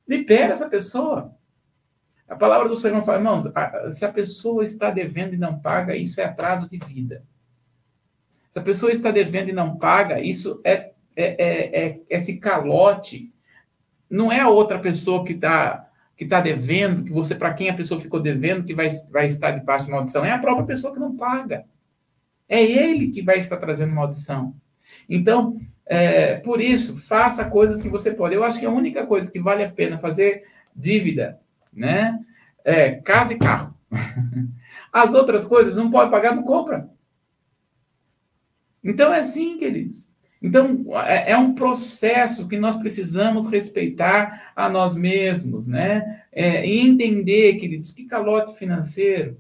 libere 0.07 0.53
essa 0.53 0.69
pessoa. 0.69 1.33
A 2.29 2.37
palavra 2.37 2.69
do 2.69 2.77
Senhor 2.77 3.01
fala, 3.03 3.19
irmão, 3.19 3.53
se 3.91 4.05
a 4.05 4.13
pessoa 4.13 4.65
está 4.65 4.91
devendo 4.91 5.35
e 5.35 5.39
não 5.39 5.59
paga, 5.59 5.97
isso 5.97 6.21
é 6.21 6.25
atraso 6.25 6.69
de 6.69 6.79
vida. 6.79 7.23
Se 8.51 8.59
a 8.59 8.63
pessoa 8.63 8.91
está 8.91 9.11
devendo 9.11 9.51
e 9.51 9.53
não 9.53 9.77
paga, 9.77 10.21
isso 10.21 10.61
é 10.65 10.93
é, 11.19 11.35
é, 11.37 11.85
é, 11.85 12.01
esse 12.09 12.37
calote 12.37 13.33
não 14.09 14.31
é 14.31 14.39
a 14.39 14.49
outra 14.49 14.79
pessoa 14.79 15.25
que 15.25 15.33
está 15.33 15.85
que 16.17 16.27
tá 16.27 16.41
devendo, 16.41 17.05
que 17.05 17.13
você, 17.13 17.33
para 17.33 17.55
quem 17.55 17.69
a 17.69 17.75
pessoa 17.75 18.01
ficou 18.01 18.21
devendo, 18.21 18.65
que 18.65 18.75
vai, 18.75 18.89
vai 19.09 19.27
estar 19.27 19.53
debaixo 19.53 19.85
de 19.85 19.93
maldição. 19.93 20.25
É 20.25 20.33
a 20.33 20.39
própria 20.39 20.67
pessoa 20.67 20.93
que 20.93 20.99
não 20.99 21.17
paga. 21.17 21.65
É 22.49 22.61
ele 22.61 23.13
que 23.13 23.23
vai 23.23 23.39
estar 23.39 23.57
trazendo 23.57 23.95
maldição. 23.95 24.53
Então, 25.09 25.61
é, 25.87 26.35
por 26.39 26.61
isso, 26.61 26.99
faça 26.99 27.49
coisas 27.49 27.81
que 27.81 27.89
você 27.89 28.11
pode. 28.13 28.35
Eu 28.35 28.43
acho 28.43 28.59
que 28.59 28.67
a 28.67 28.71
única 28.71 29.07
coisa 29.07 29.31
que 29.31 29.39
vale 29.39 29.63
a 29.63 29.71
pena 29.71 29.97
fazer 29.97 30.45
dívida, 30.75 31.39
né? 31.73 32.19
É 32.65 32.97
casa 32.97 33.35
e 33.35 33.39
carro. 33.39 33.73
As 34.93 35.15
outras 35.15 35.47
coisas 35.47 35.77
não 35.77 35.89
pode 35.89 36.11
pagar, 36.11 36.35
não 36.35 36.43
compra. 36.43 36.91
Então 38.83 39.15
é 39.15 39.21
assim, 39.21 39.57
queridos. 39.57 40.11
Então, 40.41 40.85
é, 41.05 41.33
é 41.33 41.37
um 41.37 41.55
processo 41.55 42.47
que 42.47 42.59
nós 42.59 42.77
precisamos 42.77 43.51
respeitar 43.51 44.53
a 44.55 44.69
nós 44.69 44.97
mesmos, 44.97 45.67
né? 45.67 46.23
É, 46.33 46.65
e 46.67 46.79
entender, 46.79 47.57
queridos, 47.57 47.91
que 47.91 48.05
calote 48.05 48.57
financeiro 48.57 49.37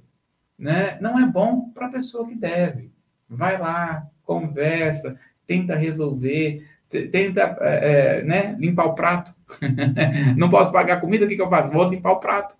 né, 0.58 0.98
não 1.00 1.18
é 1.18 1.26
bom 1.26 1.70
para 1.70 1.86
a 1.86 1.90
pessoa 1.90 2.26
que 2.26 2.34
deve. 2.34 2.90
Vai 3.28 3.58
lá, 3.58 4.06
conversa, 4.24 5.18
tenta 5.46 5.76
resolver, 5.76 6.66
tenta 6.88 7.56
é, 7.60 8.18
é 8.18 8.22
né, 8.24 8.56
limpar 8.58 8.86
o 8.86 8.94
prato. 8.94 9.32
não 10.36 10.50
posso 10.50 10.72
pagar 10.72 11.00
comida, 11.00 11.24
o 11.24 11.28
que, 11.28 11.36
que 11.36 11.42
eu 11.42 11.48
faço? 11.48 11.70
Vou 11.70 11.88
limpar 11.88 12.12
o 12.12 12.20
prato. 12.20 12.56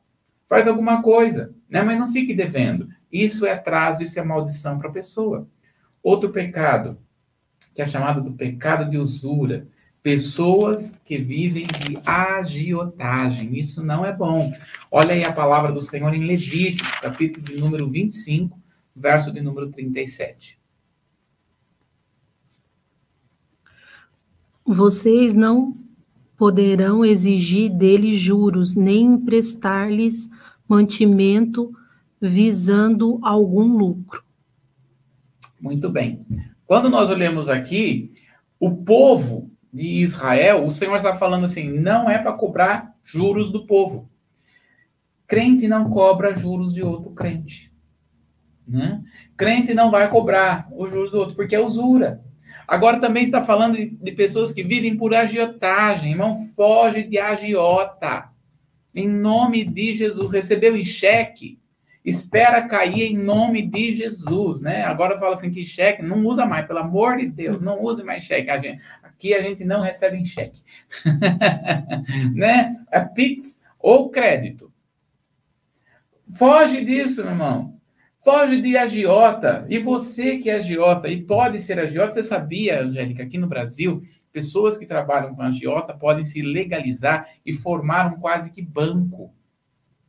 Faz 0.47 0.67
alguma 0.69 1.03
coisa, 1.03 1.55
né? 1.69 1.83
mas 1.83 1.99
não 1.99 2.11
fique 2.11 2.33
devendo. 2.33 2.89
Isso 3.13 3.45
é 3.45 3.53
atraso, 3.53 4.03
isso 4.03 4.19
é 4.19 4.23
maldição 4.23 4.79
para 4.79 4.89
a 4.89 4.93
pessoa. 4.93 5.49
Outro 6.03 6.31
pecado, 6.31 6.99
que 7.79 7.83
é 7.83 7.87
chamado 7.87 8.21
do 8.21 8.33
pecado 8.33 8.91
de 8.91 8.99
usura. 8.99 9.69
Pessoas 10.03 10.97
que 10.97 11.17
vivem 11.17 11.65
de 11.65 11.97
agiotagem. 12.05 13.57
Isso 13.57 13.85
não 13.85 14.05
é 14.05 14.13
bom. 14.13 14.51
Olha 14.91 15.15
aí 15.15 15.23
a 15.23 15.33
palavra 15.33 15.71
do 15.71 15.81
Senhor 15.81 16.13
em 16.13 16.27
Levítico, 16.27 16.91
capítulo 17.01 17.47
de 17.47 17.57
número 17.57 17.89
25, 17.89 18.61
verso 18.97 19.31
de 19.31 19.41
número 19.41 19.71
37. 19.71 20.59
Vocês 24.67 25.37
não 25.37 25.79
poderão 26.37 27.05
exigir 27.05 27.71
deles 27.71 28.19
juros, 28.19 28.75
nem 28.75 29.05
emprestar-lhes 29.05 30.29
mantimento 30.67 31.73
visando 32.21 33.21
algum 33.23 33.79
lucro. 33.79 34.25
Muito 35.61 35.89
bem. 35.89 36.27
Quando 36.69 36.91
nós 36.91 37.09
olhamos 37.09 37.49
aqui, 37.49 38.13
o 38.61 38.71
povo 38.71 39.51
de 39.73 40.03
Israel, 40.03 40.67
o 40.67 40.71
Senhor 40.71 40.97
está 40.97 41.15
falando 41.15 41.45
assim: 41.45 41.73
não 41.73 42.11
é 42.11 42.19
para 42.19 42.35
cobrar 42.35 42.95
juros 43.03 43.51
do 43.51 43.67
povo. 43.67 44.11
Crente 45.27 45.67
não 45.67 45.89
cobra 45.89 46.37
juros 46.37 46.75
de 46.75 46.83
outro 46.83 47.13
crente. 47.13 47.73
Né? 48.67 49.03
Crente 49.35 49.73
não 49.73 49.91
vai 49.91 50.11
cobrar 50.11 50.69
os 50.71 50.93
juros 50.93 51.13
do 51.13 51.19
outro, 51.19 51.35
porque 51.35 51.57
é 51.57 51.61
usura. 51.61 52.23
Agora 52.67 53.01
também 53.01 53.23
está 53.23 53.43
falando 53.43 53.79
de, 53.79 53.87
de 53.87 54.13
pessoas 54.13 54.53
que 54.53 54.63
vivem 54.63 54.95
por 54.95 55.15
agiotagem. 55.15 56.11
Irmão, 56.13 56.37
foge 56.55 57.03
de 57.03 57.19
agiota. 57.19 58.29
Em 58.95 59.09
nome 59.09 59.65
de 59.65 59.95
Jesus. 59.95 60.31
Recebeu 60.31 60.77
em 60.77 60.85
cheque? 60.85 61.59
Espera 62.05 62.67
cair 62.67 63.03
em 63.03 63.17
nome 63.17 63.67
de 63.67 63.93
Jesus, 63.93 64.63
né? 64.63 64.83
Agora 64.85 65.19
fala 65.19 65.35
assim 65.35 65.51
que 65.51 65.65
cheque 65.65 66.03
não 66.03 66.25
usa 66.25 66.47
mais, 66.47 66.67
pelo 66.67 66.79
amor 66.79 67.17
de 67.17 67.27
Deus, 67.27 67.61
não 67.61 67.83
use 67.83 68.03
mais 68.03 68.25
cheque. 68.25 68.51
A 68.51 68.59
gente, 68.59 68.83
aqui 69.03 69.35
a 69.35 69.43
gente 69.43 69.65
não 69.65 69.81
recebe 69.81 70.17
em 70.17 70.25
cheque, 70.25 70.63
né? 72.35 72.75
É 72.91 73.01
Pix 73.01 73.63
ou 73.79 74.11
crédito. 74.11 74.73
Foge 76.31 76.85
disso, 76.85 77.23
meu 77.23 77.33
irmão. 77.33 77.79
Foge 78.21 78.61
de 78.61 78.77
agiota. 78.77 79.67
E 79.69 79.79
você 79.79 80.39
que 80.39 80.51
é 80.51 80.57
agiota 80.57 81.09
e 81.09 81.23
pode 81.23 81.59
ser 81.61 81.79
agiota, 81.79 82.13
você 82.13 82.23
sabia, 82.23 82.83
Angélica, 82.83 83.23
aqui 83.23 83.39
no 83.39 83.47
Brasil, 83.47 84.03
pessoas 84.33 84.77
que 84.77 84.87
trabalham 84.87 85.35
com 85.35 85.43
agiota 85.43 85.95
podem 85.95 86.25
se 86.25 86.43
legalizar 86.43 87.29
e 87.45 87.53
formar 87.53 88.13
um 88.13 88.21
quase 88.21 88.51
que 88.51 88.61
banco. 88.61 89.33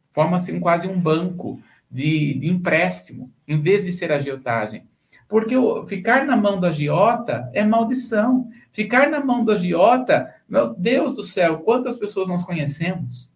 Forma-se 0.09 0.51
um, 0.51 0.59
quase 0.59 0.87
um 0.87 0.99
banco 0.99 1.61
de, 1.89 2.35
de 2.35 2.49
empréstimo, 2.49 3.31
em 3.47 3.59
vez 3.59 3.85
de 3.85 3.93
ser 3.93 4.11
agiotagem. 4.11 4.87
Porque 5.27 5.55
ficar 5.87 6.25
na 6.25 6.35
mão 6.35 6.59
do 6.59 6.65
agiota 6.65 7.49
é 7.53 7.63
maldição. 7.63 8.49
Ficar 8.71 9.09
na 9.09 9.23
mão 9.23 9.45
do 9.45 9.51
agiota, 9.51 10.33
meu 10.47 10.73
Deus 10.73 11.15
do 11.15 11.23
céu, 11.23 11.59
quantas 11.59 11.97
pessoas 11.97 12.27
nós 12.27 12.43
conhecemos 12.43 13.31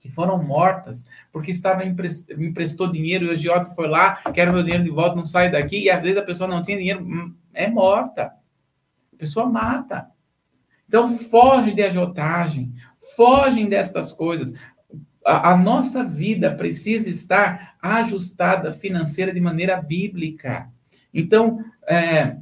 que 0.00 0.08
foram 0.08 0.42
mortas 0.42 1.06
porque 1.30 1.50
estava 1.50 1.84
me 1.84 2.48
emprestou 2.48 2.90
dinheiro 2.90 3.26
e 3.26 3.28
o 3.28 3.32
agiota 3.32 3.70
foi 3.70 3.86
lá, 3.86 4.16
quer 4.32 4.50
meu 4.50 4.62
dinheiro 4.62 4.82
de 4.82 4.90
volta, 4.90 5.14
não 5.14 5.26
sai 5.26 5.50
daqui, 5.50 5.84
e 5.84 5.90
às 5.90 6.00
vezes 6.00 6.16
a 6.16 6.22
pessoa 6.22 6.48
não 6.48 6.62
tinha 6.62 6.78
dinheiro, 6.78 7.02
hum, 7.02 7.34
é 7.52 7.68
morta. 7.68 8.32
A 9.12 9.16
pessoa 9.16 9.46
mata. 9.46 10.10
Então 10.88 11.16
foge 11.16 11.72
de 11.72 11.82
agiotagem, 11.82 12.72
fogem 13.14 13.68
destas 13.68 14.12
coisas 14.12 14.54
a, 15.30 15.52
a 15.52 15.56
nossa 15.56 16.02
vida 16.02 16.50
precisa 16.56 17.08
estar 17.08 17.76
ajustada 17.80 18.72
financeira 18.72 19.32
de 19.32 19.40
maneira 19.40 19.80
bíblica. 19.80 20.68
Então, 21.14 21.64
é, 21.86 22.36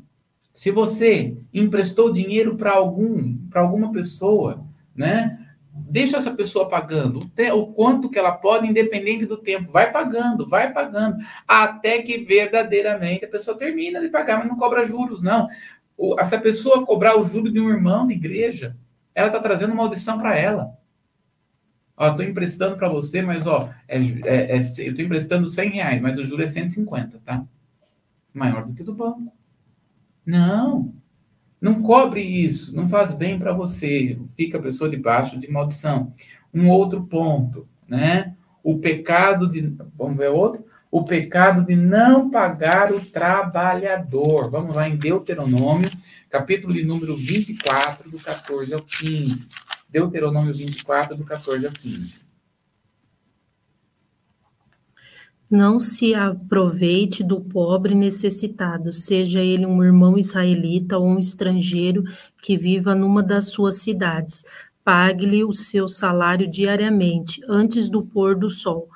se 0.54 0.70
você 0.70 1.36
emprestou 1.52 2.10
dinheiro 2.10 2.56
para 2.56 2.72
algum, 2.72 3.36
para 3.50 3.60
alguma 3.60 3.92
pessoa, 3.92 4.64
né? 4.96 5.38
Deixa 5.70 6.16
essa 6.16 6.32
pessoa 6.32 6.68
pagando 6.68 7.30
o 7.54 7.66
quanto 7.68 8.10
que 8.10 8.18
ela 8.18 8.32
pode, 8.32 8.66
independente 8.66 9.26
do 9.26 9.36
tempo. 9.36 9.70
Vai 9.70 9.92
pagando, 9.92 10.48
vai 10.48 10.72
pagando, 10.72 11.18
até 11.46 12.02
que 12.02 12.18
verdadeiramente 12.18 13.26
a 13.26 13.28
pessoa 13.28 13.56
termina 13.56 14.00
de 14.00 14.08
pagar, 14.08 14.38
mas 14.38 14.48
não 14.48 14.56
cobra 14.56 14.84
juros, 14.84 15.22
não. 15.22 15.46
O, 15.96 16.18
essa 16.18 16.38
pessoa 16.38 16.84
cobrar 16.84 17.16
o 17.16 17.24
juro 17.24 17.52
de 17.52 17.60
um 17.60 17.68
irmão 17.68 18.06
de 18.06 18.14
igreja, 18.14 18.74
ela 19.14 19.28
está 19.28 19.38
trazendo 19.38 19.74
maldição 19.74 20.18
para 20.18 20.36
ela. 20.36 20.72
Ó, 21.98 22.10
estou 22.10 22.24
emprestando 22.24 22.76
para 22.76 22.88
você, 22.88 23.20
mas 23.22 23.44
ó, 23.44 23.70
é, 23.88 23.98
é, 23.98 24.52
é, 24.52 24.56
eu 24.56 24.60
estou 24.60 25.04
emprestando 25.04 25.48
100 25.48 25.70
reais, 25.70 26.00
mas 26.00 26.16
o 26.16 26.24
juro 26.24 26.44
é 26.44 26.46
150, 26.46 27.20
tá? 27.24 27.44
Maior 28.32 28.64
do 28.64 28.72
que 28.72 28.84
do 28.84 28.94
banco. 28.94 29.32
Não, 30.24 30.94
não 31.60 31.82
cobre 31.82 32.22
isso, 32.22 32.76
não 32.76 32.88
faz 32.88 33.14
bem 33.14 33.36
para 33.36 33.52
você, 33.52 34.16
fica 34.36 34.58
a 34.58 34.62
pessoa 34.62 34.88
debaixo 34.88 35.40
de 35.40 35.50
maldição. 35.50 36.12
Um 36.54 36.68
outro 36.68 37.02
ponto, 37.02 37.66
né? 37.88 38.36
O 38.62 38.78
pecado 38.78 39.48
de, 39.48 39.74
vamos 39.96 40.16
ver 40.16 40.28
outro? 40.28 40.64
O 40.90 41.02
pecado 41.02 41.66
de 41.66 41.74
não 41.74 42.30
pagar 42.30 42.92
o 42.92 43.04
trabalhador. 43.04 44.50
Vamos 44.50 44.74
lá 44.74 44.88
em 44.88 44.96
Deuteronômio, 44.96 45.90
capítulo 46.30 46.72
de 46.72 46.84
número 46.84 47.16
24, 47.16 48.08
do 48.08 48.18
14 48.18 48.72
ao 48.72 48.80
15. 48.80 49.48
Deuteronômio 49.88 50.52
24, 50.52 51.16
do 51.16 51.24
14 51.24 51.66
ao 51.66 51.72
15. 51.72 52.28
Não 55.50 55.80
se 55.80 56.14
aproveite 56.14 57.24
do 57.24 57.40
pobre 57.40 57.94
necessitado, 57.94 58.92
seja 58.92 59.42
ele 59.42 59.64
um 59.64 59.82
irmão 59.82 60.18
israelita 60.18 60.98
ou 60.98 61.06
um 61.06 61.18
estrangeiro 61.18 62.04
que 62.42 62.58
viva 62.58 62.94
numa 62.94 63.22
das 63.22 63.46
suas 63.46 63.76
cidades. 63.76 64.44
Pague-lhe 64.84 65.42
o 65.42 65.52
seu 65.54 65.88
salário 65.88 66.46
diariamente, 66.46 67.42
antes 67.48 67.88
do 67.88 68.04
pôr 68.04 68.36
do 68.36 68.50
sol, 68.50 68.90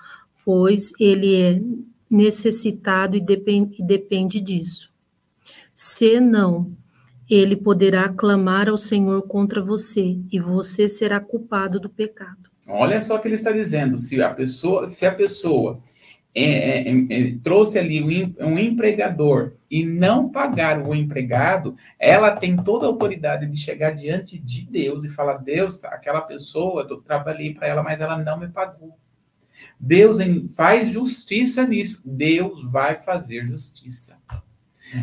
pois 0.45 0.93
ele 1.01 1.35
é 1.35 1.63
necessitado 2.11 3.17
e 3.17 3.21
depende, 3.21 3.77
e 3.81 3.83
depende 3.83 4.39
disso. 4.39 4.91
Se 5.73 6.21
não 6.21 6.77
ele 7.35 7.57
poderá 7.57 8.09
clamar 8.09 8.69
ao 8.69 8.77
Senhor 8.77 9.23
contra 9.23 9.63
você 9.63 10.19
e 10.31 10.39
você 10.39 10.89
será 10.89 11.21
culpado 11.21 11.81
do 11.81 11.89
pecado. 11.89 12.51
Olha 12.69 13.01
só 13.01 13.17
o 13.17 13.21
que 13.21 13.29
ele 13.29 13.37
está 13.37 13.51
dizendo. 13.51 13.99
Se 13.99 14.23
a 14.23 14.31
pessoa, 14.31 14.87
se 14.87 15.07
a 15.07 15.15
pessoa 15.15 15.81
é, 16.35 16.45
é, 16.45 16.89
é, 16.89 16.95
é 17.11 17.37
trouxe 17.43 17.79
ali 17.79 18.03
um, 18.03 18.47
um 18.47 18.59
empregador 18.59 19.55
e 19.71 19.85
não 19.85 20.29
pagar 20.29 20.87
o 20.87 20.95
empregado, 20.95 21.77
ela 21.99 22.31
tem 22.33 22.55
toda 22.55 22.87
a 22.87 22.89
autoridade 22.89 23.47
de 23.47 23.57
chegar 23.57 23.91
diante 23.91 24.39
de 24.39 24.67
Deus 24.67 25.05
e 25.05 25.09
falar: 25.09 25.39
Deus, 25.39 25.83
aquela 25.85 26.21
pessoa, 26.21 26.87
eu 26.89 26.99
trabalhei 26.99 27.55
para 27.55 27.67
ela, 27.67 27.83
mas 27.83 28.01
ela 28.01 28.17
não 28.17 28.39
me 28.39 28.49
pagou. 28.49 28.97
Deus 29.79 30.19
faz 30.55 30.91
justiça 30.91 31.67
nisso. 31.67 32.03
Deus 32.05 32.71
vai 32.71 33.01
fazer 33.01 33.47
justiça. 33.47 34.19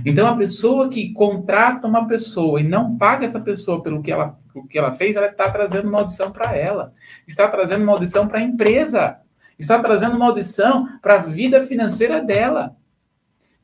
Então, 0.05 0.27
a 0.27 0.35
pessoa 0.35 0.89
que 0.89 1.11
contrata 1.13 1.87
uma 1.87 2.07
pessoa 2.07 2.59
e 2.59 2.63
não 2.63 2.97
paga 2.97 3.25
essa 3.25 3.39
pessoa 3.39 3.81
pelo 3.81 4.01
que 4.01 4.11
ela, 4.11 4.37
o 4.53 4.67
que 4.67 4.77
ela 4.77 4.93
fez, 4.93 5.15
ela 5.15 5.27
está 5.27 5.49
trazendo 5.49 5.89
maldição 5.89 6.31
para 6.31 6.55
ela, 6.55 6.93
está 7.27 7.47
trazendo 7.47 7.85
maldição 7.85 8.27
para 8.27 8.39
a 8.39 8.43
empresa, 8.43 9.17
está 9.57 9.79
trazendo 9.79 10.17
maldição 10.17 10.87
para 11.01 11.15
a 11.15 11.23
vida 11.23 11.61
financeira 11.61 12.21
dela. 12.21 12.75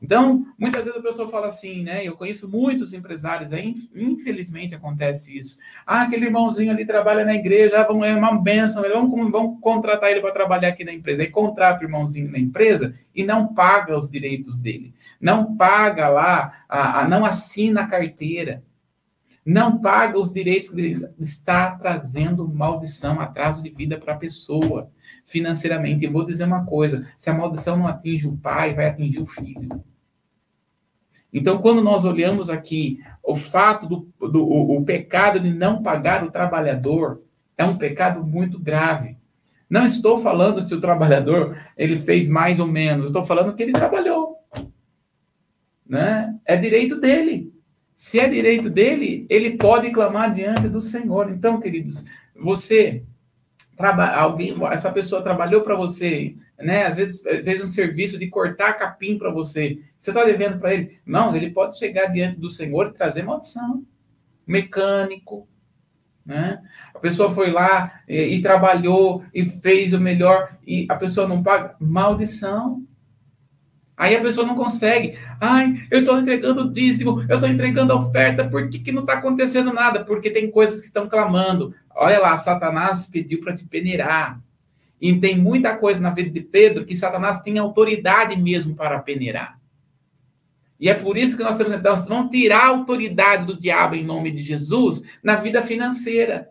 Então, 0.06 0.46
muitas 0.56 0.84
vezes 0.84 0.96
a 0.96 1.02
pessoa 1.02 1.28
fala 1.28 1.48
assim, 1.48 1.82
né? 1.82 2.06
Eu 2.06 2.16
conheço 2.16 2.48
muitos 2.48 2.92
empresários, 2.92 3.50
infelizmente 3.92 4.72
acontece 4.72 5.36
isso. 5.36 5.58
Ah, 5.84 6.02
aquele 6.02 6.26
irmãozinho 6.26 6.70
ali 6.70 6.86
trabalha 6.86 7.24
na 7.24 7.34
igreja, 7.34 7.80
ah, 7.80 7.82
vamos, 7.82 8.06
é 8.06 8.14
uma 8.14 8.40
benção, 8.40 8.84
vamos, 8.84 9.32
vamos 9.32 9.60
contratar 9.60 10.12
ele 10.12 10.20
para 10.20 10.30
trabalhar 10.30 10.68
aqui 10.68 10.84
na 10.84 10.92
empresa. 10.92 11.24
Aí 11.24 11.28
contrata 11.28 11.80
o 11.80 11.86
irmãozinho 11.88 12.30
na 12.30 12.38
empresa 12.38 12.94
e 13.12 13.24
não 13.24 13.52
paga 13.52 13.98
os 13.98 14.08
direitos 14.08 14.60
dele. 14.60 14.94
Não 15.20 15.56
paga 15.56 16.08
lá, 16.08 16.64
a, 16.68 17.00
a 17.00 17.08
não 17.08 17.24
assina 17.24 17.80
a 17.80 17.88
carteira. 17.88 18.62
Não 19.44 19.80
paga 19.80 20.20
os 20.20 20.32
direitos 20.32 20.70
que 20.70 20.94
está 21.18 21.72
trazendo 21.72 22.48
maldição, 22.48 23.20
atraso 23.20 23.60
de 23.60 23.70
vida 23.70 23.98
para 23.98 24.14
a 24.14 24.18
pessoa 24.18 24.88
financeiramente. 25.24 26.04
E 26.04 26.08
vou 26.08 26.24
dizer 26.24 26.44
uma 26.44 26.64
coisa: 26.64 27.08
se 27.16 27.28
a 27.28 27.34
maldição 27.34 27.76
não 27.76 27.88
atinge 27.88 28.28
o 28.28 28.36
pai, 28.36 28.72
vai 28.72 28.86
atingir 28.86 29.20
o 29.20 29.26
filho. 29.26 29.68
Então, 31.36 31.58
quando 31.58 31.82
nós 31.82 32.06
olhamos 32.06 32.48
aqui 32.48 32.98
o 33.22 33.34
fato 33.34 33.86
do, 33.86 34.08
do 34.26 34.42
o, 34.42 34.78
o 34.78 34.84
pecado 34.86 35.38
de 35.38 35.52
não 35.52 35.82
pagar 35.82 36.24
o 36.24 36.30
trabalhador, 36.30 37.20
é 37.58 37.64
um 37.64 37.76
pecado 37.76 38.24
muito 38.24 38.58
grave. 38.58 39.18
Não 39.68 39.84
estou 39.84 40.16
falando 40.16 40.62
se 40.62 40.74
o 40.74 40.80
trabalhador 40.80 41.54
ele 41.76 41.98
fez 41.98 42.26
mais 42.26 42.58
ou 42.58 42.66
menos, 42.66 43.08
estou 43.08 43.22
falando 43.22 43.54
que 43.54 43.62
ele 43.62 43.72
trabalhou. 43.72 44.36
Né? 45.86 46.34
É 46.42 46.56
direito 46.56 46.98
dele. 46.98 47.52
Se 47.94 48.18
é 48.18 48.26
direito 48.26 48.70
dele, 48.70 49.26
ele 49.28 49.58
pode 49.58 49.90
clamar 49.90 50.32
diante 50.32 50.70
do 50.70 50.80
Senhor. 50.80 51.30
Então, 51.30 51.60
queridos, 51.60 52.02
você 52.34 53.04
alguém, 53.78 54.56
essa 54.70 54.90
pessoa 54.90 55.20
trabalhou 55.20 55.60
para 55.60 55.76
você, 55.76 56.34
né? 56.58 56.86
Às 56.86 56.96
vezes 56.96 57.22
fez 57.22 57.62
um 57.62 57.68
serviço 57.68 58.18
de 58.18 58.28
cortar 58.28 58.74
capim 58.74 59.18
para 59.18 59.30
você. 59.30 59.80
Você 59.98 60.10
está 60.10 60.24
devendo 60.24 60.58
para 60.58 60.74
ele? 60.74 60.98
Não, 61.04 61.34
ele 61.34 61.50
pode 61.50 61.78
chegar 61.78 62.06
diante 62.06 62.40
do 62.40 62.50
Senhor 62.50 62.88
e 62.88 62.94
trazer 62.94 63.22
maldição. 63.22 63.84
Mecânico, 64.46 65.48
Né? 66.24 66.62
A 66.94 66.98
pessoa 66.98 67.30
foi 67.30 67.50
lá 67.50 68.00
e, 68.08 68.20
e, 68.36 68.42
trabalhou 68.42 69.24
e 69.34 69.44
fez 69.44 69.92
o 69.92 70.00
melhor 70.00 70.56
e 70.66 70.86
a 70.88 70.94
pessoa 70.94 71.28
não 71.28 71.42
paga. 71.42 71.76
Maldição. 71.80 72.82
Aí 73.96 74.14
a 74.14 74.20
pessoa 74.20 74.46
não 74.46 74.54
consegue. 74.54 75.18
Ai, 75.40 75.74
eu 75.90 76.00
estou 76.00 76.18
entregando 76.18 76.62
o 76.62 76.72
dízimo, 76.72 77.24
eu 77.28 77.36
estou 77.36 77.48
entregando 77.48 77.92
a 77.92 77.96
oferta, 77.96 78.46
por 78.46 78.68
que, 78.68 78.78
que 78.78 78.92
não 78.92 79.02
está 79.02 79.14
acontecendo 79.14 79.72
nada? 79.72 80.04
Porque 80.04 80.30
tem 80.30 80.50
coisas 80.50 80.80
que 80.80 80.86
estão 80.86 81.08
clamando. 81.08 81.74
Olha 81.94 82.18
lá, 82.18 82.36
Satanás 82.36 83.08
pediu 83.10 83.40
para 83.40 83.54
te 83.54 83.66
peneirar. 83.66 84.38
E 85.00 85.14
tem 85.20 85.36
muita 85.36 85.76
coisa 85.76 86.00
na 86.00 86.10
vida 86.10 86.30
de 86.30 86.40
Pedro 86.40 86.84
que 86.84 86.96
Satanás 86.96 87.42
tem 87.42 87.58
autoridade 87.58 88.40
mesmo 88.40 88.74
para 88.74 88.98
peneirar. 89.00 89.60
E 90.78 90.88
é 90.88 90.94
por 90.94 91.16
isso 91.16 91.36
que 91.36 91.42
nós, 91.42 91.56
temos, 91.56 91.74
vamos 92.06 92.30
tirar 92.30 92.64
a 92.64 92.68
autoridade 92.68 93.46
do 93.46 93.58
diabo 93.58 93.94
em 93.94 94.04
nome 94.04 94.30
de 94.30 94.42
Jesus 94.42 95.02
na 95.22 95.36
vida 95.36 95.62
financeira, 95.62 96.50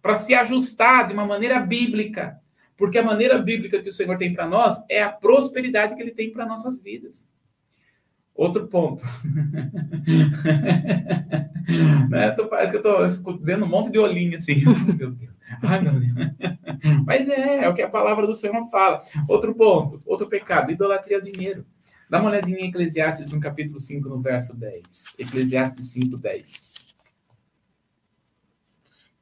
para 0.00 0.16
se 0.16 0.34
ajustar 0.34 1.08
de 1.08 1.14
uma 1.14 1.26
maneira 1.26 1.60
bíblica. 1.60 2.38
Porque 2.76 2.98
a 2.98 3.02
maneira 3.02 3.38
bíblica 3.38 3.80
que 3.80 3.88
o 3.88 3.92
Senhor 3.92 4.16
tem 4.16 4.32
para 4.32 4.46
nós 4.46 4.84
é 4.88 5.02
a 5.02 5.08
prosperidade 5.08 5.94
que 5.94 6.02
ele 6.02 6.10
tem 6.10 6.30
para 6.30 6.46
nossas 6.46 6.80
vidas. 6.80 7.32
Outro 8.34 8.66
ponto. 8.66 9.04
né? 12.10 12.32
Tô, 12.32 12.48
parece 12.48 12.72
que 12.72 12.78
eu 12.86 13.06
estou 13.06 13.38
vendo 13.38 13.64
um 13.64 13.68
monte 13.68 13.92
de 13.92 13.98
olhinho 13.98 14.36
assim. 14.36 14.64
meu 14.98 15.12
Deus. 15.12 15.40
Ai, 15.62 15.80
meu 15.80 16.00
Deus. 16.00 16.12
Mas 17.06 17.28
é, 17.28 17.64
é 17.64 17.68
o 17.68 17.74
que 17.74 17.82
a 17.82 17.88
palavra 17.88 18.26
do 18.26 18.34
Senhor 18.34 18.68
fala. 18.70 19.02
Outro 19.28 19.54
ponto, 19.54 20.02
outro 20.04 20.28
pecado, 20.28 20.72
idolatria 20.72 21.18
ao 21.18 21.22
dinheiro. 21.22 21.64
Dá 22.10 22.20
uma 22.20 22.30
olhadinha 22.30 22.58
em 22.58 22.68
Eclesiastes, 22.68 23.32
no 23.32 23.40
capítulo 23.40 23.80
5, 23.80 24.08
no 24.08 24.20
verso 24.20 24.56
10. 24.56 25.14
Eclesiastes 25.18 25.92
5, 25.92 26.18
10. 26.18 26.84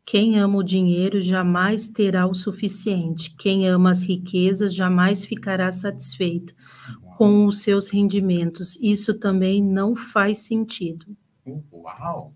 Quem 0.04 0.38
ama 0.38 0.58
o 0.58 0.62
dinheiro 0.62 1.20
jamais 1.20 1.86
terá 1.86 2.26
o 2.26 2.34
suficiente. 2.34 3.34
Quem 3.38 3.68
ama 3.68 3.90
as 3.90 4.02
riquezas 4.02 4.74
jamais 4.74 5.24
ficará 5.24 5.70
satisfeito 5.70 6.54
com 7.22 7.46
os 7.46 7.60
seus 7.60 7.88
rendimentos. 7.88 8.76
Isso 8.82 9.16
também 9.16 9.62
não 9.62 9.94
faz 9.94 10.38
sentido. 10.38 11.06
Uau! 11.72 12.34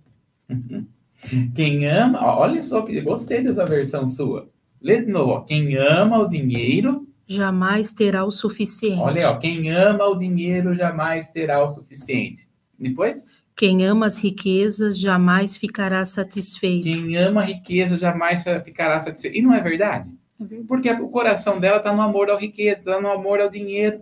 Quem 1.57 1.89
ama, 1.89 2.25
olha 2.25 2.63
só 2.63 2.83
que 2.83 3.01
gostei 3.01 3.43
dessa 3.43 3.65
versão 3.65 4.09
sua. 4.09 4.49
Lê 4.81 5.03
de 5.03 5.11
novo. 5.11 5.45
Quem 5.45 5.77
ama 5.77 6.21
o 6.21 6.29
dinheiro 6.29 7.05
jamais 7.27 7.91
terá 7.91 8.25
o 8.25 8.31
suficiente. 8.31 9.01
Olha, 9.01 9.31
ó, 9.33 9.39
quem 9.39 9.69
ama 9.73 10.05
o 10.05 10.15
dinheiro 10.15 10.73
jamais 10.73 11.33
terá 11.33 11.65
o 11.65 11.69
suficiente. 11.69 12.49
Depois? 12.79 13.27
Quem 13.57 13.85
ama 13.85 14.07
as 14.07 14.19
riquezas 14.19 15.01
jamais 15.01 15.57
ficará 15.57 16.05
satisfeito. 16.05 16.85
Quem 16.85 17.17
ama 17.17 17.41
a 17.41 17.45
riqueza 17.45 17.99
jamais 17.99 18.45
ficará 18.65 19.01
satisfeito. 19.01 19.37
E 19.37 19.43
não 19.43 19.53
é 19.53 19.61
verdade? 19.61 20.09
É 20.41 20.45
verdade. 20.45 20.69
Porque 20.69 20.93
o 20.93 21.11
coração 21.11 21.59
dela 21.59 21.79
está 21.79 21.93
no 21.93 22.03
amor 22.03 22.31
à 22.31 22.39
riqueza, 22.39 22.79
está 22.79 23.01
no 23.01 23.11
amor 23.11 23.41
ao 23.41 23.51
dinheiro. 23.51 24.01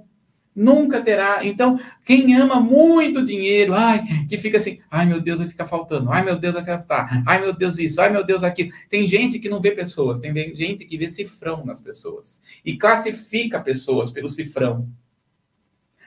Nunca 0.54 1.02
terá. 1.02 1.44
Então, 1.44 1.80
quem 2.04 2.36
ama 2.36 2.60
muito 2.60 3.24
dinheiro, 3.24 3.74
ai, 3.74 4.04
que 4.28 4.38
fica 4.38 4.58
assim, 4.58 4.78
ai 4.88 5.04
meu 5.04 5.20
Deus, 5.20 5.38
vai 5.38 5.48
ficar 5.48 5.66
faltando, 5.66 6.12
ai 6.12 6.24
meu 6.24 6.38
Deus, 6.38 6.54
vai 6.54 6.64
gastar, 6.64 7.24
ai 7.26 7.40
meu 7.40 7.52
Deus, 7.52 7.78
isso, 7.78 8.00
ai 8.00 8.08
meu 8.10 8.24
Deus, 8.24 8.44
aquilo. 8.44 8.70
Tem 8.88 9.06
gente 9.08 9.40
que 9.40 9.48
não 9.48 9.60
vê 9.60 9.72
pessoas, 9.72 10.20
tem 10.20 10.32
gente 10.54 10.84
que 10.84 10.96
vê 10.96 11.10
cifrão 11.10 11.64
nas 11.64 11.80
pessoas 11.80 12.40
e 12.64 12.76
classifica 12.76 13.60
pessoas 13.60 14.12
pelo 14.12 14.30
cifrão. 14.30 14.88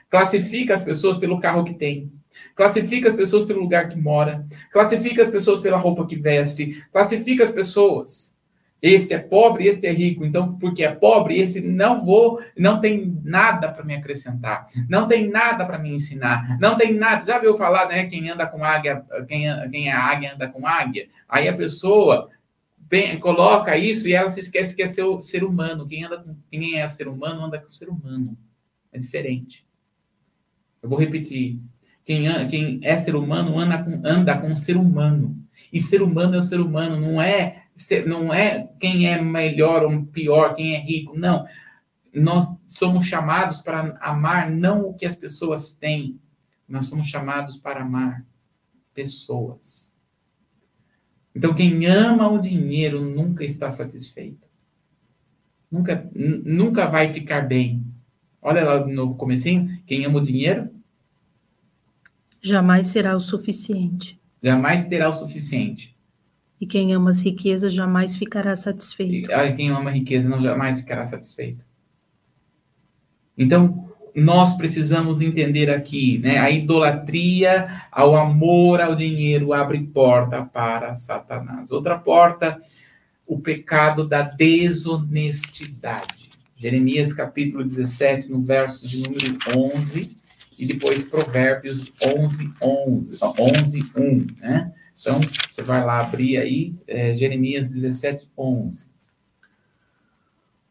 Classifica 0.10 0.74
as 0.74 0.84
pessoas 0.84 1.18
pelo 1.18 1.40
carro 1.40 1.66
que 1.66 1.74
tem. 1.74 2.10
Classifica 2.56 3.10
as 3.10 3.16
pessoas 3.16 3.44
pelo 3.44 3.60
lugar 3.60 3.90
que 3.90 4.00
mora. 4.00 4.46
Classifica 4.72 5.22
as 5.22 5.30
pessoas 5.30 5.60
pela 5.60 5.78
roupa 5.78 6.08
que 6.08 6.16
veste. 6.16 6.82
Classifica 6.94 7.44
as 7.44 7.52
pessoas. 7.52 8.37
Esse 8.82 9.14
é 9.14 9.18
pobre, 9.18 9.66
esse 9.66 9.88
é 9.88 9.92
rico. 9.92 10.24
Então, 10.24 10.58
porque 10.58 10.84
é 10.84 10.94
pobre, 10.94 11.40
esse 11.40 11.62
não 11.62 12.06
vou, 12.06 12.40
não 12.56 12.80
tem 12.80 13.20
nada 13.24 13.72
para 13.72 13.84
me 13.84 13.96
acrescentar, 13.96 14.68
não 14.88 15.08
tem 15.08 15.30
nada 15.30 15.66
para 15.66 15.80
me 15.80 15.92
ensinar, 15.92 16.60
não 16.60 16.78
tem 16.78 16.94
nada. 16.94 17.26
Já 17.26 17.40
viu 17.40 17.56
falar, 17.56 17.88
né? 17.88 18.06
Quem 18.06 18.30
anda 18.30 18.46
com 18.46 18.64
águia, 18.64 19.04
quem, 19.28 19.48
quem 19.72 19.90
é 19.90 19.94
águia 19.94 20.36
anda 20.36 20.48
com 20.48 20.68
águia. 20.68 21.10
Aí 21.28 21.48
a 21.48 21.56
pessoa 21.56 22.30
coloca 23.20 23.76
isso 23.78 24.08
e 24.08 24.14
ela 24.14 24.32
se 24.32 24.40
esquece 24.40 24.76
que 24.76 24.84
é 24.84 24.88
ser, 24.88 25.04
ser 25.22 25.44
humano. 25.44 25.88
Quem 25.88 26.06
anda 26.06 26.20
com 26.20 26.36
quem 26.50 26.80
é 26.80 26.88
ser 26.88 27.08
humano 27.08 27.46
anda 27.46 27.60
com 27.60 27.74
ser 27.74 27.90
humano. 27.90 28.38
É 28.92 29.00
diferente. 29.00 29.66
Eu 30.82 30.90
vou 30.90 31.00
repetir. 31.00 31.60
Quem, 32.06 32.48
quem 32.48 32.80
é 32.84 32.98
ser 32.98 33.16
humano 33.16 33.60
anda 33.60 33.84
com, 33.84 34.02
anda 34.06 34.38
com 34.38 34.56
ser 34.56 34.78
humano. 34.78 35.36
E 35.74 35.82
ser 35.82 36.02
humano 36.02 36.36
é 36.36 36.38
o 36.38 36.44
ser 36.44 36.60
humano, 36.60 37.00
não 37.00 37.22
é 37.22 37.64
não 38.06 38.34
é 38.34 38.70
quem 38.80 39.08
é 39.08 39.22
melhor 39.22 39.84
ou 39.84 40.06
pior, 40.06 40.54
quem 40.54 40.76
é 40.76 40.80
rico, 40.80 41.18
não. 41.18 41.46
Nós 42.14 42.46
somos 42.68 43.06
chamados 43.06 43.62
para 43.62 43.98
amar 44.02 44.50
não 44.50 44.88
o 44.88 44.94
que 44.94 45.06
as 45.06 45.16
pessoas 45.16 45.76
têm, 45.76 46.20
nós 46.68 46.86
somos 46.86 47.08
chamados 47.08 47.58
para 47.58 47.82
amar 47.82 48.26
pessoas. 48.94 49.96
Então, 51.36 51.54
quem 51.54 51.86
ama 51.86 52.28
o 52.30 52.40
dinheiro 52.40 53.00
nunca 53.00 53.44
está 53.44 53.70
satisfeito. 53.70 54.48
Nunca, 55.70 56.10
nunca 56.16 56.88
vai 56.88 57.10
ficar 57.10 57.42
bem. 57.42 57.86
Olha 58.42 58.64
lá 58.64 58.80
de 58.80 58.94
novo 58.94 59.16
comecinho. 59.16 59.80
Quem 59.86 60.06
ama 60.06 60.18
o 60.18 60.24
dinheiro? 60.24 60.70
Jamais 62.42 62.88
será 62.88 63.16
o 63.16 63.20
suficiente. 63.20 64.20
Jamais 64.42 64.88
terá 64.88 65.10
o 65.10 65.14
suficiente. 65.14 65.97
E 66.60 66.66
quem 66.66 66.94
ama 66.94 67.12
as 67.12 67.22
riquezas 67.22 67.74
jamais 67.74 68.16
ficará 68.16 68.56
satisfeito. 68.56 69.32
E, 69.32 69.54
quem 69.54 69.70
ama 69.70 69.90
a 69.90 69.94
riqueza 69.94 70.28
não 70.28 70.42
jamais 70.42 70.80
ficará 70.80 71.06
satisfeito. 71.06 71.64
Então, 73.38 73.92
nós 74.16 74.58
precisamos 74.58 75.22
entender 75.22 75.70
aqui, 75.70 76.18
né? 76.18 76.40
A 76.40 76.50
idolatria 76.50 77.84
ao 77.92 78.16
amor 78.16 78.82
ao 78.82 78.96
dinheiro 78.96 79.54
abre 79.54 79.80
porta 79.80 80.44
para 80.44 80.96
Satanás. 80.96 81.72
Outra 81.72 82.00
porta, 82.00 82.60
o 83.28 83.40
pecado 83.40 84.08
da 84.08 84.24
desonestidade. 84.24 86.32
Jeremias 86.56 87.14
capítulo 87.14 87.64
17, 87.64 88.32
no 88.32 88.42
verso 88.42 88.88
de 88.88 89.04
número 89.04 89.38
11, 89.56 90.16
e 90.58 90.66
depois 90.66 91.04
Provérbios 91.04 91.94
11, 92.04 92.52
11, 92.60 93.20
11, 93.40 93.92
1, 93.96 94.28
né? 94.40 94.74
Então, 95.00 95.20
você 95.52 95.62
vai 95.62 95.86
lá 95.86 96.02
abrir 96.02 96.38
aí, 96.38 96.76
é, 96.88 97.14
Jeremias 97.16 97.70
17, 97.70 98.30
11. 98.38 98.90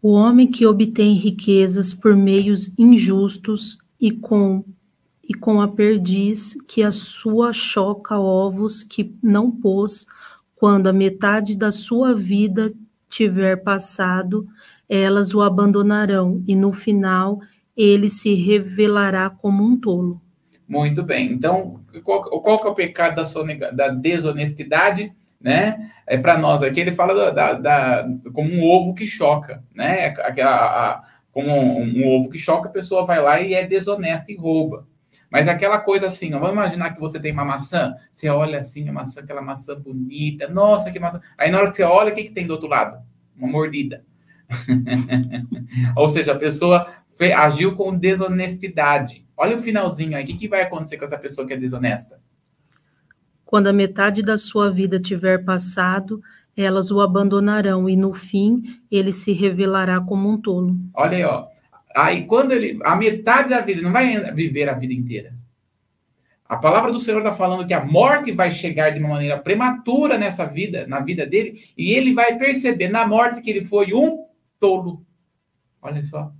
O 0.03 0.12
homem 0.12 0.51
que 0.51 0.66
obtém 0.66 1.14
riquezas 1.14 1.93
por 1.93 2.14
meios 2.14 2.72
injustos 2.79 3.79
e 4.01 4.12
com 4.12 4.64
e 5.29 5.35
com 5.35 5.61
a 5.61 5.66
perdiz 5.66 6.57
que 6.68 6.83
a 6.83 6.93
sua 6.93 7.53
choca 7.53 8.16
ovos 8.16 8.85
que 8.85 9.12
não 9.20 9.51
pôs, 9.51 10.07
quando 10.55 10.87
a 10.87 10.93
metade 10.93 11.57
da 11.57 11.72
sua 11.72 12.14
vida 12.14 12.72
tiver 13.09 13.57
passado, 13.57 14.47
elas 14.89 15.35
o 15.35 15.43
abandonarão, 15.43 16.43
e 16.47 16.55
no 16.55 16.72
final 16.72 17.41
ele 17.77 18.09
se 18.09 18.35
revelará 18.35 19.29
como 19.29 19.64
um 19.64 19.77
tolo. 19.77 20.20
Muito 20.69 21.03
bem. 21.03 21.33
Então, 21.33 21.81
qual, 22.03 22.23
qual 22.23 22.59
que 22.59 22.67
é 22.67 22.71
o 22.71 22.75
pecado 22.75 23.17
da, 23.17 23.25
sonega, 23.25 23.73
da 23.73 23.89
desonestidade? 23.89 25.12
Né? 25.41 25.91
É 26.07 26.19
para 26.19 26.37
nós 26.39 26.62
aqui, 26.62 26.81
ele 26.81 26.95
fala 26.95 27.31
da, 27.31 27.53
da, 27.53 28.09
como 28.33 28.51
um 28.51 28.64
ovo 28.64 28.95
que 28.95 29.07
choca, 29.07 29.62
né? 29.75 30.07
Aquela, 30.07 30.57
a, 30.57 31.05
como 31.31 31.51
um, 31.51 31.83
um, 31.83 32.09
ovo 32.09 32.31
que 32.31 32.39
choca, 32.39 32.69
a 32.69 32.73
pessoa 32.73 33.07
vai 33.07 33.21
lá 33.21 33.41
e 33.41 33.55
é 33.55 33.67
desonesta 33.67 34.33
e 34.33 34.37
rouba. 34.37 34.87
Mas 35.31 35.49
aquela 35.49 35.79
coisa 35.79 36.07
assim, 36.07 36.33
ó, 36.33 36.39
vamos 36.39 36.55
imaginar 36.55 36.95
que 36.95 37.01
você 37.01 37.21
tem 37.21 37.33
uma 37.33 37.45
maçã, 37.45 37.95
você 38.11 38.29
olha 38.29 38.59
assim, 38.59 38.89
a 38.89 38.93
maçã, 38.93 39.21
aquela 39.21 39.43
maçã 39.43 39.79
bonita, 39.79 40.49
nossa, 40.49 40.91
que 40.91 40.99
maçã. 40.99 41.21
Aí 41.37 41.51
na 41.51 41.59
hora 41.59 41.69
que 41.69 41.77
você 41.77 41.83
olha, 41.83 42.12
o 42.12 42.14
que, 42.14 42.25
que 42.25 42.31
tem 42.31 42.47
do 42.47 42.55
outro 42.55 42.69
lado? 42.69 43.05
Uma 43.37 43.49
mordida. 43.49 44.03
Ou 45.95 46.09
seja, 46.09 46.33
a 46.33 46.39
pessoa 46.39 46.91
agiu 47.37 47.77
com 47.77 47.97
desonestidade. 47.97 49.26
Olha 49.37 49.57
o 49.57 49.59
finalzinho 49.59 50.16
aí. 50.16 50.24
O 50.24 50.26
que, 50.26 50.37
que 50.37 50.49
vai 50.49 50.62
acontecer 50.62 50.97
com 50.97 51.05
essa 51.05 51.18
pessoa 51.18 51.47
que 51.47 51.53
é 51.53 51.57
desonesta? 51.57 52.20
Quando 53.45 53.68
a 53.68 53.72
metade 53.72 54.22
da 54.22 54.37
sua 54.37 54.70
vida 54.70 54.99
tiver 54.99 55.45
passado, 55.45 56.22
elas 56.57 56.91
o 56.91 57.01
abandonarão 57.01 57.89
e 57.89 57.97
no 57.97 58.12
fim 58.14 58.80
ele 58.91 59.12
se 59.12 59.32
revelará 59.32 60.01
como 60.01 60.28
um 60.28 60.41
tolo. 60.41 60.76
Olha 60.95 61.16
aí, 61.16 61.24
ó. 61.24 61.47
Aí 61.95 62.24
quando 62.24 62.53
ele. 62.53 62.78
A 62.82 62.97
metade 62.97 63.51
da 63.51 63.61
vida, 63.61 63.82
não 63.82 63.93
vai 63.93 64.32
viver 64.34 64.68
a 64.68 64.74
vida 64.74 64.93
inteira. 64.93 65.34
A 66.49 66.57
palavra 66.57 66.93
do 66.93 66.99
Senhor 66.99 67.18
está 67.18 67.32
falando 67.32 67.66
que 67.66 67.74
a 67.74 67.84
morte 67.84 68.30
vai 68.30 68.51
chegar 68.51 68.91
de 68.91 69.01
uma 69.01 69.09
maneira 69.11 69.37
prematura 69.37 70.16
nessa 70.16 70.45
vida, 70.45 70.87
na 70.87 71.01
vida 71.01 71.26
dele, 71.26 71.61
e 71.76 71.91
ele 71.93 72.14
vai 72.14 72.39
perceber 72.39 72.89
na 72.89 73.07
morte 73.07 73.43
que 73.43 73.51
ele 73.51 73.64
foi 73.64 73.93
um 73.93 74.24
tolo. 74.61 75.05
Olha 75.82 76.05
só. 76.05 76.32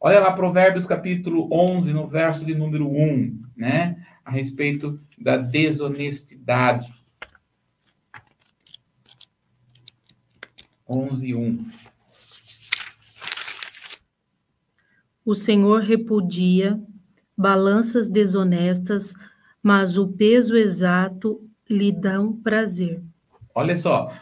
Olha 0.00 0.20
lá 0.20 0.32
Provérbios 0.32 0.86
capítulo 0.86 1.48
11, 1.50 1.92
no 1.92 2.06
verso 2.06 2.46
de 2.46 2.54
número 2.54 2.88
1, 2.88 3.42
né? 3.56 4.06
A 4.24 4.30
respeito 4.30 5.00
da 5.18 5.36
desonestidade. 5.36 6.92
11, 10.88 11.34
1. 11.34 11.68
O 15.24 15.34
Senhor 15.34 15.82
repudia 15.82 16.80
balanças 17.36 18.06
desonestas, 18.06 19.14
mas 19.60 19.98
o 19.98 20.06
peso 20.06 20.56
exato 20.56 21.44
lhe 21.68 21.90
dão 21.90 22.32
prazer. 22.32 23.02
Olha 23.52 23.74
só, 23.74 24.12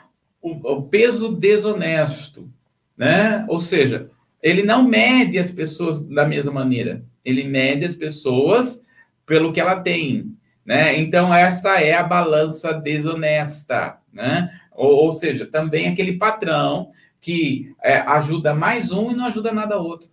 o, 0.40 0.52
o 0.72 0.82
peso 0.84 1.36
desonesto, 1.36 2.50
né? 2.96 3.44
Ou 3.46 3.60
seja, 3.60 4.10
ele 4.46 4.62
não 4.62 4.84
mede 4.84 5.40
as 5.40 5.50
pessoas 5.50 6.06
da 6.06 6.24
mesma 6.24 6.52
maneira. 6.52 7.04
Ele 7.24 7.42
mede 7.42 7.84
as 7.84 7.96
pessoas 7.96 8.84
pelo 9.26 9.52
que 9.52 9.60
ela 9.60 9.80
tem, 9.80 10.36
né? 10.64 10.96
Então 11.00 11.34
esta 11.34 11.80
é 11.80 11.94
a 11.94 12.04
balança 12.04 12.72
desonesta, 12.72 13.98
né? 14.12 14.48
Ou, 14.70 15.06
ou 15.06 15.10
seja, 15.10 15.46
também 15.46 15.88
aquele 15.88 16.12
patrão 16.12 16.92
que 17.20 17.74
é, 17.82 17.96
ajuda 17.96 18.54
mais 18.54 18.92
um 18.92 19.10
e 19.10 19.16
não 19.16 19.26
ajuda 19.26 19.50
nada 19.50 19.80
outro. 19.80 20.08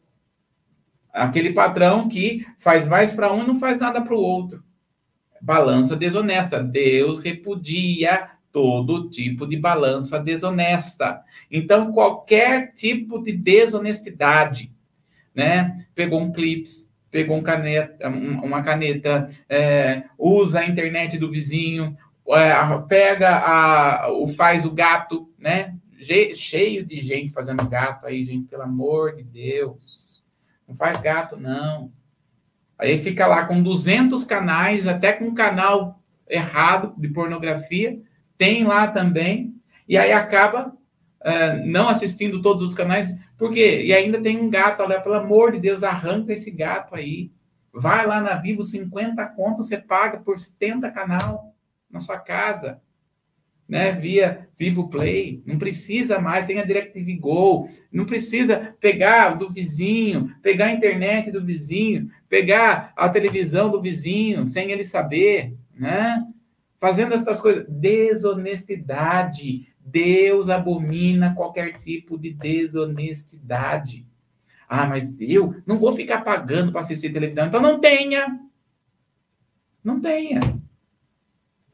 Aquele 1.14 1.54
patrão 1.54 2.08
que 2.10 2.44
faz 2.58 2.88
mais 2.88 3.14
para 3.14 3.32
um 3.32 3.44
e 3.44 3.48
não 3.48 3.60
faz 3.60 3.80
nada 3.80 4.02
para 4.02 4.16
o 4.16 4.20
outro. 4.20 4.64
Balança 5.40 5.96
desonesta. 5.96 6.64
Deus 6.64 7.22
repudia 7.22 8.32
todo 8.52 9.12
tipo 9.12 9.46
de 9.46 9.58
balança 9.58 10.18
desonesta. 10.18 11.22
Então, 11.56 11.94
qualquer 11.94 12.74
tipo 12.74 13.22
de 13.22 13.32
desonestidade, 13.32 14.74
né? 15.36 15.86
Pegou 15.94 16.20
um 16.20 16.32
clips, 16.34 16.92
pegou 17.12 17.38
um 17.38 17.44
caneta, 17.44 18.10
uma 18.10 18.64
caneta, 18.64 19.28
é, 19.48 20.06
usa 20.18 20.62
a 20.62 20.66
internet 20.66 21.16
do 21.20 21.30
vizinho, 21.30 21.96
é, 22.30 22.54
pega 22.88 23.38
a, 23.38 24.12
o 24.12 24.28
faz 24.28 24.66
o 24.66 24.72
gato, 24.72 25.32
né? 25.38 25.76
Cheio 26.34 26.84
de 26.84 27.00
gente 27.00 27.32
fazendo 27.32 27.70
gato 27.70 28.08
aí, 28.08 28.26
gente, 28.26 28.48
pelo 28.48 28.64
amor 28.64 29.16
de 29.16 29.22
Deus. 29.24 30.24
Não 30.68 30.74
faz 30.74 31.02
gato, 31.02 31.38
não. 31.38 31.92
Aí 32.80 33.00
fica 33.04 33.28
lá 33.28 33.46
com 33.46 33.62
200 33.62 34.26
canais, 34.26 34.88
até 34.88 35.14
com 35.14 35.26
um 35.26 35.36
canal 35.36 36.02
errado 36.28 36.96
de 36.98 37.10
pornografia, 37.10 38.02
tem 38.40 38.64
lá 38.64 38.88
também, 38.88 39.54
e 39.88 40.00
aí 40.00 40.12
acaba 40.12 40.76
uh, 41.26 41.66
não 41.66 41.90
assistindo 41.90 42.42
todos 42.42 42.64
os 42.64 42.74
canais, 42.74 43.18
porque 43.38 43.84
e 43.84 43.94
ainda 43.94 44.22
tem 44.22 44.40
um 44.40 44.50
gato, 44.50 44.84
olha, 44.84 45.02
pelo 45.02 45.16
amor 45.16 45.52
de 45.52 45.60
Deus, 45.60 45.84
arranca 45.84 46.34
esse 46.34 46.52
gato 46.52 46.96
aí. 46.96 47.32
Vai 47.74 48.06
lá 48.06 48.22
na 48.22 48.36
Vivo, 48.36 48.64
50 48.64 49.26
contos 49.30 49.68
você 49.68 49.78
paga 49.78 50.20
por 50.20 50.38
70 50.38 50.92
canal 50.92 51.56
na 51.90 52.00
sua 52.00 52.20
casa 52.20 52.80
né, 53.68 53.94
via 53.94 54.48
Vivo 54.58 54.90
Play, 54.90 55.42
não 55.46 55.58
precisa 55.58 56.20
mais, 56.20 56.46
tem 56.46 56.60
a 56.60 56.64
DirecTV 56.64 57.16
Go, 57.16 57.68
não 57.92 58.06
precisa 58.06 58.76
pegar 58.80 59.34
do 59.34 59.50
vizinho, 59.50 60.32
pegar 60.42 60.68
a 60.68 60.74
internet 60.74 61.32
do 61.32 61.44
vizinho, 61.44 62.10
pegar 62.30 62.94
a 62.96 63.10
televisão 63.10 63.72
do 63.72 63.82
vizinho 63.82 64.46
sem 64.46 64.72
ele 64.72 64.86
saber, 64.86 65.56
né? 65.76 66.24
Fazendo 66.80 67.14
essas 67.14 67.42
coisas, 67.42 67.66
desonestidade. 67.68 69.73
Deus 69.86 70.50
abomina 70.50 71.36
qualquer 71.36 71.76
tipo 71.76 72.18
de 72.18 72.34
desonestidade. 72.34 74.08
Ah, 74.68 74.88
mas 74.88 75.16
eu 75.20 75.62
não 75.66 75.78
vou 75.78 75.94
ficar 75.96 76.24
pagando 76.24 76.72
para 76.72 76.82
assistir 76.82 77.12
televisão, 77.12 77.48
então 77.48 77.62
não 77.62 77.80
tenha. 77.80 78.40
Não 79.84 80.00
tenha. 80.00 80.40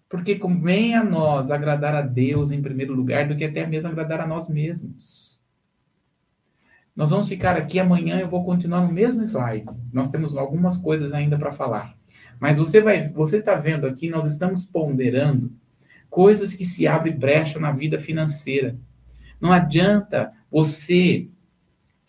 Porque 0.09 0.35
convém 0.35 0.95
a 0.95 1.03
nós 1.03 1.51
agradar 1.51 1.95
a 1.95 2.01
Deus 2.01 2.51
em 2.51 2.61
primeiro 2.61 2.95
lugar 2.95 3.27
do 3.27 3.35
que 3.35 3.45
até 3.45 3.65
mesmo 3.65 3.89
agradar 3.89 4.19
a 4.21 4.27
nós 4.27 4.49
mesmos. 4.49 5.39
Nós 6.95 7.11
vamos 7.11 7.29
ficar 7.29 7.55
aqui 7.55 7.79
amanhã, 7.79 8.19
eu 8.19 8.27
vou 8.27 8.43
continuar 8.43 8.81
no 8.81 8.91
mesmo 8.91 9.21
slide. 9.23 9.69
Nós 9.93 10.09
temos 10.09 10.35
algumas 10.35 10.77
coisas 10.77 11.13
ainda 11.13 11.37
para 11.37 11.53
falar. 11.53 11.95
Mas 12.39 12.57
você 12.57 12.81
vai, 12.81 13.07
você 13.09 13.37
está 13.37 13.55
vendo 13.55 13.85
aqui, 13.85 14.09
nós 14.09 14.25
estamos 14.25 14.65
ponderando 14.65 15.53
coisas 16.09 16.55
que 16.55 16.65
se 16.65 16.87
abrem 16.87 17.17
brecha 17.17 17.59
na 17.59 17.71
vida 17.71 17.99
financeira. 17.99 18.77
Não 19.39 19.51
adianta 19.51 20.33
você 20.51 21.29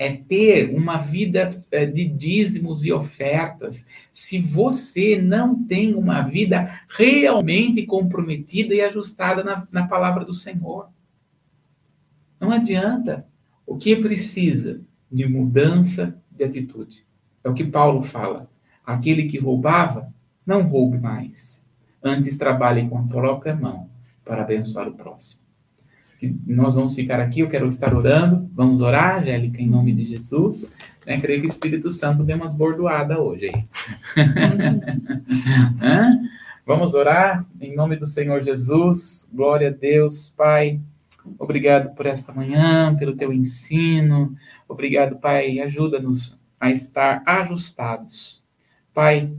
é 0.01 0.17
ter 0.17 0.75
uma 0.75 0.97
vida 0.97 1.55
é, 1.71 1.85
de 1.85 2.07
dízimos 2.07 2.87
e 2.87 2.93
ofertas 2.93 3.87
se 4.11 4.39
você 4.39 5.21
não 5.21 5.63
tem 5.67 5.95
uma 5.95 6.23
vida 6.23 6.81
realmente 6.89 7.85
comprometida 7.85 8.75
e 8.75 8.81
ajustada 8.81 9.45
na, 9.45 9.69
na 9.71 9.87
palavra 9.87 10.25
do 10.25 10.33
Senhor. 10.33 10.89
Não 12.41 12.51
adianta. 12.51 13.27
O 13.67 13.77
que 13.77 13.95
precisa? 13.95 14.81
De 15.13 15.29
mudança 15.29 16.19
de 16.31 16.45
atitude. 16.45 17.05
É 17.45 17.51
o 17.51 17.55
que 17.55 17.65
Paulo 17.65 18.03
fala. 18.03 18.51
Aquele 18.85 19.25
que 19.25 19.39
roubava, 19.39 20.11
não 20.47 20.67
roube 20.67 20.99
mais. 20.99 21.69
Antes 22.03 22.39
trabalhe 22.39 22.89
com 22.89 22.99
a 22.99 23.03
própria 23.03 23.55
mão 23.55 23.89
para 24.25 24.43
abençoar 24.43 24.89
o 24.89 24.93
próximo 24.93 25.51
nós 26.47 26.75
vamos 26.75 26.95
ficar 26.95 27.21
aqui, 27.21 27.41
eu 27.41 27.49
quero 27.49 27.67
estar 27.69 27.95
orando. 27.95 28.49
Vamos 28.53 28.81
orar, 28.81 29.23
Angélica, 29.23 29.61
em 29.61 29.69
nome 29.69 29.93
de 29.93 30.05
Jesus. 30.05 30.77
Né? 31.07 31.21
Creio 31.21 31.41
que 31.41 31.47
o 31.47 31.49
Espírito 31.49 31.91
Santo 31.91 32.23
deu 32.23 32.37
umas 32.37 32.55
bordoadas 32.55 33.17
hoje 33.17 33.51
vamos 36.67 36.95
orar 36.95 37.47
em 37.61 37.75
nome 37.75 37.97
do 37.97 38.07
Senhor 38.07 38.43
Jesus. 38.43 39.31
Glória 39.33 39.69
a 39.69 39.73
Deus, 39.73 40.29
Pai. 40.29 40.81
Obrigado 41.39 41.95
por 41.95 42.07
esta 42.07 42.33
manhã, 42.33 42.95
pelo 42.97 43.17
teu 43.17 43.33
ensino. 43.33 44.37
Obrigado, 44.69 45.17
Pai. 45.17 45.61
Ajuda-nos 45.61 46.39
a 46.59 46.71
estar 46.71 47.23
ajustados. 47.25 48.43
Pai, 48.93 49.33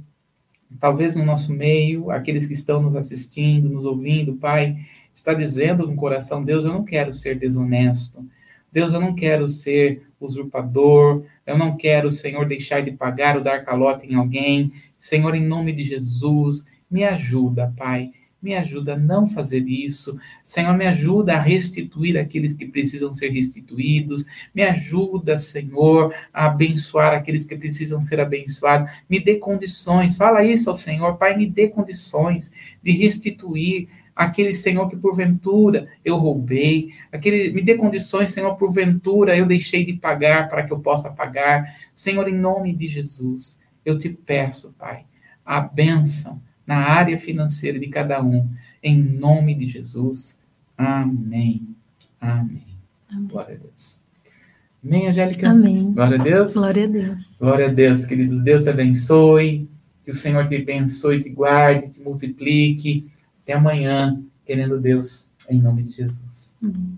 talvez 0.79 1.15
no 1.15 1.25
nosso 1.25 1.53
meio, 1.53 2.11
aqueles 2.11 2.47
que 2.47 2.53
estão 2.53 2.81
nos 2.81 2.95
assistindo, 2.95 3.69
nos 3.69 3.85
ouvindo, 3.85 4.35
Pai, 4.35 4.77
está 5.13 5.33
dizendo 5.33 5.87
no 5.87 5.95
coração: 5.95 6.43
Deus, 6.43 6.65
eu 6.65 6.73
não 6.73 6.83
quero 6.83 7.13
ser 7.13 7.37
desonesto. 7.37 8.25
Deus, 8.71 8.93
eu 8.93 9.01
não 9.01 9.13
quero 9.13 9.49
ser 9.49 10.03
usurpador. 10.19 11.23
Eu 11.45 11.57
não 11.57 11.75
quero, 11.75 12.09
Senhor, 12.09 12.47
deixar 12.47 12.81
de 12.81 12.91
pagar 12.91 13.35
ou 13.35 13.43
dar 13.43 13.65
calote 13.65 14.07
em 14.07 14.15
alguém. 14.15 14.71
Senhor, 14.97 15.35
em 15.35 15.45
nome 15.45 15.73
de 15.73 15.83
Jesus, 15.83 16.67
me 16.89 17.03
ajuda, 17.03 17.73
Pai. 17.75 18.11
Me 18.41 18.55
ajuda 18.55 18.95
a 18.95 18.97
não 18.97 19.27
fazer 19.27 19.67
isso. 19.67 20.19
Senhor, 20.43 20.75
me 20.75 20.87
ajuda 20.87 21.35
a 21.35 21.39
restituir 21.39 22.17
aqueles 22.17 22.55
que 22.55 22.65
precisam 22.65 23.13
ser 23.13 23.29
restituídos. 23.29 24.25
Me 24.53 24.63
ajuda, 24.63 25.37
Senhor, 25.37 26.11
a 26.33 26.47
abençoar 26.47 27.13
aqueles 27.13 27.45
que 27.45 27.55
precisam 27.55 28.01
ser 28.01 28.19
abençoados. 28.19 28.89
Me 29.07 29.19
dê 29.19 29.35
condições. 29.35 30.17
Fala 30.17 30.43
isso 30.43 30.71
ao 30.71 30.77
Senhor, 30.77 31.17
Pai, 31.17 31.37
me 31.37 31.45
dê 31.45 31.67
condições 31.67 32.51
de 32.81 32.91
restituir 32.91 33.87
aquele 34.15 34.55
Senhor 34.55 34.89
que 34.89 34.97
porventura 34.97 35.87
eu 36.03 36.17
roubei, 36.17 36.93
aquele 37.11 37.51
me 37.51 37.61
dê 37.61 37.75
condições, 37.75 38.33
Senhor, 38.33 38.55
porventura 38.55 39.37
eu 39.37 39.45
deixei 39.45 39.85
de 39.85 39.93
pagar 39.93 40.49
para 40.49 40.63
que 40.63 40.73
eu 40.73 40.79
possa 40.79 41.09
pagar. 41.09 41.75
Senhor, 41.93 42.27
em 42.27 42.35
nome 42.35 42.73
de 42.73 42.87
Jesus, 42.87 43.59
eu 43.85 43.97
te 43.97 44.09
peço, 44.09 44.73
Pai, 44.77 45.05
a 45.45 45.61
bênção 45.61 46.41
na 46.65 46.77
área 46.77 47.17
financeira 47.17 47.79
de 47.79 47.87
cada 47.87 48.21
um, 48.23 48.47
em 48.81 49.01
nome 49.01 49.53
de 49.53 49.67
Jesus. 49.67 50.39
Amém. 50.77 51.67
Amém. 52.19 52.63
Amém. 53.09 53.27
Glória 53.27 53.55
a 53.55 53.57
Deus. 53.57 54.01
Amém, 54.83 55.07
Angélica? 55.07 55.49
Amém. 55.49 55.91
Glória 55.91 56.19
a 56.19 56.23
Deus. 56.23 56.53
Glória 56.53 56.83
a 56.83 56.87
Deus. 56.87 57.37
Glória 57.39 57.65
a 57.67 57.69
Deus, 57.69 58.05
queridos. 58.05 58.43
Deus 58.43 58.63
te 58.63 58.69
abençoe. 58.69 59.69
Que 60.03 60.11
o 60.11 60.15
Senhor 60.15 60.47
te 60.47 60.55
abençoe, 60.55 61.21
te 61.21 61.29
guarde, 61.29 61.91
te 61.91 62.01
multiplique 62.01 63.07
até 63.43 63.53
amanhã, 63.53 64.19
querendo 64.45 64.79
Deus, 64.79 65.29
em 65.49 65.61
nome 65.61 65.83
de 65.83 65.91
Jesus. 65.91 66.57
Uhum. 66.61 66.97